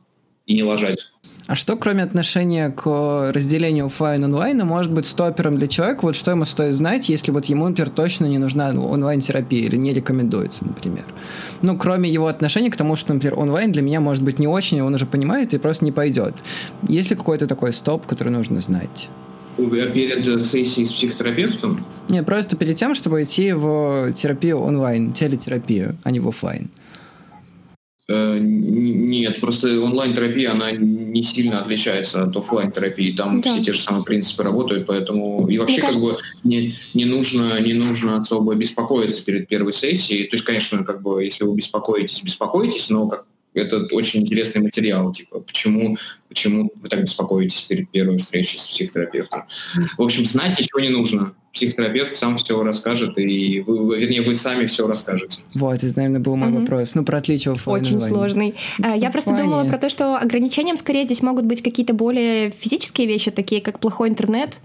и 0.47 0.55
не 0.55 0.63
ложать. 0.63 1.11
А 1.49 1.55
что, 1.55 1.77
кроме 1.77 2.03
отношения 2.03 2.69
к 2.69 3.33
разделению 3.33 3.87
офлайн 3.87 4.23
онлайна, 4.23 4.67
может 4.67 4.93
быть 4.93 5.07
стопером 5.07 5.57
для 5.57 5.67
человека? 5.67 6.01
Вот 6.03 6.15
что 6.15 6.31
ему 6.31 6.45
стоит 6.45 6.75
знать, 6.75 7.09
если 7.09 7.31
вот 7.31 7.47
ему, 7.47 7.67
например, 7.67 7.89
точно 7.89 8.27
не 8.27 8.37
нужна 8.37 8.69
онлайн-терапия 8.69 9.63
или 9.63 9.77
не 9.77 9.95
рекомендуется, 9.95 10.67
например? 10.67 11.07
Ну, 11.63 11.79
кроме 11.79 12.11
его 12.11 12.27
отношения 12.27 12.71
к 12.71 12.77
тому, 12.77 12.97
что, 12.97 13.15
например, 13.15 13.39
онлайн 13.39 13.73
для 13.73 13.81
меня 13.81 13.99
может 13.99 14.23
быть 14.25 14.39
не 14.39 14.47
очень, 14.47 14.83
он 14.83 14.93
уже 14.93 15.07
понимает 15.07 15.55
и 15.55 15.59
просто 15.59 15.87
не 15.87 15.93
пойдет. 15.93 16.35
Есть 16.87 17.09
ли 17.09 17.17
какой-то 17.17 17.47
такой 17.47 17.73
стоп, 17.73 18.07
который 18.07 18.29
нужно 18.29 18.61
знать? 18.61 19.09
Перед 19.57 20.45
сессией 20.45 20.87
с 20.87 20.93
психотерапевтом? 20.93 21.87
Не, 22.11 22.23
просто 22.23 22.57
перед 22.57 22.77
тем, 22.77 22.95
чтобы 22.95 23.23
идти 23.23 23.55
в 23.55 24.13
терапию 24.13 24.59
онлайн, 24.61 25.15
телетерапию, 25.15 25.97
а 26.05 26.11
не 26.11 26.21
в 26.21 26.29
офлайн. 26.29 26.69
Э, 28.11 28.39
нет, 28.41 29.41
просто 29.41 29.81
онлайн-терапия, 29.81 30.53
она 30.53 30.71
не 30.71 31.23
сильно 31.23 31.61
отличается 31.61 32.23
от 32.23 32.35
офлайн-терапии. 32.35 33.13
Там 33.13 33.43
да. 33.43 33.51
все 33.51 33.63
те 33.63 33.73
же 33.75 33.81
самые 33.81 34.05
принципы 34.05 34.43
работают, 34.43 34.87
поэтому 34.87 35.47
и 35.47 35.59
вообще 35.59 35.83
как 35.83 35.97
бы 35.97 36.17
не, 36.43 36.75
не, 36.95 37.05
нужно, 37.05 37.61
не 37.61 37.75
нужно 37.75 38.17
особо 38.17 38.55
беспокоиться 38.55 39.23
перед 39.25 39.47
первой 39.47 39.75
сессией. 39.75 40.27
То 40.27 40.37
есть, 40.37 40.45
конечно, 40.45 40.85
как 40.85 41.03
бы, 41.03 41.23
если 41.23 41.45
вы 41.45 41.55
беспокоитесь, 41.55 42.23
беспокойтесь, 42.23 42.89
но 42.89 43.09
как 43.09 43.27
это 43.61 43.87
очень 43.93 44.23
интересный 44.23 44.63
материал, 44.63 45.13
типа, 45.13 45.41
почему, 45.41 45.97
почему 46.29 46.71
вы 46.77 46.89
так 46.89 47.03
беспокоитесь 47.03 47.63
перед 47.63 47.91
первой 47.91 48.19
встречей 48.19 48.59
с 48.59 48.67
психотерапевтом. 48.67 49.45
В 49.97 50.03
общем, 50.03 50.25
знать 50.25 50.59
ничего 50.59 50.81
не 50.81 50.91
нужно. 50.91 51.35
Психотерапевт 51.53 52.15
сам 52.15 52.37
все 52.37 52.63
расскажет, 52.63 53.19
и 53.19 53.61
вы, 53.67 53.99
вернее, 53.99 54.23
вы 54.23 54.35
сами 54.35 54.67
все 54.67 54.87
расскажете. 54.87 55.41
Вот, 55.55 55.83
это, 55.83 55.93
наверное, 55.97 56.21
был 56.21 56.37
мой 56.37 56.51
mm-hmm. 56.51 56.61
вопрос. 56.61 56.95
Ну, 56.95 57.05
про 57.05 57.19
отличие 57.19 57.53
офлайн 57.53 57.83
Очень 57.83 58.01
сложный. 58.01 58.55
А, 58.83 58.97
я 58.97 59.11
просто 59.11 59.37
думала 59.37 59.65
про 59.65 59.79
то, 59.79 59.89
что 59.89 60.17
ограничением 60.17 60.77
скорее 60.77 61.05
здесь 61.05 61.23
могут 61.23 61.47
быть 61.47 61.63
какие-то 61.63 61.95
более 61.95 62.51
физические 62.51 63.07
вещи, 63.09 63.31
такие 63.31 63.61
как 63.61 63.81
плохой 63.81 64.11
интернет, 64.11 64.61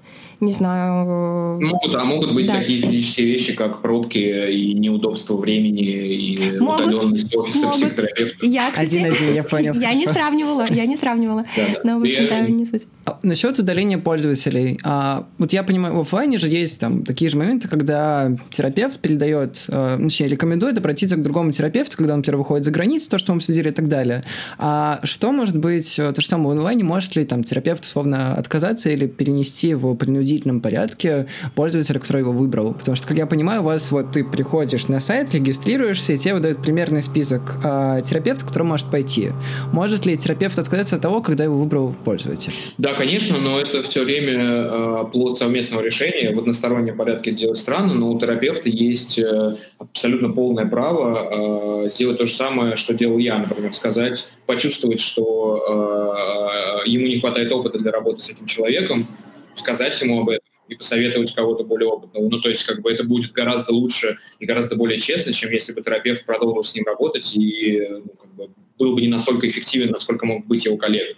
не 0.46 0.54
знаю... 0.54 1.60
Э, 1.62 1.66
могут, 1.66 1.96
а 1.96 2.04
могут 2.06 2.34
быть 2.34 2.48
да. 2.48 2.60
такие 2.60 2.82
физические 2.82 3.28
вещи, 3.28 3.56
как 3.56 3.82
пробки 3.82 4.18
и 4.18 4.74
неудобство 4.74 5.38
времени, 5.38 5.82
и 5.82 6.60
могут, 6.60 6.88
удаленность 6.88 7.36
офиса 7.36 7.66
могут. 7.66 7.76
психотерапевта. 7.76 8.46
Я, 8.46 8.72
кстати, 8.72 8.98
один-один, 8.98 9.34
я 9.34 9.44
понял. 9.44 9.74
Я 9.80 9.94
не 9.94 10.08
сравнивала, 10.08 10.66
я 10.70 10.86
не 10.86 10.96
сравнивала. 10.96 11.46
Но, 11.84 12.00
в 12.00 12.04
общем-то, 12.04 12.42
не 12.42 12.66
суть. 12.66 12.84
А, 13.06 13.20
насчет 13.22 13.60
удаления 13.60 13.98
пользователей. 13.98 14.80
А, 14.84 15.28
вот 15.38 15.52
я 15.52 15.64
понимаю, 15.64 15.96
в 15.96 16.00
офлайне 16.00 16.38
же 16.38 16.48
есть 16.48 16.80
там 16.80 17.04
такие 17.04 17.30
же 17.30 17.38
моменты, 17.38 17.68
когда 17.68 18.32
терапевт 18.50 19.00
передает, 19.00 19.66
э, 19.68 20.00
точнее, 20.02 20.28
рекомендует 20.28 20.78
обратиться 20.78 21.18
к 21.18 21.22
другому 21.22 21.52
терапевту, 21.52 21.98
когда 21.98 22.14
он, 22.14 22.20
например, 22.20 22.38
выходит 22.38 22.66
за 22.66 22.72
границу, 22.72 23.10
то, 23.10 23.18
что 23.18 23.34
мы 23.34 23.38
обсудили 23.38 23.70
и 23.70 23.72
так 23.72 23.90
далее. 23.90 24.24
А 24.58 25.02
что 25.04 25.32
может 25.34 25.58
быть, 25.58 26.00
э, 26.00 26.14
то 26.14 26.22
же 26.22 26.28
самое 26.28 26.56
в 26.56 26.58
онлайне, 26.60 26.84
может 26.86 27.16
ли 27.18 27.26
там 27.26 27.44
терапевт 27.44 27.84
условно 27.84 28.36
отказаться 28.36 28.90
или 28.90 29.06
перенести 29.06 29.74
в 29.74 29.96
принудительном 29.96 30.62
порядке 30.62 31.28
пользователя, 31.56 32.00
который 32.00 32.22
его 32.22 32.32
выбрал? 32.32 32.74
Потому 32.74 32.96
что, 32.96 33.08
как 33.08 33.18
я 33.18 33.26
понимаю, 33.26 33.62
у 33.62 33.66
вас 33.66 33.92
вот 33.92 34.14
ты 34.14 34.24
приходишь 34.24 34.88
на 34.88 35.02
сайт, 35.02 35.34
регистрируешься, 35.34 36.14
и 36.14 36.18
тебе 36.18 36.36
выдают 36.36 36.62
примерный 36.62 37.02
список 37.02 37.58
э, 37.64 38.02
терапевтов, 38.06 38.46
к 38.46 38.48
которому 38.48 38.70
может 38.72 38.88
пойти. 38.88 39.32
Может 39.74 40.06
ли 40.06 40.16
терапевт 40.16 40.58
отказаться 40.58 40.96
от 40.96 41.02
того, 41.02 41.22
когда 41.22 41.44
его 41.44 41.60
выбрал 41.60 41.94
пользователь? 42.06 42.54
Да, 42.78 42.93
конечно, 42.94 43.40
но 43.40 43.60
это 43.60 43.84
все 43.84 44.04
время 44.04 44.40
э, 44.40 45.06
плод 45.12 45.38
совместного 45.38 45.82
решения. 45.82 46.34
В 46.34 46.40
одностороннем 46.40 46.98
порядке 46.98 47.32
делать 47.32 47.60
странно, 47.60 47.94
но 47.94 48.12
у 48.12 48.20
терапевта 48.20 48.70
есть 48.70 49.20
э, 49.20 49.58
абсолютно 49.78 50.30
полное 50.30 50.66
право 50.66 51.86
э, 51.86 51.90
сделать 51.90 52.18
то 52.18 52.26
же 52.26 52.34
самое, 52.34 52.76
что 52.76 52.94
делал 52.94 53.18
я, 53.18 53.38
например, 53.38 53.74
сказать, 53.74 54.28
почувствовать, 54.46 55.00
что 55.00 56.82
ему 56.86 57.08
не 57.08 57.20
хватает 57.20 57.52
опыта 57.52 57.80
для 57.80 57.92
работы 57.92 58.22
с 58.22 58.30
этим 58.30 58.46
человеком, 58.46 59.08
сказать 59.56 60.00
ему 60.02 60.22
об 60.22 60.30
этом 60.30 60.46
и 60.68 60.76
посоветовать 60.76 61.34
кого-то 61.34 61.64
более 61.64 61.90
опытного. 61.90 62.30
Ну, 62.30 62.42
то 62.42 62.50
есть, 62.50 62.64
как 62.64 62.82
бы 62.82 62.92
это 62.92 63.04
будет 63.04 63.32
гораздо 63.32 63.74
лучше 63.74 64.18
и 64.40 64.46
гораздо 64.46 64.76
более 64.76 65.00
честно, 65.00 65.32
чем 65.34 65.52
если 65.52 65.74
бы 65.74 65.82
терапевт 65.82 66.26
продолжил 66.26 66.64
с 66.64 66.74
ним 66.74 66.86
работать 66.86 67.36
и 67.36 67.88
ну, 67.90 68.12
как 68.20 68.34
бы, 68.36 68.50
был 68.78 68.96
бы 68.96 69.02
не 69.02 69.08
настолько 69.08 69.48
эффективен, 69.48 69.92
насколько 69.92 70.26
мог 70.26 70.46
быть 70.46 70.66
его 70.66 70.78
коллега. 70.78 71.16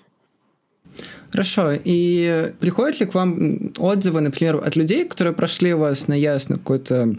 Хорошо. 1.36 1.74
И 1.84 2.54
приходят 2.62 3.02
ли 3.02 3.06
к 3.06 3.14
вам 3.14 3.74
отзывы, 3.78 4.22
например, 4.22 4.56
от 4.66 4.78
людей, 4.78 5.04
которые 5.04 5.34
прошли 5.34 5.74
у 5.74 5.80
вас 5.80 6.08
на 6.08 6.14
ясно 6.14 6.56
какой-то 6.56 7.14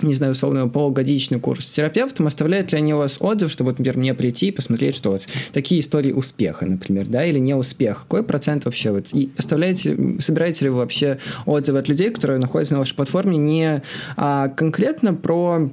не 0.00 0.14
знаю, 0.14 0.32
условно, 0.32 0.66
полугодичный 0.68 1.38
курс 1.38 1.66
с 1.66 1.72
терапевтом, 1.72 2.26
оставляют 2.26 2.72
ли 2.72 2.78
они 2.78 2.92
у 2.92 2.96
вас 2.96 3.18
отзыв, 3.20 3.52
чтобы, 3.52 3.70
например, 3.70 3.98
мне 3.98 4.14
прийти 4.14 4.48
и 4.48 4.50
посмотреть, 4.50 4.96
что 4.96 5.12
вот 5.12 5.28
такие 5.52 5.80
истории 5.80 6.10
успеха, 6.10 6.66
например, 6.66 7.06
да, 7.06 7.24
или 7.24 7.38
не 7.38 7.54
успех? 7.54 8.00
Какой 8.00 8.24
процент 8.24 8.64
вообще 8.64 8.90
вот? 8.90 9.08
И 9.12 9.30
оставляете, 9.38 9.96
собираете 10.18 10.64
ли 10.64 10.70
вы 10.70 10.78
вообще 10.78 11.18
отзывы 11.46 11.78
от 11.78 11.88
людей, 11.88 12.10
которые 12.10 12.40
находятся 12.40 12.74
на 12.74 12.80
вашей 12.80 12.96
платформе 12.96 13.36
не 13.36 13.82
а, 14.16 14.48
конкретно 14.48 15.14
про 15.14 15.70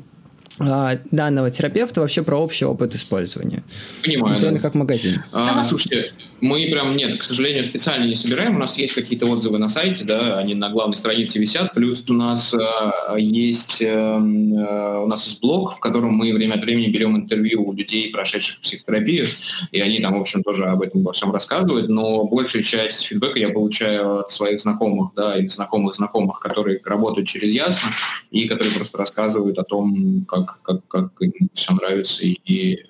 данного 0.59 1.51
терапевта 1.51 2.01
вообще 2.01 2.23
про 2.23 2.37
общий 2.37 2.65
опыт 2.65 2.95
использования. 2.95 3.63
Понимаю. 4.03 4.33
Например, 4.33 4.53
да. 4.55 4.59
как 4.59 4.75
магазин. 4.75 5.23
А, 5.31 5.63
слушайте, 5.63 6.11
мы 6.41 6.67
прям, 6.71 6.95
нет, 6.95 7.17
к 7.17 7.23
сожалению, 7.23 7.63
специально 7.65 8.05
не 8.05 8.15
собираем. 8.15 8.55
У 8.55 8.59
нас 8.59 8.77
есть 8.77 8.93
какие-то 8.93 9.25
отзывы 9.25 9.57
на 9.57 9.69
сайте, 9.69 10.03
да, 10.05 10.37
они 10.37 10.53
на 10.55 10.69
главной 10.69 10.97
странице 10.97 11.39
висят. 11.39 11.73
Плюс 11.73 12.03
у 12.09 12.13
нас 12.13 12.53
а, 12.53 13.15
есть, 13.17 13.81
а, 13.85 14.17
у 14.17 15.07
нас 15.07 15.25
есть 15.25 15.41
блог, 15.41 15.75
в 15.75 15.79
котором 15.79 16.13
мы 16.13 16.33
время 16.33 16.55
от 16.55 16.61
времени 16.61 16.87
берем 16.87 17.15
интервью 17.15 17.67
у 17.67 17.73
людей, 17.73 18.11
прошедших 18.11 18.61
психотерапию, 18.61 19.25
и 19.71 19.79
они 19.81 19.99
там, 19.99 20.17
в 20.17 20.21
общем, 20.21 20.43
тоже 20.43 20.65
об 20.65 20.81
этом 20.81 21.03
во 21.03 21.13
всем 21.13 21.31
рассказывают. 21.31 21.89
Но 21.89 22.25
большую 22.25 22.63
часть 22.63 23.03
фидбэка 23.03 23.39
я 23.39 23.49
получаю 23.49 24.19
от 24.19 24.31
своих 24.31 24.61
знакомых, 24.61 25.11
да, 25.15 25.37
или 25.37 25.47
знакомых 25.47 25.95
знакомых, 25.95 26.39
которые 26.39 26.79
работают 26.83 27.27
через 27.27 27.49
Ясно, 27.49 27.89
и 28.31 28.47
которые 28.47 28.73
просто 28.73 28.97
рассказывают 28.97 29.57
о 29.57 29.63
том, 29.63 30.25
как, 30.27 30.48
как, 30.63 30.87
как 30.87 31.11
им 31.21 31.49
все 31.53 31.73
нравится 31.73 32.25
и, 32.25 32.83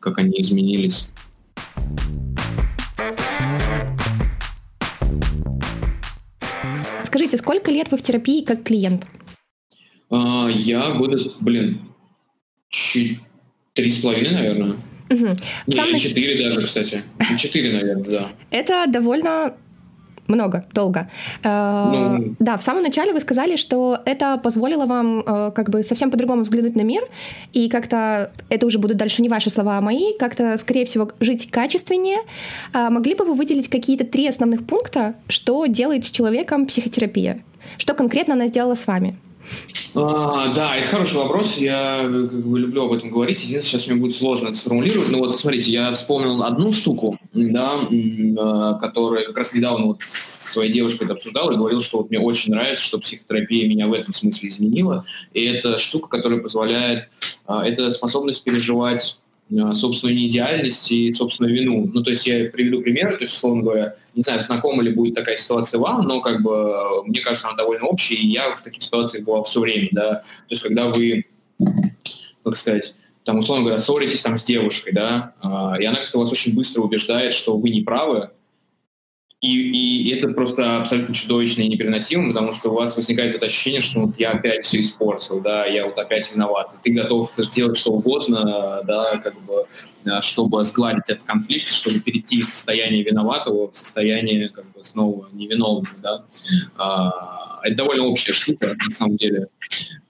как 0.00 0.18
они 0.18 0.40
изменились. 0.40 1.12
Скажите, 7.04 7.36
сколько 7.36 7.70
лет 7.70 7.90
вы 7.90 7.98
в 7.98 8.02
терапии 8.02 8.42
как 8.44 8.62
клиент? 8.62 9.06
А, 10.10 10.48
я 10.48 10.92
года, 10.92 11.32
блин, 11.40 11.80
три 13.72 13.90
с 13.90 13.98
половиной, 13.98 14.32
наверное. 14.32 14.76
Угу. 15.08 15.36
Не, 15.66 15.98
четыре 15.98 16.44
даже, 16.44 16.62
кстати. 16.66 17.02
Четыре, 17.38 17.72
наверное, 17.72 18.04
да. 18.04 18.32
Это 18.50 18.86
довольно 18.88 19.56
много, 20.28 20.64
долго. 20.72 21.10
Э, 21.42 21.90
ну... 21.92 22.34
Да, 22.38 22.56
в 22.56 22.62
самом 22.62 22.82
начале 22.82 23.12
вы 23.12 23.20
сказали, 23.20 23.56
что 23.56 23.98
это 24.04 24.38
позволило 24.38 24.86
вам 24.86 25.20
э, 25.20 25.52
как 25.54 25.70
бы 25.70 25.82
совсем 25.82 26.10
по-другому 26.10 26.42
взглянуть 26.42 26.76
на 26.76 26.82
мир, 26.82 27.02
и 27.52 27.68
как-то, 27.68 28.32
это 28.48 28.66
уже 28.66 28.78
будут 28.78 28.96
дальше 28.96 29.22
не 29.22 29.28
ваши 29.28 29.50
слова, 29.50 29.78
а 29.78 29.80
мои, 29.80 30.16
как-то, 30.18 30.56
скорее 30.58 30.84
всего, 30.84 31.10
жить 31.20 31.50
качественнее. 31.50 32.18
А 32.72 32.90
могли 32.90 33.14
бы 33.14 33.24
вы 33.24 33.34
выделить 33.34 33.68
какие-то 33.68 34.04
три 34.04 34.28
основных 34.28 34.66
пункта, 34.66 35.14
что 35.28 35.66
делает 35.66 36.04
с 36.04 36.10
человеком 36.10 36.66
психотерапия? 36.66 37.42
Что 37.78 37.94
конкретно 37.94 38.34
она 38.34 38.46
сделала 38.46 38.74
с 38.74 38.86
вами? 38.86 39.16
А, 39.94 40.52
да, 40.54 40.76
это 40.76 40.88
хороший 40.88 41.16
вопрос. 41.16 41.56
Я 41.56 42.00
как 42.02 42.46
бы, 42.46 42.58
люблю 42.58 42.84
об 42.84 42.92
этом 42.92 43.10
говорить. 43.10 43.42
Единственное, 43.42 43.62
сейчас 43.62 43.86
мне 43.86 43.96
будет 43.96 44.14
сложно 44.14 44.48
это 44.48 44.56
сформулировать. 44.56 45.08
Но 45.08 45.18
вот 45.18 45.40
смотрите, 45.40 45.70
я 45.70 45.92
вспомнил 45.92 46.42
одну 46.42 46.72
штуку, 46.72 47.18
да, 47.32 47.80
а, 48.38 48.74
которая 48.74 49.24
как 49.24 49.38
раз 49.38 49.54
недавно 49.54 49.86
вот 49.86 50.02
с 50.02 50.52
своей 50.52 50.72
девушкой 50.72 51.04
это 51.04 51.14
обсуждал 51.14 51.50
и 51.50 51.56
говорил, 51.56 51.80
что 51.80 51.98
вот 51.98 52.10
мне 52.10 52.20
очень 52.20 52.52
нравится, 52.52 52.84
что 52.84 52.98
психотерапия 52.98 53.68
меня 53.68 53.86
в 53.86 53.92
этом 53.92 54.12
смысле 54.12 54.48
изменила. 54.48 55.04
И 55.32 55.44
это 55.44 55.78
штука, 55.78 56.08
которая 56.08 56.40
позволяет, 56.40 57.08
а, 57.46 57.66
это 57.66 57.90
способность 57.90 58.44
переживать 58.44 59.18
Э, 59.25 59.25
собственную 59.74 60.16
неидеальность 60.16 60.90
и 60.90 61.12
собственную 61.12 61.54
вину. 61.54 61.88
Ну, 61.92 62.02
то 62.02 62.10
есть 62.10 62.26
я 62.26 62.50
приведу 62.50 62.82
пример, 62.82 63.16
то 63.16 63.22
есть, 63.22 63.34
условно 63.34 63.62
говоря, 63.62 63.94
не 64.14 64.22
знаю, 64.22 64.40
знакома 64.40 64.82
ли 64.82 64.92
будет 64.92 65.14
такая 65.14 65.36
ситуация 65.36 65.78
вам, 65.78 66.02
но 66.02 66.20
как 66.20 66.42
бы 66.42 66.52
э, 66.52 67.02
мне 67.06 67.20
кажется, 67.20 67.48
она 67.48 67.56
довольно 67.56 67.86
общая, 67.86 68.16
и 68.16 68.26
я 68.26 68.54
в 68.54 68.62
таких 68.62 68.82
ситуациях 68.82 69.24
бывал 69.24 69.44
все 69.44 69.60
время, 69.60 69.88
да. 69.92 70.14
То 70.14 70.50
есть 70.50 70.62
когда 70.62 70.88
вы, 70.88 71.26
как 72.44 72.56
сказать, 72.56 72.94
там, 73.24 73.38
условно 73.38 73.64
говоря, 73.64 73.78
ссоритесь 73.78 74.20
там 74.20 74.36
с 74.36 74.44
девушкой, 74.44 74.92
да, 74.92 75.34
э, 75.42 75.82
и 75.82 75.84
она 75.84 76.00
как-то 76.00 76.18
вас 76.18 76.32
очень 76.32 76.54
быстро 76.54 76.82
убеждает, 76.82 77.32
что 77.32 77.56
вы 77.56 77.70
не 77.70 77.82
правы, 77.82 78.30
и, 79.46 80.08
и 80.08 80.14
это 80.14 80.28
просто 80.28 80.78
абсолютно 80.80 81.14
чудовищно 81.14 81.62
и 81.62 81.68
непереносимо, 81.68 82.28
потому 82.28 82.52
что 82.52 82.70
у 82.70 82.74
вас 82.74 82.96
возникает 82.96 83.34
это 83.34 83.46
ощущение, 83.46 83.80
что 83.80 84.00
вот 84.00 84.18
я 84.18 84.32
опять 84.32 84.64
все 84.64 84.80
испортил, 84.80 85.40
да, 85.40 85.66
я 85.66 85.86
вот 85.86 85.96
опять 85.98 86.32
виноват. 86.32 86.74
Ты 86.82 86.92
готов 86.92 87.32
сделать 87.38 87.76
что 87.76 87.92
угодно, 87.92 88.82
да, 88.84 89.18
как 89.18 89.40
бы, 89.44 89.66
чтобы 90.20 90.64
сгладить 90.64 91.04
этот 91.08 91.24
конфликт, 91.24 91.68
чтобы 91.68 92.00
перейти 92.00 92.40
из 92.40 92.48
состояния 92.48 93.02
виноватого 93.02 93.70
в 93.70 93.76
состояние 93.76 94.48
как 94.48 94.64
бы 94.72 94.82
снова 94.82 95.28
невиновного, 95.32 95.86
да. 96.02 96.24
А, 96.76 97.60
это 97.62 97.76
довольно 97.76 98.04
общая 98.04 98.32
штука, 98.32 98.74
на 98.84 98.90
самом 98.90 99.16
деле. 99.16 99.48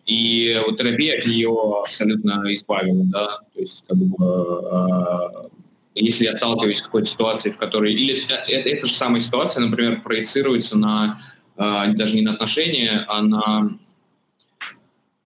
И 0.06 0.58
вот 0.64 0.78
терапия 0.78 1.18
от 1.18 1.26
нее 1.26 1.52
абсолютно 1.82 2.42
избавила, 2.54 3.02
да, 3.04 3.40
то 3.54 3.60
есть 3.60 3.84
как 3.86 3.98
бы 3.98 4.68
а, 4.70 5.48
если 6.04 6.24
я 6.24 6.36
сталкиваюсь 6.36 6.78
с 6.78 6.82
какой-то 6.82 7.08
ситуацией, 7.08 7.54
в 7.54 7.58
которой... 7.58 7.92
Или 7.92 8.26
это, 8.48 8.68
эта 8.68 8.86
же 8.86 8.92
самая 8.92 9.20
ситуация, 9.20 9.64
например, 9.64 10.02
проецируется 10.02 10.78
на 10.78 11.20
э, 11.56 11.92
даже 11.94 12.14
не 12.16 12.22
на 12.22 12.34
отношения, 12.34 13.04
а 13.08 13.22
на 13.22 13.78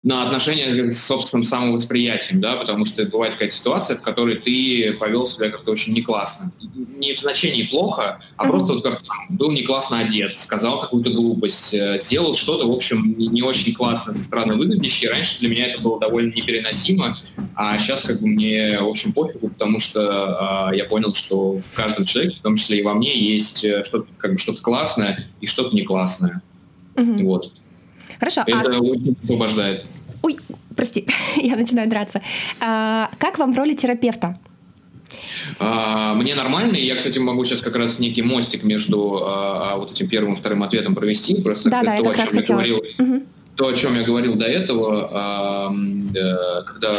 на 0.03 0.23
отношения 0.25 0.91
с 0.91 1.05
собственным 1.05 1.45
самовосприятием, 1.45 2.41
да, 2.41 2.57
потому 2.57 2.87
что 2.87 3.05
бывает 3.05 3.35
какая-то 3.35 3.55
ситуация, 3.55 3.97
в 3.99 4.03
которой 4.03 4.37
ты 4.37 4.95
повел 4.99 5.27
себя 5.27 5.51
как-то 5.51 5.73
очень 5.73 5.93
не 5.93 6.01
классно. 6.01 6.53
Не 6.97 7.13
в 7.13 7.21
значении 7.21 7.65
плохо, 7.65 8.19
а 8.37 8.45
mm-hmm. 8.45 8.49
просто 8.49 8.73
вот 8.73 8.83
как 8.83 9.03
был 9.29 9.51
не 9.51 9.63
классно 9.63 9.99
одет, 9.99 10.39
сказал 10.39 10.81
какую-то 10.81 11.11
глупость, 11.11 11.75
э, 11.75 11.99
сделал 11.99 12.33
что-то, 12.33 12.67
в 12.67 12.73
общем, 12.73 13.15
не 13.19 13.43
очень 13.43 13.75
классно 13.75 14.15
со 14.15 14.25
стороны 14.25 14.55
выглядящее. 14.55 15.11
Раньше 15.11 15.39
для 15.41 15.51
меня 15.51 15.67
это 15.67 15.83
было 15.83 16.01
довольно 16.01 16.33
непереносимо, 16.33 17.19
а 17.55 17.79
сейчас 17.79 18.03
как 18.03 18.21
бы 18.23 18.27
мне, 18.27 18.79
в 18.81 18.89
общем, 18.89 19.13
пофигу, 19.13 19.51
потому 19.51 19.81
что 19.81 20.71
э, 20.73 20.77
я 20.79 20.87
понял, 20.87 21.13
что 21.13 21.61
в 21.61 21.73
каждом 21.75 22.07
человеке, 22.07 22.39
в 22.39 22.43
том 22.43 22.57
числе 22.57 22.79
и 22.79 22.83
во 22.83 22.95
мне, 22.95 23.35
есть 23.35 23.65
э, 23.65 23.85
что-то 23.85 24.07
как 24.17 24.33
бы 24.33 24.39
что-то 24.39 24.63
классное 24.63 25.29
и 25.43 25.47
что-то 25.47 25.77
не 25.77 25.83
классное. 25.83 26.41
Mm-hmm. 26.95 27.25
Вот. 27.25 27.53
Хорошо. 28.21 28.43
Это 28.47 28.77
а... 28.77 28.81
очень 28.81 29.17
освобождает. 29.23 29.85
Ой, 30.23 30.37
прости, 30.77 31.07
я 31.37 31.57
начинаю 31.57 31.89
драться. 31.89 32.23
А, 32.61 33.11
как 33.19 33.39
вам 33.39 33.53
в 33.53 33.59
роли 33.59 33.75
терапевта? 33.75 34.39
А, 35.59 36.15
мне 36.15 36.35
нормально, 36.35 36.77
и 36.77 36.85
я, 36.85 36.95
кстати, 36.95 37.19
могу 37.19 37.45
сейчас 37.45 37.63
как 37.63 37.75
раз 37.75 37.99
некий 37.99 38.23
мостик 38.23 38.63
между 38.63 39.23
а, 39.25 39.73
а 39.73 39.77
вот 39.77 39.93
этим 39.93 40.09
первым 40.09 40.35
и 40.35 40.37
вторым 40.37 40.63
ответом 40.63 40.95
провести. 40.95 41.41
Просто 41.43 41.71
да, 41.71 41.83
да, 41.83 41.97
то, 41.97 42.05
я 42.05 42.11
как 42.11 42.19
раз 42.19 42.29
хотела. 42.29 42.59
Говорил, 42.59 42.83
угу 42.99 43.23
то, 43.57 43.69
о 43.69 43.75
чем 43.75 43.95
я 43.95 44.03
говорил 44.03 44.37
до 44.37 44.47
этого, 44.47 45.71
э, 46.15 46.65
когда 46.65 46.97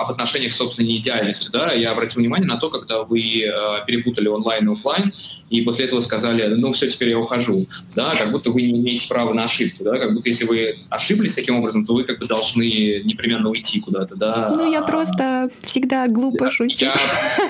об 0.00 0.10
отношениях 0.12 0.52
с 0.52 0.56
собственной 0.56 0.86
неидеальностью, 0.86 1.50
да, 1.50 1.72
я 1.72 1.90
обратил 1.90 2.20
внимание 2.20 2.46
на 2.46 2.56
то, 2.56 2.70
когда 2.70 3.02
вы 3.02 3.50
перепутали 3.84 4.28
онлайн 4.28 4.68
и 4.68 4.72
офлайн, 4.72 5.12
и 5.52 5.60
после 5.60 5.84
этого 5.84 6.00
сказали, 6.00 6.46
ну 6.46 6.72
все, 6.72 6.88
теперь 6.88 7.10
я 7.10 7.18
ухожу, 7.18 7.66
да, 7.94 8.14
как 8.16 8.30
будто 8.30 8.50
вы 8.50 8.62
не 8.62 8.78
имеете 8.80 9.06
права 9.06 9.34
на 9.34 9.44
ошибку, 9.44 9.84
да, 9.84 9.98
как 9.98 10.14
будто 10.14 10.28
если 10.28 10.44
вы 10.44 10.78
ошиблись 10.88 11.34
таким 11.34 11.56
образом, 11.56 11.84
то 11.84 11.94
вы 11.94 12.04
как 12.04 12.18
бы 12.18 12.26
должны 12.26 13.02
непременно 13.04 13.50
уйти 13.50 13.80
куда-то, 13.80 14.16
да. 14.16 14.50
Ну 14.56 14.72
я 14.72 14.80
просто 14.80 15.50
всегда 15.62 16.08
глупо 16.08 16.44
я, 16.44 16.50
шучу. 16.50 16.76
Я, 16.78 16.94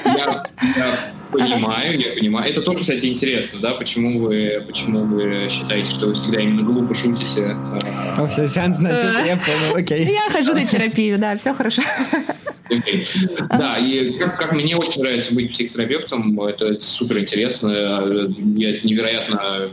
я, 0.05 0.47
я 0.77 1.13
понимаю, 1.31 2.01
я 2.01 2.13
понимаю. 2.15 2.51
Это 2.51 2.61
тоже, 2.61 2.81
кстати, 2.81 3.07
интересно, 3.07 3.61
да, 3.61 3.71
почему 3.75 4.19
вы, 4.19 4.65
почему 4.67 5.05
вы 5.05 5.49
считаете, 5.49 5.91
что 5.91 6.07
вы 6.07 6.15
всегда 6.15 6.41
именно 6.41 6.63
глупо 6.63 6.95
шутите, 6.95 7.57
о, 8.19 8.27
все, 8.27 8.49
сеанс 8.49 8.79
начался, 8.79 9.25
я 9.25 9.37
понял, 9.37 9.77
окей. 9.77 10.13
Я 10.13 10.29
хожу 10.31 10.53
на 10.55 10.67
терапию, 10.67 11.19
да, 11.19 11.37
все 11.37 11.55
хорошо. 11.55 11.83
Okay. 12.69 13.07
Да, 13.51 13.77
и 13.77 14.19
как, 14.19 14.39
как 14.39 14.53
мне 14.53 14.77
очень 14.77 15.03
нравится 15.03 15.35
быть 15.35 15.51
психотерапевтом, 15.51 16.41
это 16.41 16.81
супер 16.81 17.19
интересно, 17.19 17.92
я 18.01 18.81
невероятно 18.83 19.71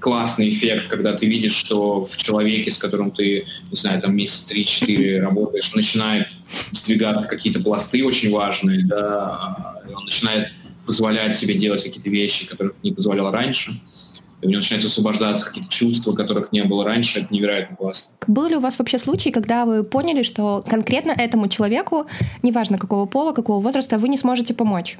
классный 0.00 0.52
эффект, 0.52 0.88
когда 0.88 1.12
ты 1.12 1.26
видишь, 1.26 1.54
что 1.54 2.04
в 2.04 2.16
человеке, 2.16 2.70
с 2.70 2.78
которым 2.78 3.12
ты, 3.12 3.46
не 3.70 3.76
знаю, 3.76 4.00
там 4.02 4.16
месяц 4.16 4.46
3-4 4.50 5.20
работаешь, 5.20 5.72
начинает 5.74 6.26
сдвигаться 6.72 7.26
какие-то 7.26 7.60
пласты 7.60 8.04
очень 8.04 8.32
важные, 8.32 8.84
да, 8.84 9.80
он 9.86 10.04
начинает 10.04 10.52
позволять 10.86 11.34
себе 11.36 11.54
делать 11.54 11.84
какие-то 11.84 12.10
вещи, 12.10 12.48
которых 12.48 12.74
не 12.82 12.92
позволял 12.92 13.30
раньше. 13.30 13.70
и 13.70 14.01
у 14.42 14.48
него 14.48 14.58
начинают 14.58 14.84
освобождаться 14.84 15.46
какие-то 15.46 15.70
чувства, 15.70 16.12
которых 16.12 16.52
не 16.52 16.64
было 16.64 16.84
раньше, 16.84 17.20
это 17.20 17.32
невероятно 17.32 17.76
классно. 17.76 18.12
Был 18.26 18.48
ли 18.48 18.56
у 18.56 18.60
вас 18.60 18.78
вообще 18.78 18.98
случай, 18.98 19.30
когда 19.30 19.64
вы 19.64 19.84
поняли, 19.84 20.22
что 20.22 20.64
конкретно 20.68 21.12
этому 21.12 21.48
человеку, 21.48 22.06
неважно 22.42 22.78
какого 22.78 23.06
пола, 23.06 23.32
какого 23.32 23.60
возраста, 23.60 23.98
вы 23.98 24.08
не 24.08 24.16
сможете 24.16 24.52
помочь? 24.52 24.98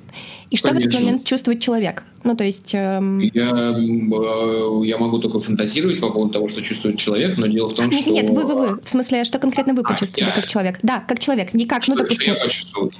И 0.51 0.57
что 0.57 0.69
Конечно. 0.69 0.91
в 0.91 0.95
этот 0.95 1.05
момент 1.05 1.25
чувствует 1.25 1.61
человек? 1.61 2.05
Ну, 2.25 2.37
то 2.37 2.45
есть... 2.45 2.71
Эм... 2.73 3.19
Я, 3.19 3.75
э, 3.77 4.83
я 4.85 4.99
могу 4.99 5.19
только 5.19 5.41
фантазировать 5.41 6.01
по 6.01 6.11
поводу 6.11 6.33
того, 6.33 6.49
что 6.49 6.63
чувствует 6.63 6.97
человек, 6.97 7.37
но 7.37 7.49
дело 7.49 7.69
в 7.69 7.75
том, 7.75 7.89
нет, 7.89 8.03
что... 8.03 8.11
Нет, 8.11 8.31
вы, 8.31 8.47
вы, 8.47 8.55
вы. 8.55 8.81
В 8.81 8.89
смысле, 8.89 9.25
что 9.25 9.41
конкретно 9.41 9.75
вы 9.75 9.83
а, 9.83 9.89
почувствовали 9.89 10.31
а, 10.31 10.33
как 10.33 10.47
человек? 10.47 10.79
Да, 10.83 11.01
как 11.01 11.19
человек, 11.19 11.53
не 11.53 11.67
как, 11.67 11.83
что, 11.83 11.95
ну, 11.95 11.99
допустим... 11.99 12.35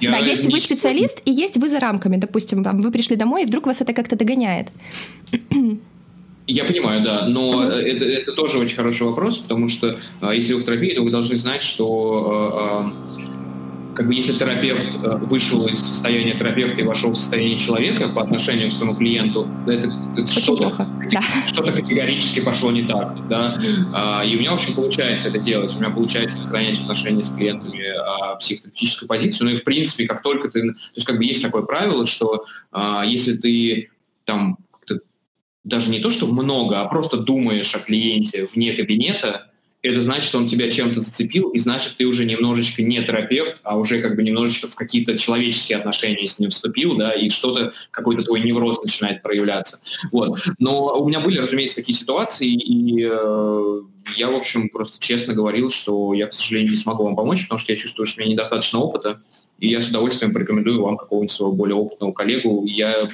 Я 0.01 0.11
да, 0.11 0.17
есть 0.17 0.51
вы 0.51 0.59
специалист, 0.59 1.21
и 1.23 1.31
есть 1.31 1.55
вы 1.55 1.69
за 1.69 1.79
рамками, 1.79 2.17
допустим, 2.17 2.63
там, 2.65 2.81
вы 2.81 2.91
пришли 2.91 3.15
домой, 3.15 3.43
и 3.43 3.45
вдруг 3.45 3.65
вас 3.65 3.79
это 3.79 3.93
как-то 3.93 4.17
догоняет. 4.17 4.67
Я 6.45 6.65
понимаю, 6.65 7.03
да, 7.03 7.25
но 7.27 7.63
это, 7.63 8.05
это 8.05 8.33
тоже 8.33 8.59
очень 8.59 8.75
хороший 8.75 9.07
вопрос, 9.07 9.37
потому 9.37 9.69
что 9.69 9.97
а, 10.19 10.33
если 10.33 10.53
вы 10.53 10.59
в 10.59 10.65
терапии, 10.65 10.93
то 10.93 11.01
вы 11.01 11.09
должны 11.09 11.37
знать, 11.37 11.63
что 11.63 12.51
а, 12.53 13.33
как 13.95 14.07
бы 14.07 14.15
если 14.15 14.33
терапевт 14.33 14.95
э, 14.95 15.17
вышел 15.17 15.65
из 15.67 15.79
состояния 15.79 16.33
терапевта 16.33 16.81
и 16.81 16.83
вошел 16.83 17.11
в 17.11 17.15
состояние 17.15 17.57
человека 17.57 18.09
по 18.09 18.21
отношению 18.21 18.69
к 18.69 18.73
своему 18.73 18.95
клиенту, 18.95 19.47
это, 19.67 19.91
это 20.17 20.31
что-то, 20.31 20.87
да. 21.11 21.21
что-то 21.45 21.71
категорически 21.71 22.41
пошло 22.41 22.71
не 22.71 22.83
так, 22.83 23.27
да. 23.27 23.59
А, 23.93 24.23
и 24.23 24.35
у 24.35 24.39
меня, 24.39 24.51
в 24.51 24.55
общем, 24.55 24.73
получается 24.73 25.29
это 25.29 25.39
делать. 25.39 25.75
У 25.75 25.79
меня 25.79 25.89
получается 25.89 26.37
сохранять 26.37 26.79
отношения 26.79 27.23
с 27.23 27.29
клиентами 27.29 27.83
а, 27.95 28.35
психотерапевтическую 28.35 29.07
позицию. 29.07 29.49
Ну 29.49 29.55
и, 29.55 29.57
в 29.57 29.63
принципе, 29.63 30.07
как 30.07 30.21
только 30.21 30.49
ты... 30.49 30.61
То 30.61 30.77
есть, 30.95 31.05
как 31.05 31.17
бы 31.17 31.25
есть 31.25 31.41
такое 31.41 31.63
правило, 31.63 32.05
что 32.05 32.45
а, 32.71 33.05
если 33.05 33.33
ты 33.33 33.89
там 34.25 34.57
даже 35.63 35.89
не 35.89 35.99
то, 35.99 36.09
что 36.09 36.27
много, 36.27 36.81
а 36.81 36.85
просто 36.85 37.17
думаешь 37.17 37.73
о 37.75 37.79
клиенте 37.79 38.49
вне 38.53 38.73
кабинета, 38.73 39.49
это 39.83 40.01
значит, 40.01 40.23
что 40.23 40.37
он 40.37 40.47
тебя 40.47 40.71
чем-то 40.71 41.01
зацепил, 41.01 41.49
и 41.49 41.59
значит, 41.59 41.97
ты 41.97 42.05
уже 42.05 42.23
немножечко 42.23 42.81
не 42.81 43.03
терапевт, 43.03 43.59
а 43.63 43.77
уже 43.77 44.01
как 44.01 44.15
бы 44.15 44.23
немножечко 44.23 44.69
в 44.69 44.75
какие-то 44.75 45.17
человеческие 45.17 45.77
отношения 45.77 46.25
с 46.25 46.39
ним 46.39 46.51
вступил, 46.51 46.95
да, 46.95 47.11
и 47.11 47.27
что-то, 47.27 47.73
какой-то 47.91 48.23
твой 48.23 48.39
невроз 48.39 48.81
начинает 48.81 49.21
проявляться. 49.21 49.81
Вот. 50.13 50.39
Но 50.57 50.97
у 50.97 51.07
меня 51.07 51.19
были, 51.19 51.37
разумеется, 51.37 51.75
такие 51.75 51.97
ситуации, 51.97 52.53
и 52.53 53.05
э, 53.05 53.81
я, 54.15 54.31
в 54.31 54.35
общем, 54.35 54.69
просто 54.69 55.05
честно 55.05 55.33
говорил, 55.33 55.69
что 55.69 56.13
я, 56.13 56.27
к 56.27 56.33
сожалению, 56.33 56.71
не 56.71 56.77
смогу 56.77 57.03
вам 57.03 57.17
помочь, 57.17 57.43
потому 57.43 57.59
что 57.59 57.73
я 57.73 57.77
чувствую, 57.77 58.07
что 58.07 58.21
у 58.21 58.23
меня 58.23 58.35
недостаточно 58.35 58.79
опыта, 58.79 59.21
и 59.59 59.67
я 59.67 59.81
с 59.81 59.89
удовольствием 59.89 60.31
порекомендую 60.31 60.81
вам 60.81 60.95
какого-нибудь 60.95 61.31
своего 61.31 61.53
более 61.53 61.75
опытного 61.75 62.13
коллегу. 62.13 62.65
Я, 62.65 63.09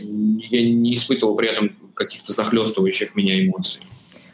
я 0.00 0.70
не 0.70 0.94
испытывал 0.94 1.36
при 1.36 1.48
этом 1.48 1.70
каких-то 1.94 2.32
захлестывающих 2.32 3.14
меня 3.14 3.44
эмоций. 3.44 3.82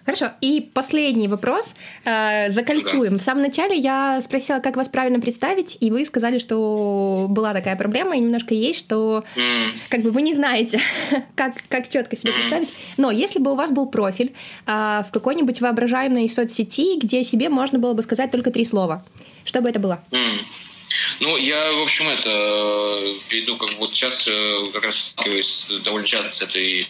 Хорошо. 0.06 0.26
И 0.40 0.70
последний 0.72 1.26
вопрос. 1.26 1.74
Э, 2.04 2.48
закольцуем. 2.50 3.14
Да. 3.14 3.18
В 3.18 3.22
самом 3.22 3.42
начале 3.42 3.76
я 3.76 4.20
спросила, 4.22 4.60
как 4.60 4.76
вас 4.76 4.88
правильно 4.88 5.18
представить, 5.18 5.76
и 5.80 5.90
вы 5.90 6.06
сказали, 6.06 6.38
что 6.38 7.26
была 7.28 7.52
такая 7.52 7.74
проблема, 7.74 8.16
и 8.16 8.20
немножко 8.20 8.54
есть, 8.54 8.78
что 8.78 9.24
mm. 9.34 9.66
как 9.88 10.02
бы 10.02 10.10
вы 10.12 10.22
не 10.22 10.32
знаете, 10.32 10.80
как, 11.34 11.54
как 11.68 11.88
четко 11.88 12.16
себе 12.16 12.32
представить. 12.32 12.72
Но 12.96 13.10
если 13.10 13.40
бы 13.40 13.50
у 13.50 13.56
вас 13.56 13.72
был 13.72 13.86
профиль 13.86 14.32
э, 14.66 15.02
в 15.02 15.10
какой-нибудь 15.10 15.60
воображаемой 15.60 16.28
соцсети, 16.28 17.00
где 17.00 17.24
себе 17.24 17.48
можно 17.48 17.80
было 17.80 17.92
бы 17.92 18.02
сказать 18.02 18.30
только 18.30 18.52
три 18.52 18.64
слова, 18.64 19.04
что 19.44 19.60
бы 19.60 19.68
это 19.68 19.80
было? 19.80 20.04
Mm. 20.12 20.38
Ну, 21.20 21.36
я, 21.36 21.72
в 21.72 21.82
общем, 21.82 22.08
это 22.08 22.30
э, 22.30 23.14
перейду, 23.28 23.56
как 23.56 23.70
бы 23.70 23.76
вот 23.76 23.94
сейчас 23.94 24.26
э, 24.28 24.64
как 24.72 24.84
раз 24.84 24.96
сталкиваюсь 24.96 25.66
довольно 25.82 26.06
часто 26.06 26.32
с 26.32 26.42
этой 26.42 26.88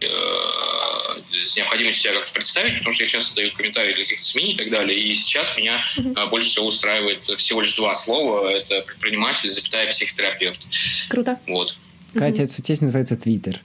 Э, 0.00 1.20
с 1.44 1.56
необходимостью 1.56 2.10
себя 2.10 2.20
как-то 2.20 2.32
представить, 2.32 2.78
потому 2.78 2.92
что 2.92 3.02
я 3.02 3.08
часто 3.08 3.34
даю 3.34 3.52
комментарии 3.52 3.92
для 3.92 4.04
каких-то 4.04 4.24
СМИ 4.24 4.52
и 4.52 4.56
так 4.56 4.70
далее, 4.70 4.98
и 4.98 5.14
сейчас 5.14 5.56
меня 5.56 5.84
mm-hmm. 5.96 6.28
больше 6.28 6.48
всего 6.48 6.66
устраивает 6.66 7.24
всего 7.38 7.62
лишь 7.62 7.74
два 7.74 7.94
слова, 7.94 8.48
это 8.48 8.82
предприниматель, 8.82 9.50
запятая 9.50 9.88
психотерапевт. 9.88 10.68
Круто. 11.08 11.40
Вот. 11.46 11.76
Катя, 12.18 12.42
эта 12.44 12.52
соцсеть 12.52 12.82
называется 12.82 13.16
Твиттер. 13.16 13.60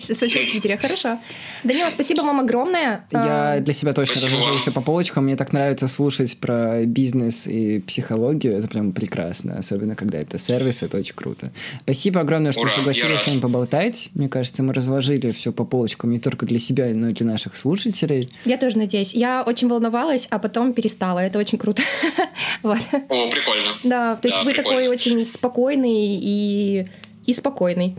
Соцсеть 0.00 0.50
Твиттере, 0.50 0.76
хорошо. 0.76 1.18
Данила, 1.64 1.90
спасибо 1.90 2.22
вам 2.22 2.40
огромное. 2.40 3.04
Я 3.10 3.60
для 3.60 3.74
себя 3.74 3.92
точно 3.92 4.26
разложил 4.26 4.58
все 4.58 4.72
по 4.72 4.80
полочкам. 4.80 5.24
Мне 5.24 5.36
так 5.36 5.52
нравится 5.52 5.88
слушать 5.88 6.38
про 6.38 6.84
бизнес 6.84 7.46
и 7.46 7.80
психологию. 7.80 8.56
Это 8.56 8.68
прям 8.68 8.92
прекрасно. 8.92 9.58
Особенно, 9.58 9.94
когда 9.94 10.18
это 10.18 10.38
сервис, 10.38 10.82
это 10.82 10.98
очень 10.98 11.14
круто. 11.14 11.52
Спасибо 11.82 12.20
огромное, 12.20 12.52
что 12.52 12.68
согласились 12.68 13.20
с 13.20 13.26
нами 13.26 13.40
поболтать. 13.40 14.10
Мне 14.14 14.28
кажется, 14.28 14.62
мы 14.62 14.72
разложили 14.72 15.30
все 15.32 15.52
по 15.52 15.64
полочкам 15.64 16.10
не 16.10 16.18
только 16.18 16.46
для 16.46 16.58
себя, 16.58 16.90
но 16.94 17.08
и 17.08 17.12
для 17.12 17.26
наших 17.26 17.56
слушателей. 17.56 18.30
Я 18.44 18.58
тоже 18.58 18.78
надеюсь. 18.78 19.12
Я 19.14 19.42
очень 19.42 19.68
волновалась, 19.68 20.26
а 20.30 20.38
потом 20.38 20.72
перестала. 20.72 21.20
Это 21.20 21.38
очень 21.38 21.58
круто. 21.58 21.82
вот. 22.62 22.78
О, 23.08 23.30
прикольно. 23.30 23.76
Да, 23.84 24.16
то 24.16 24.28
есть 24.28 24.44
вы 24.44 24.54
такой 24.54 24.88
очень 24.88 25.24
спокойный 25.24 26.18
и 26.20 26.86
и 27.26 27.32
спокойный. 27.32 27.94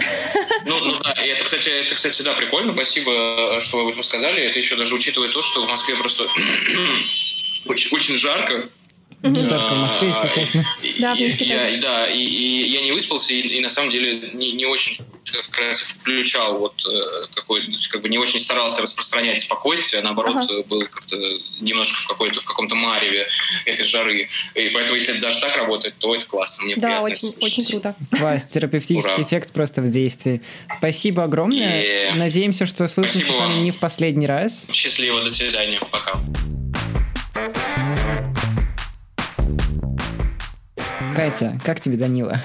Ну, 0.65 0.79
ну 0.79 0.97
да, 0.99 1.11
и 1.23 1.29
это, 1.29 1.43
кстати, 1.45 1.69
это, 1.69 1.95
кстати, 1.95 2.21
да, 2.21 2.33
прикольно. 2.33 2.73
Спасибо, 2.73 3.59
что 3.61 3.77
вы 3.77 3.83
об 3.83 3.89
этом 3.89 4.03
сказали. 4.03 4.41
Это 4.43 4.59
еще 4.59 4.75
даже 4.75 4.95
учитывая 4.95 5.29
то, 5.29 5.41
что 5.41 5.65
в 5.65 5.69
Москве 5.69 5.95
просто 5.95 6.27
очень, 7.65 7.95
очень 7.95 8.15
жарко. 8.15 8.69
Не 9.21 9.47
только 9.47 9.73
в 9.73 9.77
Москве, 9.77 10.07
если 10.09 10.39
честно. 10.39 10.65
Да, 10.99 11.13
в 11.13 11.17
принципе, 11.17 11.45
я, 11.45 11.77
да, 11.79 12.07
и, 12.07 12.19
и 12.19 12.71
я 12.71 12.81
не 12.81 12.91
выспался, 12.91 13.33
и, 13.33 13.39
и 13.39 13.61
на 13.61 13.69
самом 13.69 13.89
деле 13.89 14.31
не, 14.33 14.51
не 14.53 14.65
очень 14.65 14.97
как 15.31 15.57
раз 15.67 15.81
включал 15.81 16.59
вот 16.59 16.73
э, 16.85 17.27
какой 17.33 17.79
как 17.89 18.01
бы 18.01 18.09
не 18.09 18.17
очень 18.17 18.39
старался 18.39 18.81
распространять 18.81 19.39
спокойствие, 19.39 20.01
а 20.01 20.03
наоборот 20.03 20.35
ага. 20.35 20.63
был 20.63 20.85
как-то 20.87 21.15
немножко 21.59 21.95
в 21.95 22.07
какой-то 22.07 22.41
в 22.41 22.45
каком-то 22.45 22.75
мареве 22.75 23.27
этой 23.65 23.85
жары. 23.85 24.27
И 24.55 24.69
поэтому 24.69 24.95
если 24.95 25.19
даже 25.19 25.39
так 25.39 25.57
работает, 25.57 25.95
то 25.97 26.13
это 26.13 26.25
классно. 26.25 26.65
Мне 26.65 26.75
да, 26.75 27.01
очень, 27.01 27.33
очень 27.41 27.65
круто. 27.65 27.95
Класс, 28.11 28.45
терапевтический 28.45 29.13
Ура. 29.13 29.23
эффект 29.23 29.53
просто 29.53 29.81
в 29.81 29.89
действии. 29.91 30.41
Спасибо 30.77 31.23
огромное. 31.23 32.11
И... 32.11 32.15
Надеемся, 32.15 32.65
что 32.65 32.87
слышимся 32.87 33.33
с 33.33 33.37
вами 33.37 33.59
не 33.61 33.71
в 33.71 33.79
последний 33.79 34.27
раз. 34.27 34.67
Счастливо, 34.71 35.23
до 35.23 35.29
свидания, 35.29 35.79
пока. 35.91 36.19
Катя, 41.15 41.59
как 41.63 41.79
тебе 41.79 41.95
Данила? 41.95 42.41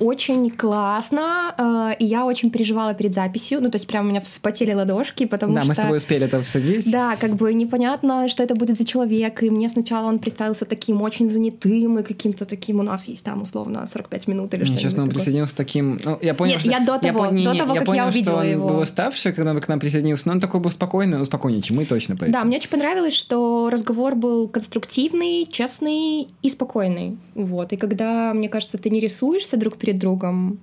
Очень 0.00 0.50
классно, 0.50 1.54
э, 1.56 1.96
и 1.98 2.06
я 2.06 2.24
очень 2.24 2.50
переживала 2.50 2.94
перед 2.94 3.14
записью, 3.14 3.60
ну, 3.60 3.70
то 3.70 3.76
есть 3.76 3.86
прям 3.86 4.06
у 4.06 4.08
меня 4.08 4.20
вспотели 4.20 4.72
ладошки, 4.72 5.26
потому 5.26 5.54
да, 5.54 5.60
что... 5.60 5.66
Да, 5.66 5.68
мы 5.68 5.74
с 5.74 5.76
тобой 5.76 5.96
успели 5.98 6.24
это 6.24 6.38
обсудить. 6.38 6.90
Да, 6.90 7.16
как 7.16 7.36
бы 7.36 7.52
непонятно, 7.52 8.28
что 8.28 8.42
это 8.42 8.54
будет 8.54 8.78
за 8.78 8.84
человек, 8.84 9.42
и 9.42 9.50
мне 9.50 9.68
сначала 9.68 10.08
он 10.08 10.18
представился 10.18 10.64
таким 10.64 11.02
очень 11.02 11.28
занятым 11.28 11.98
и 11.98 12.02
каким-то 12.02 12.46
таким, 12.46 12.80
у 12.80 12.82
нас 12.82 13.06
есть 13.08 13.24
там 13.24 13.42
условно 13.42 13.86
45 13.86 14.28
минут 14.28 14.54
или 14.54 14.64
что-то. 14.64 14.80
Честно, 14.80 15.02
он 15.02 15.10
присоединился 15.10 15.54
таким... 15.54 16.00
Ну, 16.02 16.18
я 16.22 16.34
понял, 16.34 16.54
Нет, 16.54 16.60
что... 16.60 16.70
я 16.70 16.80
до 16.80 16.98
того, 16.98 17.26
я, 17.26 17.52
до 17.52 17.58
того, 17.58 17.74
я 17.74 17.80
как 17.80 17.86
понял, 17.86 18.02
я 18.04 18.08
увидела 18.08 18.36
что 18.38 18.46
он 18.46 18.50
его. 18.50 18.68
был 18.68 18.78
уставший, 18.80 19.32
когда 19.32 19.50
он 19.50 19.60
к 19.60 19.68
нам 19.68 19.80
присоединился, 19.80 20.28
но 20.28 20.34
он 20.34 20.40
такой 20.40 20.60
был 20.60 20.70
спокойный, 20.70 21.18
ну, 21.18 21.24
спокойнее, 21.24 21.62
чем 21.62 21.76
мы 21.76 21.84
точно, 21.84 22.16
поэтому. 22.16 22.32
Да, 22.32 22.44
мне 22.44 22.56
очень 22.56 22.70
понравилось, 22.70 23.14
что 23.14 23.68
разговор 23.70 24.14
был 24.14 24.48
конструктивный, 24.48 25.46
честный 25.46 26.26
и 26.42 26.48
спокойный, 26.48 27.18
вот, 27.34 27.72
и 27.72 27.76
когда, 27.76 28.32
мне 28.32 28.48
кажется, 28.48 28.78
ты 28.78 28.88
не 28.88 29.00
рисуешься 29.00 29.56
друг 29.56 29.76
перед 29.76 29.89
другом, 29.92 30.58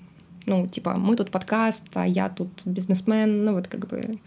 ну, 0.46 0.68
типа, 0.68 0.96
мы 0.98 1.16
тут 1.16 1.32
подкаст, 1.32 1.88
а 1.96 2.08
я 2.08 2.30
тут 2.30 2.50
бизнесмен, 2.66 3.46
ну, 3.46 3.54
вот 3.54 3.68
как 3.68 3.88
бы 3.88 4.20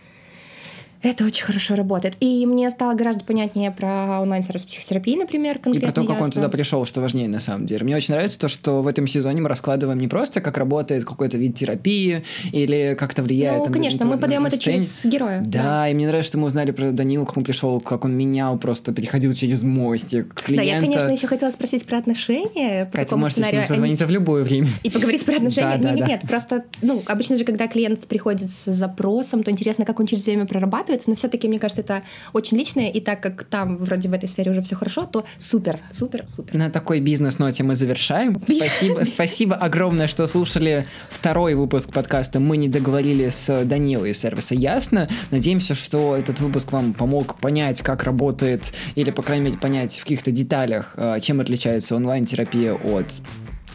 это 1.03 1.25
очень 1.25 1.45
хорошо 1.45 1.75
работает. 1.75 2.15
И 2.21 2.45
мне 2.47 2.69
стало 2.71 2.95
гораздо 2.95 3.25
понятнее 3.25 3.71
про 3.71 4.21
онлайн-сервис 4.21 4.65
психотерапии, 4.65 5.17
например, 5.17 5.59
конкретно. 5.59 5.79
И 5.79 5.93
про 5.93 5.93
то, 5.93 6.03
как 6.03 6.11
ясно. 6.11 6.25
он 6.27 6.31
туда 6.33 6.49
пришел, 6.49 6.85
что 6.85 7.01
важнее 7.01 7.29
на 7.29 7.41
самом 7.41 7.67
деле. 7.67 7.85
Мне 7.85 7.97
очень 7.97 8.13
нравится 8.13 8.39
то, 8.39 8.49
что 8.49 8.83
в 8.83 8.87
этом 8.87 9.07
сезоне 9.07 9.41
мы 9.41 9.49
раскладываем 9.49 9.99
не 9.99 10.09
просто, 10.09 10.41
как 10.41 10.59
работает 10.59 11.05
какой-то 11.05 11.39
вид 11.39 11.57
терапии 11.57 12.25
или 12.53 12.95
как 12.99 13.13
это 13.13 13.23
влияет. 13.23 13.59
Ну, 13.59 13.65
там, 13.65 13.73
конечно, 13.73 14.07
мы 14.07 14.19
подаем 14.19 14.45
это 14.45 14.59
через 14.59 15.05
героя. 15.05 15.41
Да, 15.45 15.63
да, 15.63 15.89
и 15.89 15.95
мне 15.95 16.07
нравится, 16.07 16.29
что 16.29 16.39
мы 16.39 16.47
узнали 16.47 16.71
про 16.71 16.91
Данилу, 16.91 17.25
как 17.25 17.39
он 17.39 17.45
пришел, 17.45 17.81
как 17.81 18.05
он 18.05 18.13
менял, 18.13 18.59
просто 18.59 18.93
переходил 18.93 19.33
через 19.33 19.63
мостик 19.63 20.35
клиента. 20.35 20.71
Да, 20.71 20.77
я, 20.77 20.81
конечно, 20.81 21.09
еще 21.11 21.27
хотела 21.27 21.51
спросить 21.51 21.87
про 21.87 21.99
отношения. 21.99 22.87
По 22.87 22.99
Катя, 22.99 23.17
можете 23.17 23.43
сценарию. 23.43 23.61
с 23.61 23.69
ним 23.69 23.75
созвониться 23.77 24.07
в 24.07 24.11
любое 24.11 24.45
время. 24.45 24.69
И 24.83 24.91
поговорить 24.91 25.25
про 25.25 25.37
отношения. 25.37 25.71
Нет, 25.81 25.95
нет, 25.95 26.09
нет, 26.09 26.21
просто, 26.29 26.65
ну, 26.83 27.03
обычно 27.07 27.37
же, 27.37 27.45
когда 27.45 27.69
клиент 27.69 28.07
приходит 28.07 28.51
с 28.51 28.71
запросом, 28.73 29.43
то 29.43 29.51
интересно, 29.51 29.85
как 29.85 30.01
он 30.01 30.07
через 30.07 30.27
время 30.27 30.47
прорабатывается, 30.91 31.11
но 31.11 31.16
все-таки, 31.16 31.49
мне 31.49 31.59
кажется, 31.59 31.70
кажется, 31.70 31.80
это 31.80 32.03
очень 32.32 32.59
личное, 32.59 32.91
и 32.91 33.01
так 33.01 33.20
как 33.20 33.45
там 33.45 33.76
вроде 33.76 34.09
в 34.09 34.12
этой 34.12 34.28
сфере 34.28 34.51
уже 34.51 34.62
все 34.62 34.76
хорошо, 34.76 35.07
то 35.07 35.24
супер, 35.38 35.78
супер, 35.91 36.24
супер. 36.28 36.55
На 36.55 36.70
такой 36.70 37.01
бизнес-ноте 37.01 37.62
мы 37.62 37.74
завершаем. 37.74 38.41
Спасибо, 38.47 39.05
спасибо 39.05 39.57
огромное, 39.57 40.07
что 40.07 40.26
слушали 40.26 40.86
второй 41.09 41.55
выпуск 41.55 41.93
подкаста 41.93 42.41
«Мы 42.41 42.57
не 42.57 42.68
договорили» 42.68 43.28
с 43.28 43.64
Данилой 43.64 44.11
из 44.11 44.18
сервиса 44.18 44.55
«Ясно». 44.55 45.09
Надеемся, 45.30 45.74
что 45.74 46.16
этот 46.16 46.41
выпуск 46.41 46.72
вам 46.72 46.93
помог 46.93 47.38
понять, 47.41 47.82
как 47.82 48.05
работает, 48.05 48.72
или, 48.95 49.11
по 49.11 49.22
крайней 49.22 49.45
мере, 49.47 49.59
понять 49.59 49.97
в 49.99 50.03
каких-то 50.03 50.30
деталях, 50.30 50.95
э, 50.97 51.20
чем 51.20 51.41
отличается 51.41 51.97
онлайн-терапия 51.97 52.74
от 52.74 53.07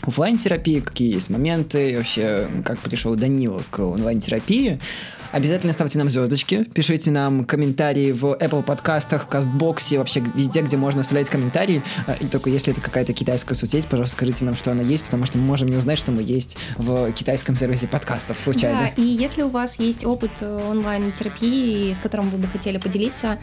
офлайн-терапии, 0.05 0.79
какие 0.79 1.13
есть 1.13 1.29
моменты, 1.29 1.97
вообще, 1.97 2.47
как 2.63 2.79
пришел 2.79 3.15
Данила 3.15 3.61
к 3.71 3.79
онлайн-терапии. 3.79 4.79
Обязательно 5.31 5.73
ставьте 5.73 5.97
нам 5.97 6.09
звездочки, 6.09 6.63
пишите 6.63 7.11
нам 7.11 7.43
комментарии 7.43 8.13
в 8.13 8.37
Apple 8.39 8.63
подкастах, 8.63 9.23
в 9.23 9.27
Кастбоксе, 9.27 9.97
вообще 9.97 10.23
везде, 10.33 10.61
где 10.61 10.77
можно 10.77 11.01
оставлять 11.01 11.29
комментарии. 11.29 11.81
А, 12.07 12.13
и 12.13 12.25
только 12.27 12.49
если 12.49 12.71
это 12.71 12.79
какая-то 12.79 13.11
китайская 13.11 13.53
соцсеть, 13.55 13.85
пожалуйста, 13.85 14.15
скажите 14.15 14.45
нам, 14.45 14.55
что 14.55 14.71
она 14.71 14.81
есть, 14.81 15.03
потому 15.03 15.25
что 15.25 15.37
мы 15.37 15.45
можем 15.45 15.67
не 15.67 15.75
узнать, 15.75 15.99
что 15.99 16.11
мы 16.11 16.21
есть 16.21 16.57
в 16.77 17.11
китайском 17.11 17.57
сервисе 17.57 17.87
подкастов 17.87 18.39
случайно. 18.39 18.93
Да, 18.95 19.01
и 19.01 19.05
если 19.05 19.41
у 19.41 19.49
вас 19.49 19.77
есть 19.77 20.05
опыт 20.05 20.31
э, 20.39 20.69
онлайн-терапии, 20.69 21.93
с 21.93 21.97
которым 21.97 22.29
вы 22.29 22.37
бы 22.37 22.47
хотели 22.47 22.77
поделиться, 22.77 23.37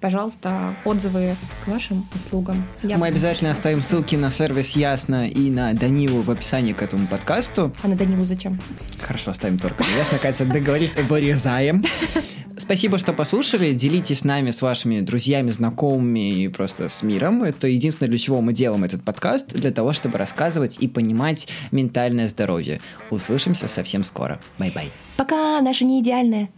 пожалуйста, 0.00 0.74
отзывы 0.84 1.36
к 1.64 1.68
вашим 1.68 2.08
услугам. 2.14 2.64
Я 2.82 2.98
Мы 2.98 3.08
обязательно 3.08 3.50
оставим 3.50 3.82
ссылки 3.82 4.16
на 4.16 4.30
сервис 4.30 4.70
Ясно 4.70 5.28
и 5.28 5.50
на 5.50 5.72
Данилу 5.74 6.22
в 6.22 6.30
описании 6.30 6.72
к 6.72 6.82
этому 6.82 7.06
подкасту. 7.06 7.74
А 7.82 7.88
на 7.88 7.96
Данилу 7.96 8.24
зачем? 8.24 8.58
Хорошо, 9.00 9.30
оставим 9.30 9.58
только. 9.58 9.84
Ясно, 9.96 10.18
Катя, 10.18 10.44
договорились, 10.44 10.94
вырезаем. 10.96 11.84
спасибо, 12.56 12.98
что 12.98 13.12
послушали. 13.12 13.72
Делитесь 13.72 14.20
с 14.20 14.24
нами, 14.24 14.50
с 14.50 14.62
вашими 14.62 15.00
друзьями, 15.00 15.50
знакомыми 15.50 16.42
и 16.42 16.48
просто 16.48 16.88
с 16.88 17.02
миром. 17.02 17.42
Это 17.42 17.66
единственное, 17.68 18.10
для 18.10 18.18
чего 18.18 18.40
мы 18.40 18.52
делаем 18.52 18.84
этот 18.84 19.02
подкаст, 19.02 19.54
для 19.54 19.70
того, 19.70 19.92
чтобы 19.92 20.18
рассказывать 20.18 20.78
и 20.78 20.88
понимать 20.88 21.48
ментальное 21.70 22.28
здоровье. 22.28 22.80
Услышимся 23.10 23.68
совсем 23.68 24.04
скоро. 24.04 24.40
Bye-bye. 24.58 24.90
Пока, 25.16 25.60
наша 25.60 25.84
не 25.84 26.00
идеальная. 26.00 26.50